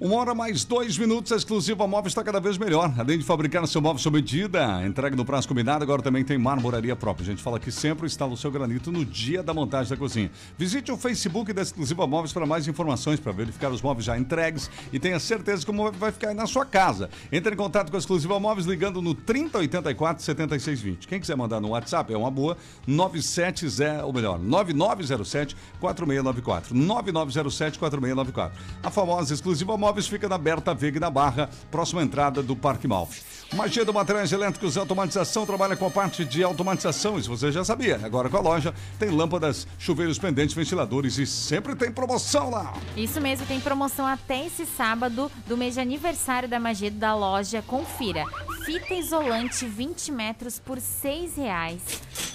Uma 0.00 0.14
hora 0.14 0.32
mais 0.32 0.62
dois 0.62 0.96
minutos, 0.96 1.32
a 1.32 1.36
exclusiva 1.36 1.84
móvel 1.84 2.06
está 2.06 2.22
cada 2.22 2.38
vez 2.38 2.56
melhor. 2.56 2.94
Além 2.96 3.18
de 3.18 3.24
fabricar 3.24 3.66
seu 3.66 3.80
móvel 3.80 3.98
sob 3.98 4.18
medida, 4.18 4.86
entrega 4.86 5.16
no 5.16 5.24
prazo 5.24 5.48
combinado, 5.48 5.82
agora 5.82 6.00
também 6.00 6.22
tem 6.24 6.38
marmoraria 6.38 6.94
própria. 6.94 7.24
A 7.24 7.26
gente 7.26 7.42
fala 7.42 7.58
que 7.58 7.72
sempre 7.72 8.06
instala 8.06 8.32
o 8.32 8.36
seu 8.36 8.48
granito 8.48 8.92
no 8.92 9.04
dia 9.04 9.42
da 9.42 9.52
montagem 9.52 9.90
da 9.90 9.96
cozinha. 9.96 10.30
Visite 10.56 10.92
o 10.92 10.96
Facebook 10.96 11.52
da 11.52 11.62
Exclusiva 11.62 12.06
Móveis 12.06 12.32
para 12.32 12.46
mais 12.46 12.68
informações, 12.68 13.18
para 13.18 13.32
verificar 13.32 13.72
os 13.72 13.82
móveis 13.82 14.04
já 14.04 14.16
entregues 14.16 14.70
e 14.92 15.00
tenha 15.00 15.18
certeza 15.18 15.64
que 15.64 15.70
o 15.72 15.74
móvel 15.74 15.98
vai 15.98 16.12
ficar 16.12 16.28
aí 16.28 16.34
na 16.34 16.46
sua 16.46 16.64
casa. 16.64 17.10
Entre 17.32 17.52
em 17.52 17.56
contato 17.56 17.90
com 17.90 17.96
a 17.96 17.98
Exclusiva 17.98 18.38
Móveis 18.38 18.68
ligando 18.68 19.02
no 19.02 19.14
3084 19.14 20.22
7620. 20.22 21.08
Quem 21.08 21.18
quiser 21.18 21.36
mandar 21.36 21.60
no 21.60 21.70
WhatsApp 21.70 22.14
é 22.14 22.16
uma 22.16 22.30
boa, 22.30 22.56
970, 22.86 24.04
ou 24.04 24.12
melhor, 24.12 24.38
9907 24.38 25.56
4694. 25.80 26.72
9907 26.72 27.80
4694. 27.80 28.60
A 28.80 28.90
famosa 28.92 29.34
Exclusiva 29.34 29.76
Móveis 29.76 29.87
fica 30.08 30.28
na 30.28 30.38
Berta 30.38 30.74
Veiga 30.74 31.00
na 31.00 31.10
Barra, 31.10 31.50
próxima 31.70 32.02
entrada 32.02 32.42
do 32.42 32.54
Parque 32.54 32.86
Malfi. 32.86 33.22
Magia 33.54 33.84
do 33.84 33.94
Materiais 33.94 34.30
Elétricos 34.30 34.76
e 34.76 34.78
Automatização 34.78 35.46
trabalha 35.46 35.74
com 35.74 35.86
a 35.86 35.90
parte 35.90 36.24
de 36.24 36.42
automatização, 36.42 37.18
isso 37.18 37.30
você 37.30 37.50
já 37.50 37.64
sabia. 37.64 37.98
Agora 38.04 38.28
com 38.28 38.36
a 38.36 38.40
loja 38.40 38.74
tem 38.98 39.08
lâmpadas, 39.10 39.66
chuveiros 39.78 40.18
pendentes, 40.18 40.54
ventiladores 40.54 41.16
e 41.16 41.26
sempre 41.26 41.74
tem 41.74 41.90
promoção 41.90 42.50
lá. 42.50 42.74
Isso 42.94 43.20
mesmo, 43.20 43.46
tem 43.46 43.58
promoção 43.58 44.06
até 44.06 44.46
esse 44.46 44.66
sábado 44.66 45.30
do 45.46 45.56
mês 45.56 45.74
de 45.74 45.80
aniversário 45.80 46.48
da 46.48 46.60
Magedo 46.60 46.98
da 46.98 47.14
loja. 47.14 47.62
Confira. 47.62 48.24
Fita 48.66 48.92
isolante 48.92 49.64
20 49.64 50.12
metros 50.12 50.58
por 50.58 50.78
6 50.78 51.36
reais. 51.36 51.80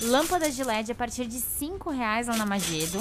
Lâmpadas 0.01 0.55
de 0.55 0.63
LED 0.63 0.91
a 0.91 0.95
partir 0.95 1.27
de 1.27 1.39
5 1.39 1.91
reais 1.91 2.27
lá 2.27 2.35
na 2.35 2.45
Magedo. 2.45 2.99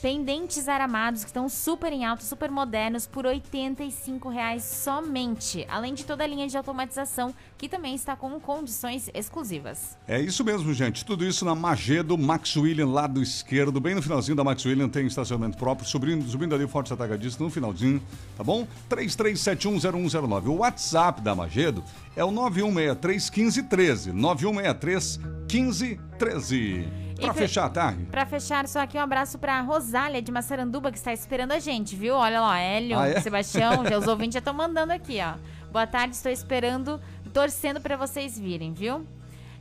Pendentes 0.00 0.68
aramados 0.68 1.24
que 1.24 1.30
estão 1.30 1.48
super 1.48 1.92
em 1.92 2.04
alta, 2.04 2.22
super 2.22 2.52
modernos 2.52 3.04
por 3.04 3.26
85 3.26 4.28
reais 4.28 4.62
somente. 4.62 5.66
Além 5.68 5.92
de 5.92 6.04
toda 6.04 6.22
a 6.22 6.26
linha 6.26 6.46
de 6.46 6.56
automatização 6.56 7.34
que 7.56 7.68
também 7.68 7.96
está 7.96 8.14
com 8.14 8.38
condições 8.38 9.10
exclusivas. 9.12 9.98
É 10.06 10.20
isso 10.20 10.44
mesmo, 10.44 10.72
gente. 10.72 11.04
Tudo 11.04 11.24
isso 11.24 11.44
na 11.44 11.52
Magedo, 11.52 12.16
Max 12.16 12.54
William, 12.56 12.86
lado 12.86 13.20
esquerdo. 13.20 13.80
Bem 13.80 13.96
no 13.96 14.02
finalzinho 14.02 14.36
da 14.36 14.44
Max 14.44 14.64
William 14.64 14.88
tem 14.88 15.04
estacionamento 15.04 15.58
próprio, 15.58 15.88
subindo, 15.88 16.24
subindo 16.28 16.54
ali 16.54 16.62
o 16.62 16.68
Forte 16.68 16.92
Atacadista 16.92 17.42
no 17.42 17.50
finalzinho, 17.50 18.00
tá 18.36 18.44
bom? 18.44 18.68
33710109. 18.88 20.46
O 20.46 20.58
WhatsApp 20.58 21.20
da 21.22 21.34
Magedo 21.34 21.82
é 22.14 22.24
o 22.24 22.30
9163 22.30 23.30
1513. 23.30 24.12
9163 24.12 25.18
1513. 25.50 27.07
Pra 27.20 27.34
fe- 27.34 27.40
fechar 27.40 27.64
a 27.66 27.68
tarde. 27.70 28.04
Pra 28.10 28.24
fechar, 28.26 28.66
só 28.68 28.80
aqui 28.80 28.96
um 28.96 29.00
abraço 29.02 29.38
pra 29.38 29.60
Rosália 29.60 30.22
de 30.22 30.30
Massaranduba, 30.32 30.90
que 30.92 30.98
está 30.98 31.12
esperando 31.12 31.52
a 31.52 31.58
gente, 31.58 31.94
viu? 31.96 32.14
Olha 32.14 32.40
lá, 32.40 32.58
Hélio, 32.58 32.98
Ah, 32.98 33.08
é? 33.08 33.20
Sebastião, 33.20 33.84
já, 33.84 33.98
os 33.98 34.06
ouvintes 34.08 34.34
já 34.34 34.38
estão 34.38 34.54
mandando 34.54 34.92
aqui, 34.92 35.18
ó. 35.22 35.34
Boa 35.72 35.86
tarde, 35.86 36.14
estou 36.14 36.30
esperando, 36.32 37.00
torcendo 37.32 37.80
pra 37.80 37.96
vocês 37.96 38.38
virem, 38.38 38.72
viu? 38.72 39.06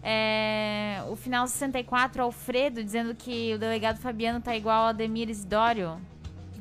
É, 0.03 1.03
o 1.09 1.15
final 1.15 1.45
64, 1.47 2.23
Alfredo, 2.23 2.83
dizendo 2.83 3.13
que 3.13 3.53
o 3.55 3.59
delegado 3.59 3.97
Fabiano 3.99 4.39
tá 4.39 4.55
igual 4.55 4.83
ao 4.83 4.87
Ademir 4.89 5.29
Isidório. 5.29 5.99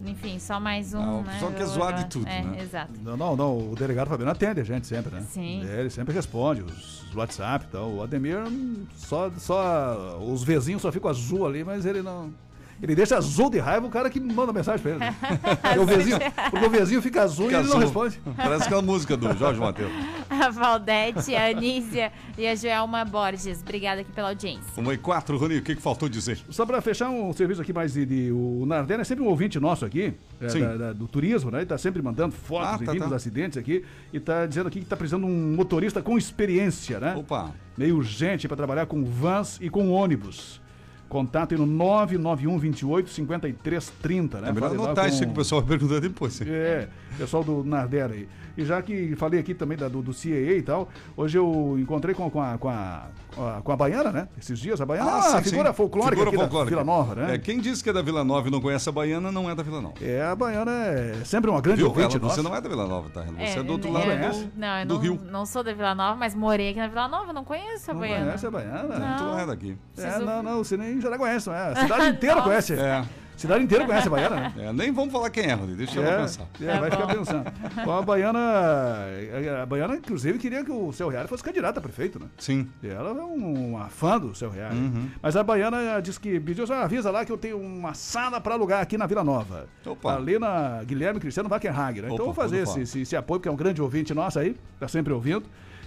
Enfim, 0.05 0.39
só 0.39 0.61
mais 0.61 0.93
um, 0.95 1.01
Não, 1.01 1.23
né? 1.23 1.39
só 1.41 1.51
quer 1.51 1.67
zoar 1.67 1.95
de 1.95 2.07
tudo, 2.07 2.29
é, 2.29 2.43
né? 2.43 2.63
exato. 2.63 2.93
Não, 3.03 3.17
não, 3.17 3.37
não, 3.37 3.71
o 3.71 3.75
delegado 3.75 4.09
Fabiano 4.09 4.31
atende 4.31 4.61
a 4.61 4.65
gente 4.65 4.87
sempre, 4.87 5.15
né? 5.15 5.25
Sim. 5.29 5.63
Ele 5.63 5.91
sempre 5.91 6.15
responde 6.15 6.63
os 6.63 7.15
WhatsApp 7.15 7.65
e 7.65 7.73
tal. 7.73 7.91
O 7.91 8.03
Ademir, 8.03 8.39
hum, 8.47 8.87
só, 8.95 9.31
só 9.39 10.19
os 10.21 10.43
vizinhos 10.43 10.83
só 10.83 10.93
ficam 10.93 11.11
azul 11.11 11.47
ali, 11.47 11.65
mas 11.65 11.87
ele 11.87 12.03
não... 12.03 12.33
Ele 12.83 12.95
deixa 12.95 13.17
azul 13.17 13.49
de 13.51 13.59
raiva 13.59 13.87
o 13.87 13.91
cara 13.91 14.11
que 14.11 14.21
manda 14.21 14.53
mensagem 14.53 14.81
pra 14.81 14.91
ele. 14.93 15.01
né? 15.01 15.15
O 15.81 15.87
vizinho, 15.87 16.19
porque 16.51 16.67
o 16.67 16.71
vizinho 16.71 17.01
fica 17.03 17.23
azul 17.23 17.47
Fica 17.47 17.59
e 17.59 17.61
ele 17.63 17.69
não 17.71 17.79
responde. 17.79 18.21
Parece 18.37 18.65
aquela 18.65 18.83
música 18.83 19.17
do 19.17 19.33
Jorge 19.37 19.59
Mateus. 19.61 19.91
A 20.29 20.51
Valdete, 20.51 21.35
a 21.35 21.47
Anísia 21.51 22.13
e 22.37 22.47
a 22.47 22.55
Joelma 22.55 23.05
Borges. 23.05 23.61
Obrigada 23.63 24.01
aqui 24.01 24.11
pela 24.13 24.29
audiência. 24.31 24.65
Uma 24.77 24.93
e 24.93 24.99
quatro, 24.99 25.39
Rony, 25.39 25.59
o 25.59 25.63
que, 25.63 25.75
que 25.77 25.81
faltou 25.81 26.09
dizer? 26.09 26.39
Só 26.51 26.67
para 26.67 26.81
fechar 26.83 27.09
um 27.09 27.33
serviço 27.33 27.63
aqui 27.63 27.73
mais 27.73 27.93
de. 27.95 28.05
de- 28.05 28.33
o 28.33 28.65
Nardella 28.67 29.03
é 29.03 29.05
sempre 29.05 29.23
um 29.25 29.29
ouvinte 29.29 29.59
nosso 29.61 29.85
aqui, 29.85 30.13
é, 30.41 30.49
Sim. 30.49 30.61
da- 30.61 30.77
da- 30.77 30.93
do 30.93 31.07
turismo, 31.07 31.51
né? 31.51 31.59
Ele 31.59 31.67
tá 31.67 31.79
sempre 31.79 32.03
mandando 32.03 32.35
fotos 32.35 32.69
Ah, 32.73 32.75
e 32.83 32.85
tá, 32.85 32.93
vídeos 32.93 32.99
tá. 32.99 33.05
dos 33.05 33.13
acidentes 33.15 33.57
aqui. 33.57 33.85
E 34.13 34.19
tá 34.21 34.45
dizendo 34.47 34.67
aqui 34.67 34.81
que 34.81 34.87
tá 34.87 34.97
precisando 34.97 35.25
de 35.27 35.33
um 35.33 35.55
motorista 35.55 36.03
com 36.03 36.19
experiência, 36.19 36.99
né? 37.01 37.15
Opa! 37.17 37.53
Meio 37.79 37.97
urgente 37.97 38.49
para 38.49 38.57
trabalhar 38.57 38.87
com 38.87 39.05
vans 39.05 39.59
e 39.61 39.71
com 39.71 39.91
ônibus. 39.91 40.61
Contato 41.09 41.53
aí 41.55 41.59
no 41.61 41.67
991 41.67 42.59
28 42.59 43.11
53 43.11 43.93
30, 44.03 44.41
né? 44.41 44.49
É 44.49 44.53
melhor 44.53 44.71
Fale 44.71 44.83
anotar 44.83 45.05
com- 45.05 45.11
isso 45.11 45.21
aí 45.23 45.27
que 45.27 45.33
o 45.33 45.37
pessoal 45.37 45.61
vai 45.63 45.79
perguntar 45.79 46.01
depois. 46.01 46.41
é, 46.47 46.89
pessoal 47.17 47.45
do 47.45 47.63
Nardera 47.65 48.13
aí. 48.13 48.29
E 48.59 48.65
já 48.65 48.81
que 48.83 49.15
falei 49.17 49.39
aqui 49.39 49.55
também 49.55 49.77
da- 49.79 49.89
do, 49.89 50.03
do 50.03 50.13
CAA 50.13 50.57
e 50.57 50.63
tal, 50.63 50.89
hoje 51.17 51.39
eu 51.39 51.77
encontrei 51.79 52.15
com, 52.15 52.29
com, 52.31 52.41
a, 52.43 52.59
com, 52.59 52.69
a, 52.69 53.07
com 53.37 53.47
a- 53.47 53.61
com 53.63 53.73
a 53.73 53.77
Baiana, 53.77 54.11
né? 54.11 54.29
Esses 54.39 54.59
dias, 54.59 54.81
a 54.81 54.87
Baiana, 54.87 55.11
ah, 55.11 55.37
a 55.39 55.43
figura 55.43 55.73
folclórica 55.73 56.11
Figura 56.17 56.31
aqui 56.31 56.39
folclórica. 56.39 56.75
da 56.77 56.83
Vila 56.83 56.97
Nova, 56.97 57.15
né? 57.15 57.35
É, 57.35 57.39
quem 57.39 57.61
disse 57.61 57.85
que 57.85 57.91
é 57.91 57.93
da 57.93 58.03
Vila 58.03 58.25
Nova 58.25 58.49
e 58.49 58.51
não 58.51 58.61
conhece 58.61 58.89
a 58.89 58.93
Baiana, 58.93 59.31
não 59.31 59.49
é 59.49 59.55
da 59.55 59.63
Vila 59.63 59.81
Nova. 59.81 59.95
É, 60.03 60.23
a 60.25 60.35
Baiana 60.35 60.71
é 60.73 61.15
sempre 61.25 61.51
uma 61.51 61.61
grande 61.61 61.79
Viu? 61.79 61.89
ouvinte 61.89 62.17
Ela- 62.17 62.29
você 62.29 62.43
não 62.43 62.55
é 62.57 62.61
da 62.61 62.69
Vila 62.69 62.87
Nova, 62.87 63.09
tá? 63.11 63.21
Você 63.23 63.59
é, 63.59 63.63
do 63.63 63.73
outro 63.75 63.89
eu- 63.89 63.93
lado 63.93 64.11
eu 64.11 64.17
do, 64.17 64.23
não, 64.23 64.51
não, 64.57 64.79
eu 64.81 64.87
do 64.87 64.95
não, 64.95 65.01
Rio. 65.01 65.21
não 65.31 65.47
sou 65.47 65.63
da 65.63 65.73
Vila 65.75 65.95
Nova, 65.95 66.17
mas 66.17 66.35
morei 66.35 66.71
aqui 66.71 66.79
na 66.81 66.89
Vila 66.89 67.07
Nova, 67.09 67.33
não 67.33 67.45
conheço 67.45 67.91
a 67.91 67.95
Não 67.95 68.01
Baiana. 68.01 68.25
conhece 68.25 68.47
a 68.47 68.51
Baiana? 68.51 68.99
Não. 68.99 69.17
Tu 69.19 69.23
não 69.25 69.39
é 69.39 69.47
daqui. 69.47 69.79
É, 69.99 70.19
não, 70.19 70.43
não, 70.43 70.59
você 70.65 70.77
nem 70.77 71.01
já 71.01 71.17
conhece, 71.19 71.49
não 71.49 71.55
é? 71.57 71.73
A 71.73 71.77
cidade 71.77 72.09
inteira 72.17 72.41
conhece. 72.43 72.73
É. 72.75 73.05
Cidade 73.37 73.63
inteira 73.65 73.85
conhece 73.85 74.09
a 74.09 74.11
Baiana, 74.11 74.37
né? 74.37 74.53
É, 74.67 74.73
nem 74.73 74.91
vamos 74.93 75.13
falar 75.13 75.29
quem 75.31 75.45
é, 75.45 75.53
Rodrigo. 75.55 75.77
Deixa 75.79 76.01
eu 76.01 76.05
É, 76.07 76.17
pensar. 76.19 76.47
é, 76.61 76.79
vai 76.81 76.91
ficar 76.91 77.07
pensando. 77.07 77.53
Bom, 77.85 77.93
a 77.99 78.03
Baiana, 78.03 78.39
a 79.63 79.67
Baiana, 79.67 79.97
inclusive, 79.97 80.39
queria 80.39 80.65
que 80.65 80.71
o 80.73 80.93
seu 80.93 81.09
Real 81.09 81.27
fosse 81.29 81.43
candidato 81.43 81.79
a 81.79 81.81
prefeito, 81.81 82.19
né? 82.19 82.27
Sim. 82.39 82.69
E 82.83 82.89
ela 82.89 83.11
é 83.11 83.13
um- 83.25 83.75
uma 83.75 83.89
fã 83.89 84.19
do 84.19 84.35
seu 84.35 84.51
Real. 84.51 84.73
Uhum. 84.73 85.09
Mas 85.21 85.37
a 85.37 85.43
Baiana 85.43 86.01
disse 86.01 86.19
que 86.19 86.39
pediu, 86.41 86.65
"Ah, 86.71 86.85
avisa 86.85 87.11
lá 87.11 87.25
que 87.25 87.33
eu 87.33 87.39
tenho 87.39 87.59
uma 87.59 87.95
sala 87.95 88.41
para 88.41 88.55
alugar 88.55 88.81
aqui 88.81 88.97
na 88.97 89.07
Vila 89.07 89.23
Nova. 89.23 89.69
Opa. 89.85 90.17
Ali 90.17 90.39
na 90.39 90.83
Guilherme 90.85 91.21
Cristiano 91.21 91.49
Wackenhag, 91.49 92.01
né? 92.01 92.07
Opa, 92.09 92.15
Então 92.15 92.27
eu 92.27 92.33
vou 92.33 92.35
fazer 92.35 92.59
esse, 92.63 92.81
esse, 92.81 93.01
esse 93.03 93.17
apoio, 93.17 93.39
porque 93.41 93.49
é 93.49 93.53
um 93.53 93.57
grande 93.57 93.81
ouvinte 93.83 94.15
nosso 94.15 94.39
aí, 94.39 94.57
tá 94.81 94.89
sempre 94.89 95.13
ouvindo. 95.13 95.45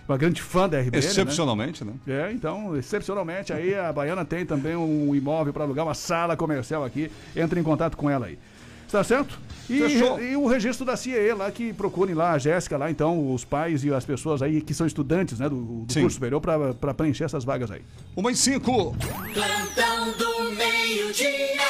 Uma 0.09 0.17
grande 0.17 0.41
fã 0.41 0.67
da 0.67 0.79
RBN. 0.79 0.97
Excepcionalmente, 0.97 1.85
né? 1.85 1.93
É, 2.07 2.31
então, 2.31 2.75
excepcionalmente, 2.75 3.53
aí 3.53 3.75
a 3.75 3.93
Baiana 3.93 4.25
tem 4.25 4.43
também 4.43 4.75
um 4.75 5.13
imóvel 5.13 5.53
para 5.53 5.63
alugar, 5.63 5.85
uma 5.85 5.93
sala 5.93 6.35
comercial 6.35 6.83
aqui. 6.83 7.11
Entre 7.35 7.59
em 7.59 7.63
contato 7.63 7.95
com 7.95 8.09
ela 8.09 8.25
aí. 8.25 8.39
Está 8.87 9.03
certo? 9.03 9.39
E, 9.69 9.77
Fechou. 9.77 10.19
e 10.19 10.35
o 10.35 10.47
registro 10.47 10.83
da 10.83 10.97
CIE 10.97 11.31
lá, 11.33 11.51
que 11.51 11.71
procurem 11.73 12.15
lá 12.15 12.31
a 12.31 12.39
Jéssica 12.39 12.75
lá, 12.75 12.89
então, 12.89 13.31
os 13.31 13.45
pais 13.45 13.83
e 13.83 13.93
as 13.93 14.03
pessoas 14.03 14.41
aí 14.41 14.61
que 14.61 14.73
são 14.73 14.87
estudantes 14.87 15.37
né, 15.37 15.47
do, 15.47 15.85
do 15.85 15.93
curso 15.93 16.09
superior 16.09 16.41
para 16.41 16.93
preencher 16.95 17.25
essas 17.25 17.45
vagas 17.45 17.69
aí. 17.69 17.83
Uma 18.15 18.31
em 18.31 18.35
cinco. 18.35 18.95
Plantão 19.31 20.11
do 20.17 20.51
meio-dia, 20.55 21.61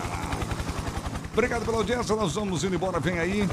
Obrigado 1.33 1.65
pela 1.65 1.79
audiência, 1.79 2.17
nós 2.17 2.35
vamos 2.35 2.65
indo 2.65 2.75
embora, 2.75 2.99
vem 2.99 3.19
aí 3.19 3.49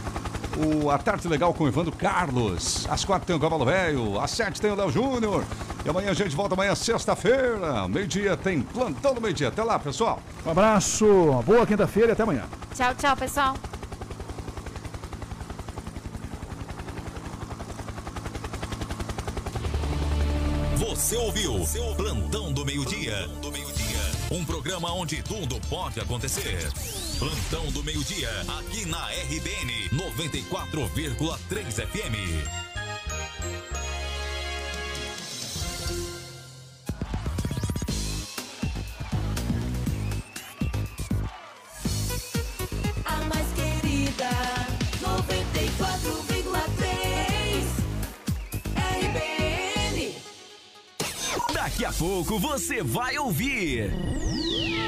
o 0.58 0.90
A 0.90 0.98
Tarde 0.98 1.28
Legal 1.28 1.54
com 1.54 1.66
o 1.66 1.68
Evandro 1.68 1.92
Carlos. 1.92 2.88
Às 2.90 3.04
quatro 3.04 3.28
tem 3.28 3.36
o 3.36 3.40
Cavalo 3.40 3.66
Velho, 3.66 4.20
às 4.20 4.32
sete 4.32 4.62
tem 4.62 4.72
o 4.72 4.76
Léo 4.76 4.92
Júnior. 4.92 5.44
E 5.86 5.90
amanhã 5.90 6.12
a 6.12 6.14
gente 6.14 6.36
volta, 6.36 6.56
amanhã 6.56 6.74
sexta-feira, 6.74 7.88
meio-dia 7.88 8.36
tem 8.36 8.62
Plantão 8.62 9.14
do 9.14 9.22
Meio-Dia. 9.22 9.50
Até 9.50 9.64
lá, 9.64 9.78
pessoal. 9.78 10.20
Um 10.46 10.52
abraço, 10.52 11.06
boa 11.46 11.66
quinta-feira 11.66 12.10
e 12.10 12.12
até 12.14 12.24
amanhã. 12.24 12.44
Tchau, 12.74 12.96
tchau, 12.96 13.16
pessoal. 13.16 13.56
Você 20.96 21.18
ouviu 21.18 21.60
Plantão 21.98 22.54
do 22.54 22.64
Meio-Dia. 22.64 23.30
Um 24.32 24.46
programa 24.46 24.94
onde 24.94 25.22
tudo 25.22 25.60
pode 25.68 26.00
acontecer. 26.00 26.72
Plantão 27.20 27.70
do 27.74 27.84
Meio-Dia, 27.84 28.30
aqui 28.58 28.86
na 28.86 29.06
RBN 29.10 29.90
94,3 29.90 31.86
FM. 31.86 32.16
A 43.04 43.22
mais 43.26 43.48
querida, 43.54 44.55
Daqui 51.76 51.84
a 51.84 51.92
pouco 51.92 52.40
você 52.40 52.82
vai 52.82 53.18
ouvir. 53.18 53.92